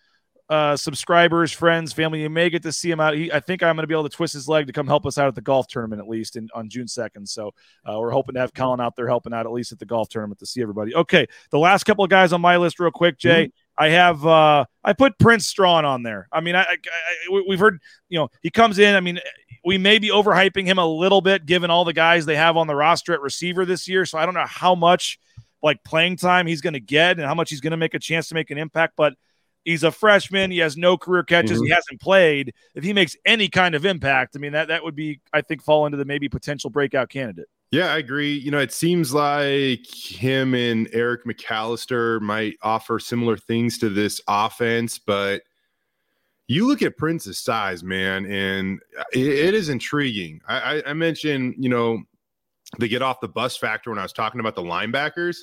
uh, 0.48 0.74
subscribers, 0.74 1.52
friends, 1.52 1.92
family. 1.92 2.22
You 2.22 2.30
may 2.30 2.48
get 2.48 2.62
to 2.62 2.72
see 2.72 2.90
him 2.90 2.98
out. 2.98 3.14
He, 3.14 3.30
I 3.30 3.40
think 3.40 3.62
I'm 3.62 3.76
going 3.76 3.82
to 3.82 3.86
be 3.86 3.92
able 3.92 4.08
to 4.08 4.16
twist 4.16 4.32
his 4.32 4.48
leg 4.48 4.68
to 4.68 4.72
come 4.72 4.86
help 4.86 5.04
us 5.04 5.18
out 5.18 5.28
at 5.28 5.34
the 5.34 5.42
golf 5.42 5.66
tournament 5.66 6.00
at 6.00 6.08
least 6.08 6.36
in, 6.36 6.48
on 6.54 6.70
June 6.70 6.86
2nd. 6.86 7.28
So 7.28 7.52
uh, 7.84 7.98
we're 7.98 8.10
hoping 8.10 8.36
to 8.36 8.40
have 8.40 8.54
Colin 8.54 8.80
out 8.80 8.96
there 8.96 9.08
helping 9.08 9.34
out 9.34 9.44
at 9.44 9.52
least 9.52 9.72
at 9.72 9.78
the 9.78 9.86
golf 9.86 10.08
tournament 10.08 10.38
to 10.38 10.46
see 10.46 10.62
everybody. 10.62 10.94
Okay, 10.94 11.26
the 11.50 11.58
last 11.58 11.84
couple 11.84 12.04
of 12.04 12.10
guys 12.10 12.32
on 12.32 12.40
my 12.40 12.56
list, 12.56 12.80
real 12.80 12.90
quick, 12.90 13.18
Jay. 13.18 13.44
Mm-hmm. 13.44 13.65
I 13.78 13.88
have 13.90 14.26
uh, 14.26 14.64
I 14.82 14.92
put 14.92 15.18
Prince 15.18 15.46
Strachan 15.46 15.84
on 15.84 16.02
there. 16.02 16.28
I 16.32 16.40
mean, 16.40 16.54
I, 16.54 16.62
I, 16.62 16.76
I, 16.90 17.42
we've 17.46 17.58
heard 17.58 17.78
you 18.08 18.18
know 18.18 18.28
he 18.42 18.50
comes 18.50 18.78
in. 18.78 18.94
I 18.94 19.00
mean, 19.00 19.20
we 19.64 19.78
may 19.78 19.98
be 19.98 20.08
overhyping 20.08 20.64
him 20.64 20.78
a 20.78 20.86
little 20.86 21.20
bit 21.20 21.46
given 21.46 21.70
all 21.70 21.84
the 21.84 21.92
guys 21.92 22.26
they 22.26 22.36
have 22.36 22.56
on 22.56 22.66
the 22.66 22.74
roster 22.74 23.12
at 23.12 23.20
receiver 23.20 23.64
this 23.64 23.88
year. 23.88 24.06
So 24.06 24.18
I 24.18 24.24
don't 24.24 24.34
know 24.34 24.46
how 24.46 24.74
much 24.74 25.18
like 25.62 25.82
playing 25.84 26.16
time 26.16 26.46
he's 26.46 26.60
going 26.60 26.74
to 26.74 26.80
get 26.80 27.18
and 27.18 27.26
how 27.26 27.34
much 27.34 27.50
he's 27.50 27.60
going 27.60 27.72
to 27.72 27.76
make 27.76 27.94
a 27.94 27.98
chance 27.98 28.28
to 28.28 28.34
make 28.34 28.50
an 28.50 28.58
impact. 28.58 28.94
But 28.96 29.14
He's 29.66 29.82
a 29.82 29.90
freshman. 29.90 30.52
He 30.52 30.58
has 30.58 30.76
no 30.76 30.96
career 30.96 31.24
catches. 31.24 31.58
Mm-hmm. 31.58 31.64
He 31.64 31.70
hasn't 31.72 32.00
played. 32.00 32.54
If 32.76 32.84
he 32.84 32.92
makes 32.92 33.16
any 33.26 33.48
kind 33.48 33.74
of 33.74 33.84
impact, 33.84 34.36
I 34.36 34.38
mean 34.38 34.52
that 34.52 34.68
that 34.68 34.84
would 34.84 34.94
be, 34.94 35.20
I 35.32 35.40
think, 35.40 35.60
fall 35.60 35.86
into 35.86 35.98
the 35.98 36.04
maybe 36.04 36.28
potential 36.28 36.70
breakout 36.70 37.08
candidate. 37.08 37.48
Yeah, 37.76 37.92
I 37.92 37.98
agree. 37.98 38.32
You 38.32 38.50
know, 38.50 38.58
it 38.58 38.72
seems 38.72 39.12
like 39.12 39.86
him 39.86 40.54
and 40.54 40.88
Eric 40.94 41.26
McAlister 41.26 42.22
might 42.22 42.54
offer 42.62 42.98
similar 42.98 43.36
things 43.36 43.76
to 43.80 43.90
this 43.90 44.18
offense, 44.28 44.98
but 44.98 45.42
you 46.48 46.66
look 46.66 46.80
at 46.80 46.96
Prince's 46.96 47.38
size, 47.38 47.84
man, 47.84 48.24
and 48.24 48.80
uh, 48.98 49.04
it, 49.12 49.26
it 49.26 49.52
is 49.52 49.68
intriguing. 49.68 50.40
I, 50.48 50.56
I, 50.56 50.82
I 50.86 50.92
mentioned, 50.94 51.56
you 51.58 51.68
know, 51.68 52.02
the 52.78 52.88
get 52.88 53.02
off 53.02 53.20
the 53.20 53.28
bus 53.28 53.58
factor 53.58 53.90
when 53.90 53.98
I 53.98 54.04
was 54.04 54.14
talking 54.14 54.40
about 54.40 54.54
the 54.54 54.62
linebackers. 54.62 55.36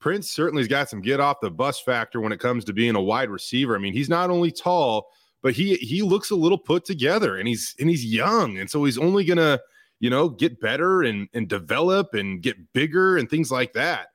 Prince 0.00 0.30
certainly's 0.30 0.68
got 0.68 0.88
some 0.88 1.02
get 1.02 1.20
off 1.20 1.36
the 1.42 1.50
bus 1.50 1.80
factor 1.80 2.22
when 2.22 2.32
it 2.32 2.40
comes 2.40 2.64
to 2.64 2.72
being 2.72 2.94
a 2.96 3.02
wide 3.02 3.28
receiver. 3.28 3.76
I 3.76 3.78
mean, 3.78 3.92
he's 3.92 4.08
not 4.08 4.30
only 4.30 4.50
tall, 4.50 5.10
but 5.42 5.52
he 5.52 5.74
he 5.74 6.00
looks 6.00 6.30
a 6.30 6.34
little 6.34 6.56
put 6.56 6.86
together 6.86 7.36
and 7.36 7.46
he's 7.46 7.74
and 7.78 7.90
he's 7.90 8.06
young. 8.06 8.56
And 8.56 8.70
so 8.70 8.84
he's 8.84 8.96
only 8.96 9.24
gonna, 9.24 9.60
you 10.00 10.10
know, 10.10 10.28
get 10.28 10.60
better 10.60 11.02
and 11.02 11.28
and 11.32 11.48
develop 11.48 12.14
and 12.14 12.42
get 12.42 12.72
bigger 12.72 13.16
and 13.16 13.28
things 13.28 13.50
like 13.50 13.72
that. 13.74 14.08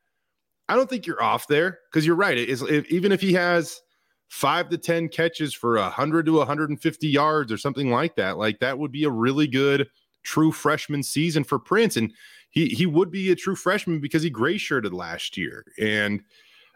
I 0.67 0.75
don't 0.75 0.89
think 0.89 1.07
you're 1.07 1.23
off 1.23 1.47
there 1.47 1.79
because 1.91 2.05
you're 2.05 2.15
right. 2.15 2.37
It 2.37 2.49
is 2.49 2.61
if, 2.61 2.85
even 2.91 3.11
if 3.11 3.21
he 3.21 3.33
has 3.33 3.81
five 4.27 4.69
to 4.69 4.77
10 4.77 5.09
catches 5.09 5.53
for 5.53 5.77
a 5.77 5.81
100 5.81 6.27
to 6.27 6.33
150 6.33 7.07
yards 7.07 7.51
or 7.51 7.57
something 7.57 7.89
like 7.89 8.15
that, 8.15 8.37
like 8.37 8.59
that 8.59 8.77
would 8.77 8.91
be 8.91 9.03
a 9.03 9.09
really 9.09 9.47
good 9.47 9.87
true 10.23 10.51
freshman 10.51 11.01
season 11.01 11.43
for 11.43 11.57
Prince. 11.57 11.97
And 11.97 12.13
he 12.49 12.67
he 12.67 12.85
would 12.85 13.11
be 13.11 13.31
a 13.31 13.35
true 13.35 13.55
freshman 13.55 13.99
because 13.99 14.23
he 14.23 14.29
gray 14.29 14.57
shirted 14.57 14.93
last 14.93 15.37
year, 15.37 15.65
and 15.79 16.21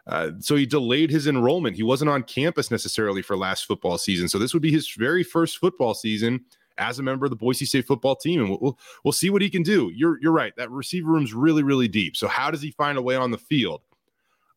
uh, 0.06 0.30
so 0.38 0.54
he 0.56 0.66
delayed 0.66 1.10
his 1.10 1.26
enrollment. 1.26 1.76
He 1.76 1.82
wasn't 1.82 2.10
on 2.10 2.22
campus 2.22 2.70
necessarily 2.70 3.22
for 3.22 3.36
last 3.36 3.66
football 3.66 3.98
season, 3.98 4.28
so 4.28 4.38
this 4.38 4.52
would 4.52 4.62
be 4.62 4.72
his 4.72 4.90
very 4.96 5.24
first 5.24 5.58
football 5.58 5.94
season 5.94 6.44
as 6.78 6.98
a 6.98 7.02
member 7.02 7.26
of 7.26 7.30
the 7.30 7.36
Boise 7.36 7.64
State 7.64 7.86
football 7.86 8.16
team, 8.16 8.40
and 8.40 8.50
we'll, 8.60 8.78
we'll, 9.04 9.12
see 9.12 9.30
what 9.30 9.42
he 9.42 9.50
can 9.50 9.62
do. 9.62 9.90
You're 9.94 10.20
you're 10.20 10.32
right. 10.32 10.54
That 10.56 10.70
receiver 10.70 11.10
room's 11.10 11.34
really 11.34 11.62
really 11.62 11.88
deep. 11.88 12.16
So 12.16 12.28
how 12.28 12.50
does 12.50 12.62
he 12.62 12.70
find 12.72 12.98
a 12.98 13.02
way 13.02 13.16
on 13.16 13.30
the 13.30 13.38
field? 13.38 13.82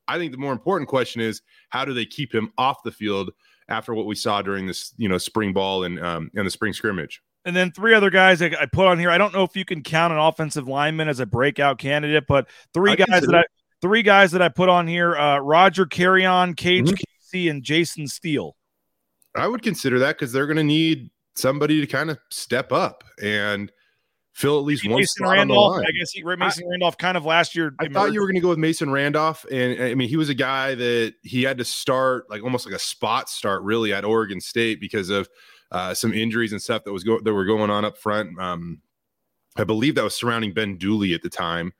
I 0.07 0.17
think 0.17 0.31
the 0.31 0.37
more 0.37 0.53
important 0.53 0.89
question 0.89 1.21
is 1.21 1.41
how 1.69 1.85
do 1.85 1.93
they 1.93 2.05
keep 2.05 2.33
him 2.33 2.51
off 2.57 2.83
the 2.83 2.91
field 2.91 3.31
after 3.69 3.93
what 3.93 4.05
we 4.05 4.15
saw 4.15 4.41
during 4.41 4.65
this 4.65 4.93
you 4.97 5.09
know 5.09 5.17
spring 5.17 5.53
ball 5.53 5.83
and 5.83 5.99
um, 5.99 6.31
and 6.35 6.45
the 6.45 6.51
spring 6.51 6.73
scrimmage. 6.73 7.21
And 7.45 7.55
then 7.55 7.71
three 7.71 7.93
other 7.93 8.09
guys 8.09 8.41
I 8.41 8.65
put 8.65 8.87
on 8.87 8.99
here. 8.99 9.09
I 9.09 9.17
don't 9.17 9.33
know 9.33 9.43
if 9.43 9.55
you 9.55 9.63
can 9.63 9.81
count 9.81 10.11
an 10.11 10.19
offensive 10.19 10.67
lineman 10.67 11.07
as 11.07 11.21
a 11.21 11.25
breakout 11.25 11.77
candidate, 11.77 12.25
but 12.27 12.49
three 12.73 12.91
I 12.91 12.95
guys 12.95 13.21
that 13.21 13.35
I 13.35 13.43
three 13.81 14.01
guys 14.01 14.31
that 14.31 14.41
I 14.41 14.49
put 14.49 14.69
on 14.69 14.87
here: 14.87 15.15
uh, 15.15 15.37
Roger 15.39 15.85
Carreon, 15.85 16.55
Cage 16.55 16.87
mm-hmm. 16.87 16.95
Casey, 16.95 17.49
and 17.49 17.63
Jason 17.63 18.07
Steele. 18.07 18.55
I 19.35 19.47
would 19.47 19.61
consider 19.61 19.99
that 19.99 20.17
because 20.17 20.33
they're 20.33 20.47
going 20.47 20.57
to 20.57 20.63
need 20.63 21.09
somebody 21.37 21.79
to 21.81 21.87
kind 21.87 22.09
of 22.09 22.19
step 22.29 22.71
up 22.71 23.03
and 23.21 23.71
fill 24.33 24.59
at 24.59 24.65
least 24.65 24.87
one 24.87 24.99
Mason 24.99 25.25
spot 25.25 25.33
Randolph, 25.33 25.57
on 25.57 25.71
the 25.71 25.77
line. 25.77 25.85
I 25.87 25.97
guess 25.97 26.11
he, 26.11 26.23
Mason 26.23 26.63
I, 26.65 26.69
Randolph 26.69 26.97
kind 26.97 27.17
of 27.17 27.25
last 27.25 27.55
year. 27.55 27.73
I 27.79 27.87
thought 27.87 28.13
you 28.13 28.21
were 28.21 28.27
going 28.27 28.35
to 28.35 28.41
go 28.41 28.49
with 28.49 28.59
Mason 28.59 28.91
Randolph, 28.91 29.45
and 29.51 29.81
I 29.81 29.95
mean 29.95 30.09
he 30.09 30.17
was 30.17 30.29
a 30.29 30.35
guy 30.35 30.75
that 30.75 31.15
he 31.23 31.43
had 31.43 31.57
to 31.57 31.65
start 31.65 32.29
like 32.29 32.43
almost 32.43 32.65
like 32.65 32.75
a 32.75 32.79
spot 32.79 33.29
start 33.29 33.63
really 33.63 33.93
at 33.93 34.05
Oregon 34.05 34.39
State 34.39 34.79
because 34.79 35.09
of 35.09 35.27
uh, 35.71 35.93
some 35.93 36.13
injuries 36.13 36.51
and 36.51 36.61
stuff 36.61 36.83
that 36.83 36.93
was 36.93 37.03
go- 37.03 37.21
that 37.21 37.33
were 37.33 37.45
going 37.45 37.69
on 37.69 37.83
up 37.85 37.97
front. 37.97 38.39
Um, 38.39 38.81
I 39.57 39.63
believe 39.63 39.95
that 39.95 40.03
was 40.03 40.15
surrounding 40.15 40.53
Ben 40.53 40.77
Dooley 40.77 41.13
at 41.13 41.23
the 41.23 41.29
time. 41.29 41.73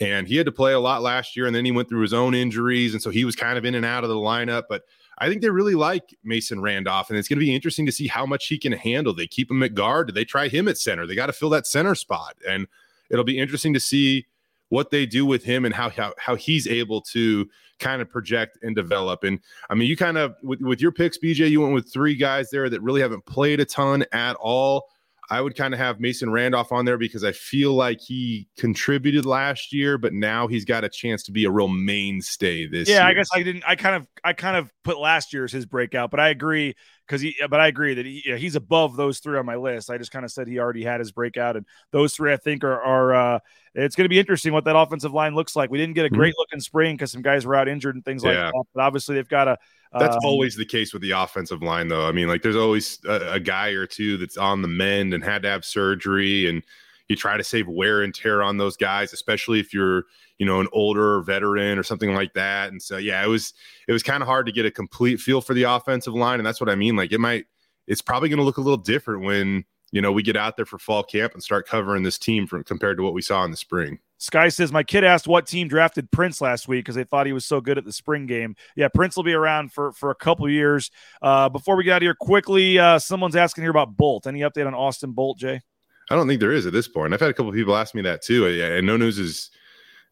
And 0.00 0.26
he 0.26 0.36
had 0.36 0.46
to 0.46 0.52
play 0.52 0.72
a 0.72 0.80
lot 0.80 1.02
last 1.02 1.36
year, 1.36 1.46
and 1.46 1.54
then 1.54 1.66
he 1.66 1.72
went 1.72 1.90
through 1.90 2.00
his 2.00 2.14
own 2.14 2.34
injuries, 2.34 2.94
and 2.94 3.02
so 3.02 3.10
he 3.10 3.26
was 3.26 3.36
kind 3.36 3.58
of 3.58 3.66
in 3.66 3.74
and 3.74 3.84
out 3.84 4.02
of 4.02 4.08
the 4.08 4.16
lineup. 4.16 4.62
But 4.66 4.84
I 5.20 5.28
think 5.28 5.42
they 5.42 5.50
really 5.50 5.74
like 5.74 6.16
Mason 6.24 6.62
Randolph, 6.62 7.10
and 7.10 7.18
it's 7.18 7.28
going 7.28 7.38
to 7.38 7.44
be 7.44 7.54
interesting 7.54 7.84
to 7.86 7.92
see 7.92 8.08
how 8.08 8.24
much 8.24 8.46
he 8.46 8.58
can 8.58 8.72
handle. 8.72 9.14
They 9.14 9.26
keep 9.26 9.50
him 9.50 9.62
at 9.62 9.74
guard. 9.74 10.08
Do 10.08 10.12
they 10.12 10.24
try 10.24 10.48
him 10.48 10.66
at 10.66 10.78
center? 10.78 11.06
They 11.06 11.14
got 11.14 11.26
to 11.26 11.32
fill 11.32 11.50
that 11.50 11.66
center 11.66 11.94
spot, 11.94 12.36
and 12.48 12.66
it'll 13.10 13.24
be 13.24 13.38
interesting 13.38 13.74
to 13.74 13.80
see 13.80 14.26
what 14.70 14.90
they 14.90 15.04
do 15.04 15.26
with 15.26 15.44
him 15.44 15.64
and 15.64 15.74
how 15.74 15.90
how, 15.90 16.14
how 16.16 16.36
he's 16.36 16.66
able 16.66 17.02
to 17.02 17.48
kind 17.78 18.00
of 18.00 18.08
project 18.08 18.58
and 18.62 18.74
develop. 18.74 19.24
And 19.24 19.40
I 19.68 19.74
mean, 19.74 19.88
you 19.88 19.96
kind 19.96 20.16
of 20.16 20.36
with, 20.42 20.60
with 20.60 20.80
your 20.80 20.92
picks, 20.92 21.18
BJ, 21.18 21.50
you 21.50 21.60
went 21.60 21.74
with 21.74 21.92
three 21.92 22.14
guys 22.14 22.50
there 22.50 22.70
that 22.70 22.80
really 22.80 23.00
haven't 23.02 23.26
played 23.26 23.60
a 23.60 23.64
ton 23.64 24.04
at 24.12 24.36
all. 24.36 24.88
I 25.30 25.40
would 25.40 25.54
kind 25.56 25.72
of 25.72 25.78
have 25.78 26.00
Mason 26.00 26.30
Randolph 26.30 26.72
on 26.72 26.84
there 26.84 26.98
because 26.98 27.22
I 27.22 27.30
feel 27.30 27.72
like 27.72 28.00
he 28.00 28.48
contributed 28.58 29.24
last 29.24 29.72
year, 29.72 29.96
but 29.96 30.12
now 30.12 30.48
he's 30.48 30.64
got 30.64 30.82
a 30.82 30.88
chance 30.88 31.22
to 31.24 31.32
be 31.32 31.44
a 31.44 31.50
real 31.50 31.68
mainstay 31.68 32.66
this 32.66 32.88
yeah, 32.88 32.96
year. 32.96 33.02
I 33.04 33.14
guess 33.14 33.28
I 33.32 33.42
didn't. 33.44 33.62
I 33.66 33.76
kind 33.76 33.94
of, 33.94 34.08
I 34.24 34.32
kind 34.32 34.56
of 34.56 34.72
put 34.82 34.98
last 34.98 35.32
year 35.32 35.44
as 35.44 35.52
his 35.52 35.66
breakout, 35.66 36.10
but 36.10 36.18
I 36.18 36.30
agree 36.30 36.74
because 37.10 37.20
he, 37.20 37.34
but 37.50 37.58
I 37.58 37.66
agree 37.66 37.94
that 37.94 38.06
he, 38.06 38.22
yeah, 38.24 38.36
he's 38.36 38.54
above 38.54 38.94
those 38.94 39.18
three 39.18 39.36
on 39.36 39.44
my 39.44 39.56
list. 39.56 39.90
I 39.90 39.98
just 39.98 40.12
kind 40.12 40.24
of 40.24 40.30
said 40.30 40.46
he 40.46 40.60
already 40.60 40.84
had 40.84 41.00
his 41.00 41.10
breakout, 41.10 41.56
and 41.56 41.66
those 41.90 42.14
three 42.14 42.32
I 42.32 42.36
think 42.36 42.62
are, 42.62 42.80
are 42.80 43.14
uh, 43.14 43.38
it's 43.74 43.96
going 43.96 44.04
to 44.04 44.08
be 44.08 44.20
interesting 44.20 44.52
what 44.52 44.64
that 44.66 44.76
offensive 44.76 45.12
line 45.12 45.34
looks 45.34 45.56
like. 45.56 45.70
We 45.70 45.78
didn't 45.78 45.94
get 45.96 46.06
a 46.06 46.08
Mhm. 46.08 46.14
great 46.14 46.34
looking 46.38 46.60
spring 46.60 46.94
because 46.94 47.10
some 47.10 47.22
guys 47.22 47.44
were 47.44 47.56
out 47.56 47.66
injured 47.66 47.96
and 47.96 48.04
things 48.04 48.22
like 48.22 48.36
that, 48.36 48.52
but 48.72 48.82
obviously 48.82 49.16
they've 49.16 49.28
got 49.28 49.48
a. 49.48 49.58
That's 49.92 50.14
um, 50.14 50.20
always 50.24 50.54
the 50.54 50.64
case 50.64 50.92
with 50.92 51.02
the 51.02 51.10
offensive 51.10 51.62
line, 51.62 51.88
though. 51.88 52.06
I 52.06 52.12
mean, 52.12 52.28
like 52.28 52.42
there's 52.42 52.54
always 52.54 53.00
a, 53.08 53.32
a 53.32 53.40
guy 53.40 53.70
or 53.70 53.86
two 53.86 54.16
that's 54.16 54.36
on 54.36 54.62
the 54.62 54.68
mend 54.68 55.12
and 55.12 55.24
had 55.24 55.42
to 55.42 55.48
have 55.48 55.64
surgery, 55.64 56.48
and 56.48 56.62
you 57.10 57.16
try 57.16 57.36
to 57.36 57.44
save 57.44 57.68
wear 57.68 58.02
and 58.02 58.14
tear 58.14 58.42
on 58.42 58.56
those 58.56 58.76
guys, 58.76 59.12
especially 59.12 59.60
if 59.60 59.74
you're, 59.74 60.04
you 60.38 60.46
know, 60.46 60.60
an 60.60 60.68
older 60.72 61.20
veteran 61.22 61.78
or 61.78 61.82
something 61.82 62.14
like 62.14 62.32
that. 62.34 62.70
And 62.70 62.80
so, 62.80 62.96
yeah, 62.96 63.22
it 63.22 63.28
was 63.28 63.52
it 63.88 63.92
was 63.92 64.02
kind 64.02 64.22
of 64.22 64.28
hard 64.28 64.46
to 64.46 64.52
get 64.52 64.64
a 64.64 64.70
complete 64.70 65.20
feel 65.20 65.40
for 65.40 65.52
the 65.52 65.64
offensive 65.64 66.14
line, 66.14 66.38
and 66.38 66.46
that's 66.46 66.60
what 66.60 66.70
I 66.70 66.76
mean. 66.76 66.96
Like 66.96 67.12
it 67.12 67.18
might, 67.18 67.46
it's 67.86 68.02
probably 68.02 68.28
going 68.28 68.38
to 68.38 68.44
look 68.44 68.58
a 68.58 68.62
little 68.62 68.76
different 68.76 69.24
when 69.24 69.64
you 69.92 70.00
know 70.00 70.12
we 70.12 70.22
get 70.22 70.36
out 70.36 70.56
there 70.56 70.66
for 70.66 70.78
fall 70.78 71.02
camp 71.02 71.34
and 71.34 71.42
start 71.42 71.66
covering 71.66 72.04
this 72.04 72.18
team 72.18 72.46
from 72.46 72.64
compared 72.64 72.96
to 72.96 73.02
what 73.02 73.12
we 73.12 73.22
saw 73.22 73.44
in 73.44 73.50
the 73.50 73.56
spring. 73.56 73.98
Sky 74.20 74.50
says, 74.50 74.70
My 74.70 74.82
kid 74.82 75.02
asked 75.02 75.26
what 75.26 75.46
team 75.46 75.66
drafted 75.66 76.10
Prince 76.10 76.42
last 76.42 76.68
week 76.68 76.84
because 76.84 76.94
they 76.94 77.04
thought 77.04 77.24
he 77.24 77.32
was 77.32 77.46
so 77.46 77.60
good 77.60 77.78
at 77.78 77.86
the 77.86 77.92
spring 77.92 78.26
game. 78.26 78.54
Yeah, 78.76 78.88
Prince 78.88 79.16
will 79.16 79.22
be 79.22 79.32
around 79.32 79.72
for, 79.72 79.92
for 79.92 80.10
a 80.10 80.14
couple 80.14 80.46
years. 80.48 80.90
Uh, 81.22 81.48
before 81.48 81.74
we 81.74 81.84
get 81.84 81.92
out 81.94 81.96
of 81.96 82.02
here, 82.02 82.14
quickly, 82.20 82.78
uh, 82.78 82.98
someone's 82.98 83.34
asking 83.34 83.64
here 83.64 83.70
about 83.70 83.96
Bolt. 83.96 84.26
Any 84.26 84.40
update 84.40 84.66
on 84.66 84.74
Austin 84.74 85.12
Bolt, 85.12 85.38
Jay? 85.38 85.62
I 86.10 86.16
don't 86.16 86.26
think 86.26 86.40
there 86.40 86.52
is 86.52 86.66
at 86.66 86.72
this 86.72 86.88
point. 86.88 87.14
I've 87.14 87.20
had 87.20 87.30
a 87.30 87.34
couple 87.34 87.50
of 87.50 87.54
people 87.54 87.76
ask 87.76 87.94
me 87.94 88.02
that 88.02 88.22
too, 88.22 88.46
and 88.46 88.86
no 88.86 88.96
news 88.96 89.18
is 89.18 89.50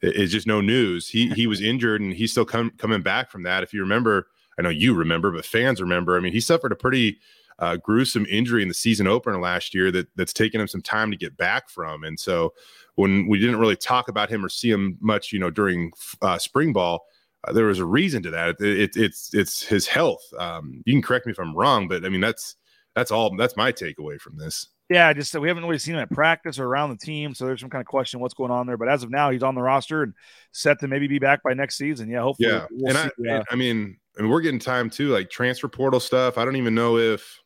is 0.00 0.30
just 0.30 0.46
no 0.46 0.60
news. 0.60 1.08
He 1.08 1.28
he 1.30 1.46
was 1.46 1.60
injured 1.60 2.00
and 2.00 2.12
he's 2.12 2.30
still 2.30 2.44
com- 2.44 2.72
coming 2.78 3.02
back 3.02 3.30
from 3.30 3.42
that. 3.42 3.62
If 3.62 3.72
you 3.72 3.80
remember, 3.80 4.28
I 4.58 4.62
know 4.62 4.68
you 4.68 4.94
remember, 4.94 5.32
but 5.32 5.44
fans 5.44 5.80
remember. 5.80 6.16
I 6.16 6.20
mean, 6.20 6.32
he 6.32 6.40
suffered 6.40 6.72
a 6.72 6.76
pretty 6.76 7.18
uh, 7.58 7.76
gruesome 7.76 8.26
injury 8.26 8.62
in 8.62 8.68
the 8.68 8.74
season 8.74 9.08
opener 9.08 9.40
last 9.40 9.74
year 9.74 9.90
that 9.90 10.06
that's 10.16 10.32
taken 10.32 10.60
him 10.60 10.68
some 10.68 10.82
time 10.82 11.10
to 11.10 11.16
get 11.16 11.36
back 11.36 11.68
from. 11.68 12.04
And 12.04 12.18
so 12.18 12.54
when 12.94 13.26
we 13.26 13.40
didn't 13.40 13.58
really 13.58 13.76
talk 13.76 14.08
about 14.08 14.30
him 14.30 14.44
or 14.44 14.48
see 14.48 14.70
him 14.70 14.96
much, 15.00 15.32
you 15.32 15.38
know, 15.38 15.50
during 15.50 15.92
uh, 16.22 16.38
spring 16.38 16.72
ball. 16.72 17.06
Uh, 17.46 17.52
there 17.52 17.66
was 17.66 17.78
a 17.78 17.84
reason 17.84 18.20
to 18.20 18.30
that. 18.30 18.60
It, 18.60 18.60
it, 18.60 18.96
it's 18.96 19.32
it's 19.32 19.62
his 19.62 19.86
health. 19.86 20.22
Um, 20.40 20.82
you 20.84 20.92
can 20.92 21.02
correct 21.02 21.24
me 21.24 21.30
if 21.30 21.38
I'm 21.38 21.54
wrong, 21.56 21.86
but 21.86 22.04
I 22.04 22.08
mean 22.08 22.20
that's 22.20 22.56
that's 22.98 23.10
all. 23.10 23.36
That's 23.36 23.56
my 23.56 23.72
takeaway 23.72 24.20
from 24.20 24.36
this. 24.36 24.66
Yeah, 24.90 25.12
just 25.12 25.38
we 25.38 25.48
haven't 25.48 25.64
really 25.64 25.78
seen 25.78 25.94
him 25.94 26.00
at 26.00 26.10
practice 26.10 26.58
or 26.58 26.64
around 26.64 26.90
the 26.90 26.96
team, 26.96 27.34
so 27.34 27.44
there's 27.46 27.60
some 27.60 27.68
kind 27.68 27.80
of 27.80 27.86
question 27.86 28.20
what's 28.20 28.34
going 28.34 28.50
on 28.50 28.66
there. 28.66 28.78
But 28.78 28.88
as 28.88 29.02
of 29.02 29.10
now, 29.10 29.30
he's 29.30 29.42
on 29.42 29.54
the 29.54 29.60
roster 29.60 30.02
and 30.02 30.14
set 30.52 30.80
to 30.80 30.88
maybe 30.88 31.06
be 31.06 31.18
back 31.18 31.42
by 31.42 31.52
next 31.52 31.76
season. 31.76 32.08
Yeah, 32.08 32.22
hopefully. 32.22 32.48
Yeah, 32.48 32.66
we'll 32.70 32.96
and 32.96 33.12
see, 33.18 33.30
I, 33.30 33.34
uh, 33.34 33.36
and 33.36 33.44
I 33.50 33.54
mean, 33.54 33.98
mean, 34.18 34.30
we're 34.30 34.40
getting 34.40 34.58
time 34.58 34.88
too, 34.88 35.08
like 35.08 35.30
transfer 35.30 35.68
portal 35.68 36.00
stuff. 36.00 36.38
I 36.38 36.44
don't 36.44 36.56
even 36.56 36.74
know 36.74 36.96
if 36.96 37.38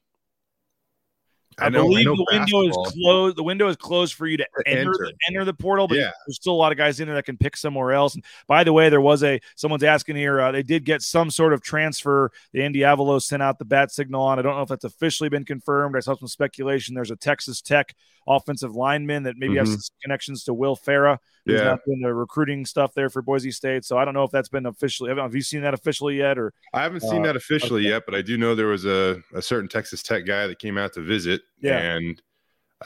I, 1.66 1.68
know- 1.68 1.83
believe 1.88 2.05
know 2.07 2.16
the 2.16 2.27
window 2.31 2.62
is 2.68 2.92
closed. 2.92 3.37
The 3.37 3.42
window 3.42 3.68
is 3.68 3.77
closed 3.77 4.14
for 4.14 4.27
you 4.27 4.37
to 4.37 4.46
enter 4.66 4.81
enter. 4.81 4.92
the, 4.92 5.12
enter 5.29 5.44
the 5.44 5.55
portal, 5.55 5.88
but 5.88 5.98
Yeah. 5.98 6.11
there's 6.27 6.37
still 6.37 6.53
a 6.53 6.55
lot 6.55 6.72
of 6.72 6.79
guys 6.79 7.01
in 7.01 7.07
there 7.07 7.14
that 7.16 7.25
can 7.25 7.37
pick 7.37 7.57
somewhere 7.57 7.92
else. 7.92 8.14
And 8.14 8.25
by 8.46 8.64
the 8.64 8.72
way, 8.72 8.88
there 8.88 9.01
was 9.01 9.22
a 9.22 9.40
someone's 9.57 9.85
asking 9.85 10.16
here. 10.16 10.40
Uh, 10.40 10.53
they 10.53 10.62
did 10.62 10.85
get 10.85 11.03
some 11.03 11.31
sort 11.31 11.53
of 11.53 11.62
transfer. 11.62 12.31
The 12.53 12.62
Andy 12.62 12.81
Avalos 12.81 13.22
sent 13.22 13.42
out 13.42 13.59
the 13.59 13.64
bat 13.64 13.90
signal 13.90 14.22
on. 14.22 14.38
I 14.38 14.42
don't 14.42 14.57
know 14.57 14.62
if 14.62 14.68
that's 14.68 14.85
officially 14.85 15.29
been 15.29 15.44
confirmed. 15.44 15.96
I 15.96 16.01
saw 16.01 16.16
some 16.16 16.29
speculation. 16.29 16.94
There's 16.94 17.11
a 17.11 17.16
Texas 17.16 17.61
Tech 17.61 17.94
offensive 18.27 18.75
lineman 18.77 19.25
that 19.25 19.35
maybe 19.37 19.57
has 19.57 19.68
Mhm. 19.68 19.72
some 19.83 19.96
connections 20.03 20.44
to 20.44 20.55
Will 20.55 20.77
Farah. 20.77 21.18
Who's 21.44 21.59
Yeah. 21.59 21.64
not 21.64 21.81
doing 21.85 22.00
the 22.00 22.14
recruiting 22.14 22.64
stuff 22.64 22.94
there 22.94 23.11
for 23.11 23.20
Boise 23.20 23.50
State. 23.50 23.85
So 23.85 23.98
I 23.98 24.05
don't 24.05 24.14
know 24.14 24.22
if 24.22 24.31
that's 24.31 24.48
been 24.48 24.66
officially. 24.66 25.09
Have 25.09 25.18
have 25.18 25.35
you 25.35 25.42
seen 25.42 25.62
that 25.62 25.74
officially 25.74 26.18
yet? 26.18 26.38
Or 26.38 26.52
I 26.72 26.83
haven't 26.83 27.00
seen 27.00 27.22
Uh, 27.22 27.26
that 27.26 27.37
officially 27.37 27.83
okay. 27.83 27.88
yet, 27.90 28.02
but 28.07 28.14
I 28.14 28.22
do 28.22 28.38
know 28.38 28.55
there 28.55 28.66
was 28.68 28.85
a, 28.85 29.20
a 29.35 29.42
certain 29.42 29.68
Texas 29.68 30.02
Tech 30.02 30.24
guy 30.24 30.46
that 30.46 30.59
came 30.61 30.78
out 30.78 30.92
to 30.94 31.00
visit. 31.00 31.42
Yeah. 31.61 31.78
And 31.96 32.22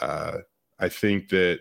uh, 0.00 0.38
I 0.78 0.88
think 0.88 1.28
that 1.30 1.60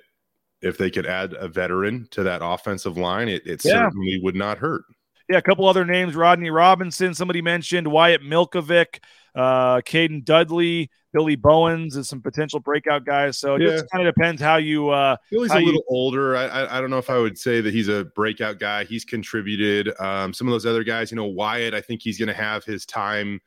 if 0.62 0.78
they 0.78 0.90
could 0.90 1.06
add 1.06 1.34
a 1.34 1.48
veteran 1.48 2.08
to 2.12 2.24
that 2.24 2.40
offensive 2.44 2.98
line, 2.98 3.28
it, 3.28 3.46
it 3.46 3.62
Yeah. 3.66 3.88
certainly 3.90 4.20
would 4.24 4.36
not 4.36 4.58
hurt. 4.58 4.84
Yeah, 5.30 5.38
a 5.38 5.42
couple 5.42 5.68
other 5.68 5.86
names: 5.86 6.16
Rodney 6.16 6.50
Robinson. 6.50 7.14
Somebody 7.14 7.42
mentioned 7.42 7.88
Wyatt 7.88 8.22
Milkovic, 8.22 9.00
uh, 9.34 9.78
Caden 9.82 10.24
Dudley, 10.24 10.90
Billy 11.14 11.36
Bowens 11.36 11.96
is 11.98 12.08
some 12.08 12.22
potential 12.22 12.60
breakout 12.60 13.06
guys. 13.06 13.38
So 13.40 13.56
it 13.56 13.62
Yeah. 13.62 13.70
just 13.72 13.90
kind 13.90 14.08
of 14.08 14.14
depends 14.14 14.40
how 14.42 14.58
you. 14.58 14.90
Uh, 14.90 15.16
he's 15.32 15.52
How 15.52 15.58
a 15.58 15.62
you- 15.62 15.66
little 15.68 15.84
older. 15.88 16.36
I, 16.36 16.78
I 16.78 16.82
don't 16.82 16.90
know 16.92 17.00
if 17.00 17.10
I 17.10 17.18
would 17.18 17.38
say 17.40 17.60
that 17.62 17.74
he's 17.74 17.88
a 17.88 18.06
breakout 18.16 18.60
guy. 18.60 18.84
He's 18.84 19.04
contributed. 19.04 19.92
Um, 20.00 20.32
some 20.34 20.48
of 20.48 20.52
those 20.52 20.66
other 20.68 20.84
guys, 20.84 21.10
you 21.10 21.16
know, 21.18 21.26
Wyatt. 21.26 21.74
I 21.74 21.82
think 21.82 22.02
he's 22.04 22.20
going 22.20 22.28
to 22.28 22.34
have 22.36 22.64
his 22.64 22.86
time 22.86 23.40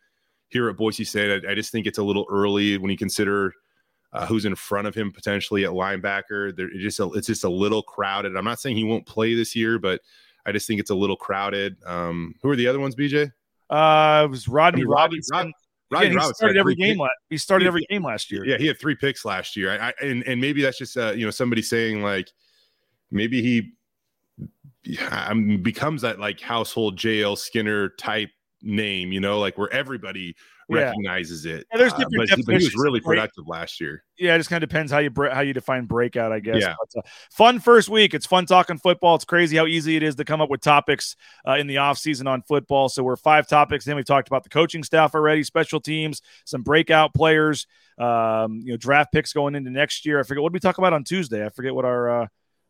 here 0.49 0.69
at 0.69 0.77
Boise 0.77 1.05
State. 1.05 1.45
I, 1.47 1.53
I 1.53 1.55
just 1.55 1.71
think 1.71 1.87
it's 1.87 1.99
a 1.99 2.03
little 2.03 2.27
early 2.31 2.77
when 2.79 2.91
you 2.91 2.97
consider 2.97 3.53
uh, 4.15 4.25
who's 4.27 4.47
in 4.47 4.55
front 4.57 4.89
of 4.89 4.95
him 4.95 5.13
potentially 5.13 5.65
at 5.67 5.71
linebacker. 5.71 6.57
There, 6.57 6.67
it 6.69 6.79
just 6.81 6.99
a, 6.99 7.05
it's 7.13 7.27
just 7.27 7.45
a 7.45 7.49
little 7.51 7.83
crowded. 7.83 8.35
I'm 8.37 8.45
not 8.45 8.59
saying 8.59 8.75
he 8.77 8.85
won't 8.85 9.07
play 9.07 9.35
this 9.35 9.55
year, 9.55 9.79
but 9.79 10.01
I 10.49 10.53
just 10.53 10.67
think 10.67 10.81
it's 10.81 10.91
a 10.91 10.95
little 10.95 11.17
crowded. 11.17 11.77
Um, 11.85 12.35
who 12.43 12.51
are 12.51 12.57
the 12.57 12.67
other 12.67 12.81
ones, 12.81 12.95
BJ? 12.97 13.31
uh, 13.71 14.23
it 14.25 14.31
was 14.31 14.49
Rodney 14.49 14.81
I 14.81 14.85
mean, 14.85 14.89
Rodney- 14.91 15.19
Robinson. 15.31 15.37
Rod- 15.37 15.41
Again, 15.45 15.53
Rodney 15.91 16.09
he 16.11 16.17
Robinson 16.17 16.35
started 16.35 16.57
every 16.59 16.75
game. 16.75 16.93
pick- 16.95 16.99
La- 17.01 17.09
he 17.31 17.39
started 17.39 17.67
every 17.67 17.87
game 17.89 18.03
last 18.05 18.31
year. 18.31 18.45
Yeah, 18.47 18.59
he 18.59 18.67
had 18.67 18.79
three 18.79 18.95
picks 18.95 19.25
last 19.25 19.57
year. 19.57 19.71
I, 19.73 19.89
I 19.89 19.93
and 20.03 20.23
and 20.27 20.39
maybe 20.41 20.61
that's 20.63 20.77
just 20.79 20.97
uh, 20.99 21.13
you 21.17 21.25
know 21.25 21.31
somebody 21.31 21.63
saying 21.63 22.03
like 22.03 22.31
maybe 23.11 23.41
he 23.41 23.73
mean, 25.35 25.63
becomes 25.63 26.03
that 26.03 26.19
like 26.19 26.41
household 26.41 26.97
JL 26.97 27.37
Skinner 27.37 27.91
type 27.91 28.31
name, 28.63 29.13
you 29.13 29.21
know, 29.21 29.39
like 29.39 29.57
where 29.59 29.73
everybody 29.73 30.35
Yeah. 30.71 30.81
recognizes 30.85 31.47
it. 31.47 31.67
Yeah, 31.73 31.79
there's 31.79 31.93
Uh, 31.95 31.97
different 31.99 32.17
but, 32.17 32.29
he- 32.37 32.43
but 32.43 32.61
he 32.61 32.65
was 32.67 32.75
really 32.77 33.01
productive 33.01 33.49
last 33.49 33.81
year. 33.81 34.05
yeah, 34.19 34.35
it 34.35 34.39
just 34.39 34.51
kind 34.51 34.63
of 34.63 34.69
depends 34.69 34.93
how 34.93 34.99
you 34.99 35.09
bre- 35.09 35.31
how 35.31 35.41
you 35.41 35.55
define 35.55 35.87
breakout, 35.87 36.31
I 36.31 36.41
guess. 36.41 36.61
Yeah. 36.61 36.75
But, 36.79 36.99
uh, 37.05 37.09
fun 37.33 37.59
first 37.59 37.89
week. 37.89 38.13
It's 38.13 38.27
fun 38.27 38.45
talking 38.45 38.77
football. 38.77 39.15
It's 39.15 39.25
crazy 39.25 39.57
how 39.57 39.67
easy 39.67 39.97
it 39.97 40.03
is 40.03 40.15
to 40.17 40.25
come 40.27 40.41
up 40.43 40.51
with 40.51 40.61
topics 40.61 41.17
uh, 41.47 41.53
in 41.55 41.69
the 41.69 41.79
off 41.79 41.97
season 41.97 42.27
on 42.27 42.43
football. 42.43 42.89
So 42.91 43.03
we're 43.03 43.17
five 43.17 43.49
topics. 43.49 43.87
Then 43.87 43.97
we've 43.97 44.05
talked 44.05 44.29
about 44.29 44.43
the 44.43 44.51
coaching 44.51 44.83
staff 44.83 45.15
already, 45.15 45.43
special 45.43 45.81
teams, 45.81 46.21
some 46.45 46.63
breakout 46.63 47.15
players, 47.15 47.67
um, 47.99 48.61
you 48.63 48.73
know, 48.73 48.77
draft 48.77 49.11
picks 49.13 49.33
going 49.33 49.55
into 49.55 49.71
next 49.71 50.05
year. 50.05 50.21
I 50.21 50.23
forget 50.23 50.43
what 50.43 50.51
did 50.51 50.55
we 50.55 50.61
talk 50.61 50.77
about 50.79 50.93
on 50.93 51.03
Tuesday. 51.05 51.45
I 51.47 51.49
forget 51.49 51.75
what 51.75 51.85
our 51.87 52.23
uh, 52.23 52.27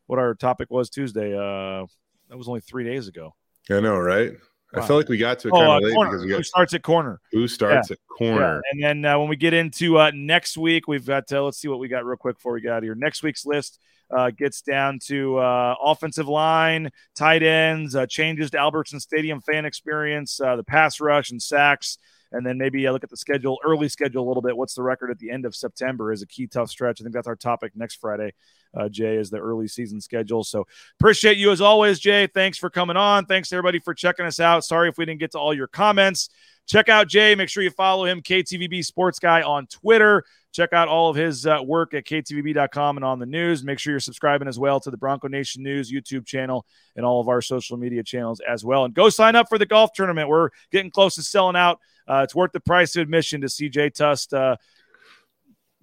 what 0.07 0.19
our 0.19 0.35
topic 0.35 0.69
was 0.71 0.89
Tuesday. 0.89 1.33
Uh, 1.35 1.85
that 2.29 2.37
was 2.37 2.47
only 2.47 2.61
three 2.61 2.83
days 2.85 3.07
ago. 3.09 3.35
I 3.69 3.81
know, 3.81 3.97
right? 3.99 4.31
I 4.73 4.85
felt 4.85 4.97
like 4.99 5.09
we 5.09 5.17
got 5.17 5.39
to 5.39 5.47
it 5.47 5.51
Oh, 5.53 5.57
kind 5.57 5.69
uh, 5.71 5.77
of 5.77 5.83
late 5.83 5.93
corner. 5.95 6.11
because 6.11 6.25
we 6.25 6.31
Who 6.33 6.43
starts 6.43 6.73
at 6.73 6.83
corner? 6.83 7.19
who 7.31 7.47
starts 7.47 7.89
at 7.91 7.97
corner. 8.07 8.61
Yeah. 8.63 8.71
And 8.89 9.03
then 9.03 9.11
uh, 9.13 9.17
when 9.19 9.27
we 9.27 9.35
get 9.35 9.53
into 9.53 9.97
uh, 9.97 10.11
next 10.13 10.57
week, 10.57 10.87
we've 10.87 11.05
got, 11.05 11.31
uh, 11.31 11.43
let's 11.43 11.59
see 11.59 11.67
what 11.67 11.79
we 11.79 11.87
got 11.87 12.05
real 12.05 12.17
quick 12.17 12.35
before 12.37 12.53
we 12.53 12.61
get 12.61 12.71
out 12.73 12.77
of 12.79 12.83
here. 12.83 12.93
Next 12.95 13.23
week's 13.23 13.45
list 13.45 13.79
uh, 14.15 14.29
gets 14.31 14.61
down 14.61 14.99
to 15.05 15.37
uh, 15.37 15.75
offensive 15.81 16.27
line, 16.27 16.91
tight 17.15 17.41
ends, 17.41 17.95
uh, 17.95 18.05
changes 18.05 18.51
to 18.51 18.59
Albertson 18.59 18.99
Stadium 18.99 19.41
fan 19.41 19.65
experience, 19.65 20.39
uh, 20.39 20.55
the 20.55 20.63
pass 20.63 20.99
rush 20.99 21.31
and 21.31 21.41
sacks. 21.41 21.97
And 22.31 22.45
then 22.45 22.57
maybe 22.57 22.85
uh, 22.85 22.91
look 22.91 23.03
at 23.03 23.09
the 23.09 23.17
schedule, 23.17 23.59
early 23.65 23.89
schedule 23.89 24.25
a 24.25 24.27
little 24.27 24.41
bit. 24.41 24.55
What's 24.55 24.75
the 24.75 24.83
record 24.83 25.09
at 25.09 25.17
the 25.17 25.31
end 25.31 25.45
of 25.45 25.55
September 25.55 26.11
is 26.11 26.21
a 26.21 26.27
key 26.27 26.47
tough 26.47 26.69
stretch. 26.69 27.01
I 27.01 27.03
think 27.03 27.13
that's 27.13 27.27
our 27.27 27.35
topic 27.35 27.73
next 27.75 27.95
Friday, 27.95 28.33
uh, 28.77 28.87
Jay, 28.89 29.15
is 29.15 29.29
the 29.29 29.39
early 29.39 29.67
season 29.67 29.99
schedule. 29.99 30.43
So 30.43 30.67
appreciate 30.99 31.37
you 31.37 31.51
as 31.51 31.61
always, 31.61 31.99
Jay. 31.99 32.27
Thanks 32.27 32.57
for 32.57 32.69
coming 32.69 32.97
on. 32.97 33.25
Thanks 33.25 33.51
everybody 33.51 33.79
for 33.79 33.93
checking 33.93 34.25
us 34.25 34.39
out. 34.39 34.63
Sorry 34.63 34.89
if 34.89 34.97
we 34.97 35.05
didn't 35.05 35.19
get 35.19 35.31
to 35.31 35.39
all 35.39 35.53
your 35.53 35.67
comments. 35.67 36.29
Check 36.67 36.87
out 36.87 37.07
Jay. 37.07 37.33
Make 37.33 37.49
sure 37.49 37.63
you 37.63 37.71
follow 37.71 38.05
him, 38.05 38.21
KTVB 38.21 38.85
Sports 38.85 39.17
Guy 39.17 39.41
on 39.41 39.65
Twitter. 39.65 40.23
Check 40.51 40.73
out 40.73 40.87
all 40.87 41.09
of 41.09 41.15
his 41.15 41.45
uh, 41.45 41.59
work 41.63 41.93
at 41.93 42.05
ktvb.com 42.05 42.97
and 42.97 43.03
on 43.03 43.19
the 43.19 43.25
news. 43.25 43.63
Make 43.63 43.77
sure 43.77 43.91
you're 43.91 43.99
subscribing 43.99 44.47
as 44.47 44.57
well 44.57 44.79
to 44.79 44.89
the 44.89 44.97
Bronco 44.97 45.27
Nation 45.27 45.61
News 45.61 45.91
YouTube 45.91 46.25
channel 46.25 46.65
and 46.95 47.05
all 47.05 47.21
of 47.21 47.27
our 47.27 47.41
social 47.41 47.77
media 47.77 48.01
channels 48.03 48.41
as 48.47 48.65
well. 48.65 48.85
And 48.85 48.93
go 48.93 49.09
sign 49.09 49.35
up 49.35 49.47
for 49.47 49.59
the 49.59 49.65
golf 49.65 49.93
tournament. 49.93 50.27
We're 50.27 50.49
getting 50.71 50.89
close 50.89 51.15
to 51.15 51.23
selling 51.23 51.55
out. 51.55 51.79
Uh, 52.09 52.21
it's 52.23 52.33
worth 52.33 52.51
the 52.51 52.59
price 52.59 52.95
of 52.95 53.03
admission 53.03 53.41
to 53.41 53.69
Jay 53.69 53.89
Tust 53.89 54.33
uh, 54.33 54.57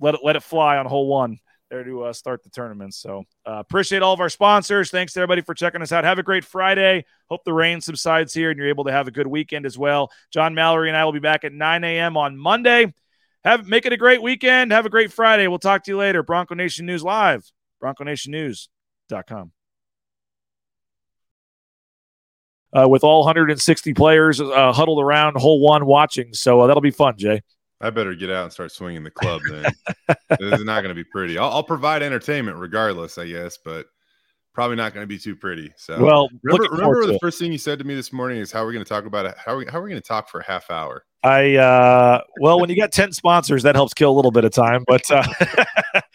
let 0.01 0.15
it 0.15 0.21
let 0.23 0.37
it 0.37 0.43
fly 0.43 0.77
on 0.77 0.87
hole 0.87 1.07
one 1.07 1.39
there 1.71 1.83
to 1.83 2.05
uh, 2.05 2.12
start 2.12 2.43
the 2.45 2.51
tournament. 2.51 2.95
So 2.95 3.25
uh, 3.47 3.55
appreciate 3.55 4.03
all 4.03 4.12
of 4.12 4.21
our 4.21 4.29
sponsors. 4.29 4.91
Thanks 4.91 5.12
to 5.15 5.21
everybody 5.21 5.43
for 5.43 5.55
checking 5.55 5.83
us 5.83 5.91
out. 5.91 6.05
Have 6.05 6.19
a 6.19 6.23
great 6.23 6.45
Friday. 6.45 7.05
Hope 7.29 7.43
the 7.45 7.53
rain 7.53 7.81
subsides 7.81 8.33
here 8.33 8.51
and 8.51 8.59
you're 8.59 8.69
able 8.69 8.85
to 8.85 8.93
have 8.93 9.09
a 9.09 9.11
good 9.11 9.27
weekend 9.27 9.67
as 9.67 9.77
well. 9.77 10.11
John 10.33 10.55
Mallory 10.55 10.89
and 10.89 10.97
I 10.97 11.05
will 11.05 11.12
be 11.12 11.19
back 11.19 11.45
at 11.45 11.53
9 11.53 11.85
a.m. 11.85 12.17
on 12.17 12.37
Monday. 12.37 12.93
Have 13.45 13.67
make 13.67 13.87
it 13.87 13.93
a 13.93 13.97
great 13.97 14.23
weekend. 14.23 14.73
Have 14.73 14.87
a 14.87 14.91
great 14.91 15.12
Friday. 15.12 15.47
We'll 15.47 15.59
talk 15.59 15.85
to 15.85 15.91
you 15.91 15.97
later. 15.97 16.23
Bronco 16.23 16.55
Nation 16.55 16.87
News 16.87 17.03
Live, 17.03 17.51
BroncoNationNews.com. 17.83 19.53
Uh, 22.77 22.87
with 22.87 23.03
all 23.03 23.21
160 23.21 23.95
players 23.95 24.41
uh, 24.41 24.73
huddled 24.73 25.01
around 25.01 25.37
hole 25.37 25.61
one 25.61 25.87
watching. 25.87 26.35
So 26.35 26.61
uh, 26.61 26.67
that'll 26.67 26.83
be 26.83 26.91
fun, 26.91 27.15
Jay. 27.17 27.41
I 27.81 27.91
better 27.91 28.15
get 28.15 28.31
out 28.31 28.45
and 28.45 28.53
start 28.53 28.72
swinging 28.72 29.05
the 29.05 29.11
club. 29.11 29.43
Then 29.49 29.66
this 30.41 30.61
is 30.61 30.64
not 30.64 30.83
going 30.83 30.89
to 30.89 30.95
be 30.95 31.05
pretty. 31.05 31.39
I'll, 31.39 31.51
I'll, 31.51 31.62
provide 31.62 32.03
entertainment 32.03 32.57
regardless, 32.59 33.18
I 33.18 33.29
guess, 33.29 33.59
but 33.62 33.87
probably 34.55 34.77
not 34.77 34.95
going 34.95 35.03
to 35.03 35.07
be 35.07 35.18
too 35.18 35.37
pretty. 35.37 35.72
So, 35.77 36.03
well, 36.03 36.29
remember, 36.43 36.68
remember 36.70 37.07
the 37.07 37.18
first 37.18 37.39
thing 37.39 37.53
you 37.53 37.59
said 37.59 37.79
to 37.79 37.85
me 37.85 37.95
this 37.95 38.12
morning 38.12 38.39
is 38.39 38.51
how 38.51 38.64
we're 38.64 38.72
going 38.72 38.85
to 38.85 38.89
talk 38.89 39.05
about 39.05 39.27
it. 39.27 39.35
How 39.37 39.53
are 39.53 39.59
we, 39.59 39.66
how 39.66 39.79
are 39.79 39.83
we 39.83 39.91
going 39.91 40.01
to 40.01 40.09
talk 40.09 40.29
for 40.29 40.41
a 40.41 40.45
half 40.45 40.70
hour? 40.70 41.05
I 41.27 41.57
uh, 41.57 42.22
well, 42.41 42.61
when 42.61 42.70
you 42.70 42.77
got 42.77 42.93
ten 42.93 43.12
sponsors, 43.12 43.64
that 43.64 43.74
helps 43.74 43.93
kill 43.93 44.11
a 44.11 44.14
little 44.14 44.31
bit 44.31 44.45
of 44.45 44.53
time. 44.53 44.85
But 44.87 45.11
uh, 45.11 45.24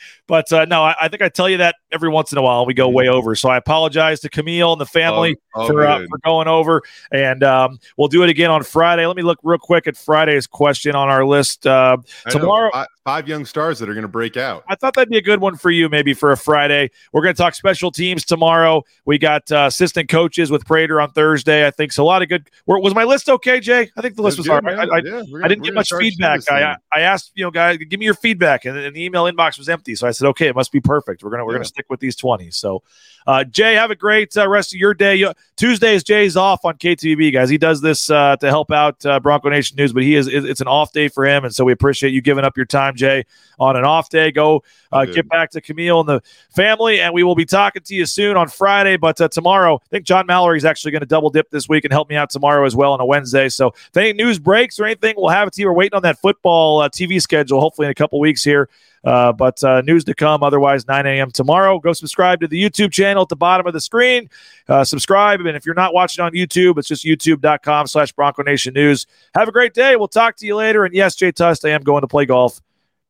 but 0.28 0.52
uh, 0.54 0.64
no, 0.66 0.84
I, 0.84 0.96
I, 1.02 1.08
think 1.10 1.22
I 1.22 1.28
tell 1.28 1.50
you 1.50 1.58
that 1.58 1.76
every 1.92 2.10
once 2.10 2.32
in 2.32 2.38
a 2.38 2.42
while 2.42 2.66
we 2.66 2.74
go 2.74 2.88
way 2.88 3.10
over. 3.10 3.36
So 3.36 3.50
I 3.50 3.58
apologize 3.58 4.22
to 4.22 4.30
Camille 4.30 4.72
and 4.72 4.80
the 4.80 4.86
family 4.86 5.36
oh, 5.54 5.64
oh, 5.64 5.68
for 5.68 5.86
uh, 5.86 6.06
for 6.10 6.18
going 6.20 6.48
over, 6.48 6.82
and 7.12 7.44
um, 7.44 7.78
we'll 7.98 8.08
do 8.08 8.24
it 8.24 8.30
again 8.30 8.52
on 8.52 8.64
Friday. 8.64 9.06
Let 9.06 9.18
me 9.18 9.24
look 9.24 9.40
real 9.44 9.60
quick 9.60 9.86
at 9.86 9.98
Friday's 9.98 10.48
question 10.48 10.96
on 10.96 11.10
our 11.10 11.26
list 11.26 11.68
uh, 11.68 11.98
tomorrow. 12.30 12.70
Five, 12.72 12.88
five, 13.04 13.28
young 13.28 13.44
stars 13.44 13.80
that 13.80 13.90
are 13.90 13.94
going 13.94 14.04
to 14.04 14.08
break 14.08 14.38
out. 14.38 14.64
I 14.70 14.76
thought 14.76 14.94
that'd 14.94 15.10
be 15.10 15.18
a 15.18 15.22
good 15.22 15.42
one 15.42 15.58
for 15.58 15.72
you, 15.72 15.90
maybe 15.90 16.14
for 16.14 16.32
a 16.32 16.38
Friday. 16.38 16.90
We're 17.12 17.24
going 17.24 17.36
to 17.36 17.42
talk 17.42 17.54
special 17.54 17.92
teams 17.92 18.24
tomorrow. 18.24 18.84
We 19.04 19.18
got 19.18 19.52
uh, 19.52 19.66
assistant 19.68 20.08
coaches 20.08 20.52
with 20.52 20.66
Prater 20.66 21.02
on 21.02 21.12
Thursday. 21.12 21.68
I 21.68 21.72
think 21.72 21.92
so. 21.92 22.04
A 22.04 22.06
lot 22.06 22.22
of 22.22 22.30
good. 22.30 22.50
Was 22.66 22.96
my 22.96 23.04
list 23.04 23.28
okay, 23.28 23.60
Jay? 23.60 23.92
I 23.98 24.02
think 24.02 24.16
the 24.16 24.22
list 24.22 24.38
was, 24.38 24.48
was 24.48 24.56
all 24.56 24.62
right. 24.62 24.90
I, 24.90 25.01
yeah, 25.06 25.24
I 25.44 25.48
didn't 25.48 25.64
get 25.64 25.74
much 25.74 25.92
feedback. 25.92 26.50
I, 26.50 26.76
I 26.94 27.02
asked, 27.02 27.32
you 27.36 27.44
know, 27.44 27.52
guys, 27.52 27.78
give 27.78 28.00
me 28.00 28.06
your 28.06 28.14
feedback, 28.14 28.66
and, 28.66 28.78
and, 28.78 28.96
the 28.96 29.04
email 29.04 29.24
inbox 29.26 29.58
was 29.58 29.70
empty. 29.70 29.96
So 29.96 30.08
I 30.08 30.12
said, 30.12 30.28
okay, 30.30 30.48
it 30.48 30.56
must 30.56 30.72
be 30.72 30.82
perfect. 30.82 31.24
We're 31.24 31.32
gonna 31.32 31.46
we're 31.46 31.54
yeah. 31.54 31.60
gonna 31.60 31.66
stick 31.66 31.86
with 31.90 32.00
these 32.00 32.16
twenty. 32.16 32.52
So, 32.52 32.84
uh, 33.28 33.44
Jay, 33.44 33.76
have 33.76 33.92
a 33.92 33.96
great 33.96 34.36
uh, 34.38 34.48
rest 34.48 34.74
of 34.74 34.80
your 34.80 34.94
day. 34.94 35.26
Tuesdays, 35.58 36.04
Jay's 36.04 36.36
off 36.36 36.66
on 36.66 36.76
KTVB, 36.76 37.34
guys. 37.34 37.50
He 37.50 37.58
does 37.58 37.82
this 37.82 38.10
uh, 38.10 38.36
to 38.38 38.48
help 38.48 38.72
out 38.72 39.06
uh, 39.06 39.20
Bronco 39.20 39.50
Nation 39.50 39.78
News, 39.78 39.94
but 39.94 40.04
he 40.04 40.16
is 40.16 40.28
it's 40.28 40.62
an 40.62 40.68
off 40.68 40.92
day 40.92 41.08
for 41.08 41.26
him, 41.26 41.46
and 41.46 41.54
so 41.54 41.64
we 41.64 41.72
appreciate 41.72 42.14
you 42.14 42.22
giving 42.22 42.44
up 42.44 42.58
your 42.58 42.66
time, 42.66 42.96
Jay, 42.96 43.26
on 43.60 43.76
an 43.76 43.86
off 43.86 44.10
day. 44.10 44.32
Go 44.32 44.64
uh, 44.92 45.06
get 45.06 45.28
back 45.30 45.52
to 45.52 45.62
Camille 45.62 46.00
and 46.00 46.10
the 46.10 46.22
family, 46.50 47.00
and 47.00 47.14
we 47.14 47.24
will 47.24 47.36
be 47.36 47.46
talking 47.46 47.82
to 47.84 47.96
you 47.96 48.06
soon 48.06 48.38
on 48.38 48.48
Friday. 48.48 48.98
But 48.98 49.20
uh, 49.22 49.28
tomorrow, 49.30 49.82
I 49.84 49.90
think 49.90 50.06
John 50.06 50.26
Mallory 50.26 50.58
is 50.58 50.66
actually 50.66 50.92
going 50.92 51.02
to 51.02 51.08
double 51.08 51.30
dip 51.30 51.50
this 51.50 51.70
week 51.70 51.86
and 51.86 51.94
help 51.94 52.10
me 52.10 52.16
out 52.16 52.30
tomorrow 52.30 52.66
as 52.66 52.76
well 52.76 52.94
on 52.94 53.00
a 53.00 53.06
Wednesday. 53.06 53.50
So 53.50 53.68
if 53.68 53.96
any 53.96 54.14
news 54.14 54.40
breaks 54.40 54.80
or 54.80 54.86
anything, 54.92 55.16
we'll 55.18 55.30
have 55.30 55.48
it 55.48 55.54
to 55.56 55.62
you. 55.62 55.68
We're 55.68 55.74
waiting 55.74 55.96
on 55.96 56.04
that 56.04 56.20
football 56.20 56.82
uh, 56.82 56.90
TV 56.90 57.22
schedule, 57.22 57.60
hopefully 57.60 57.88
in 57.88 57.92
a 57.92 57.96
couple 57.96 58.20
weeks 58.20 58.44
here. 58.44 58.70
Uh, 59.04 59.34
but 59.34 59.64
uh, 59.64 59.82
news 59.82 60.04
to 60.04 60.14
come. 60.14 60.44
Otherwise, 60.44 60.88
9 60.88 61.06
a.m. 61.08 61.32
tomorrow. 61.32 61.80
Go 61.80 61.94
subscribe 61.94 62.40
to 62.42 62.48
the 62.48 62.62
YouTube 62.62 62.92
channel 62.92 63.24
at 63.24 63.30
the 63.30 63.36
bottom 63.36 63.66
of 63.66 63.74
the 63.74 63.82
screen. 63.82 64.30
Uh, 64.68 64.84
subscribe, 64.84 65.40
and 65.40 65.58
if 65.58 65.66
you're 65.66 65.76
not 65.76 65.94
watching 65.94 66.24
on 66.24 66.34
YouTube, 66.34 66.78
it's 66.78 66.88
just 66.88 67.04
youtube.com/slash 67.04 68.12
Bronco 68.14 68.44
Nation 68.44 68.74
News. 68.74 69.08
Have 69.36 69.48
a 69.48 69.52
great 69.52 69.74
day. 69.74 69.96
We'll 69.96 70.08
talk 70.08 70.36
to 70.38 70.46
you 70.46 70.56
later. 70.56 70.86
And 70.86 70.94
yes, 70.94 71.16
Jay 71.16 71.32
Tust, 71.32 71.66
I 71.66 71.70
am 71.70 71.82
going 71.82 72.02
to 72.02 72.08
play 72.08 72.26
golf. 72.26 72.62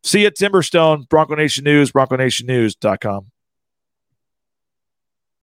See 0.04 0.22
you 0.22 0.28
at 0.28 0.36
Timberstone, 0.36 1.08
Bronco 1.10 1.36
Nation 1.36 1.64
News, 1.64 1.92
BroncoNationNews.com. 1.92 3.31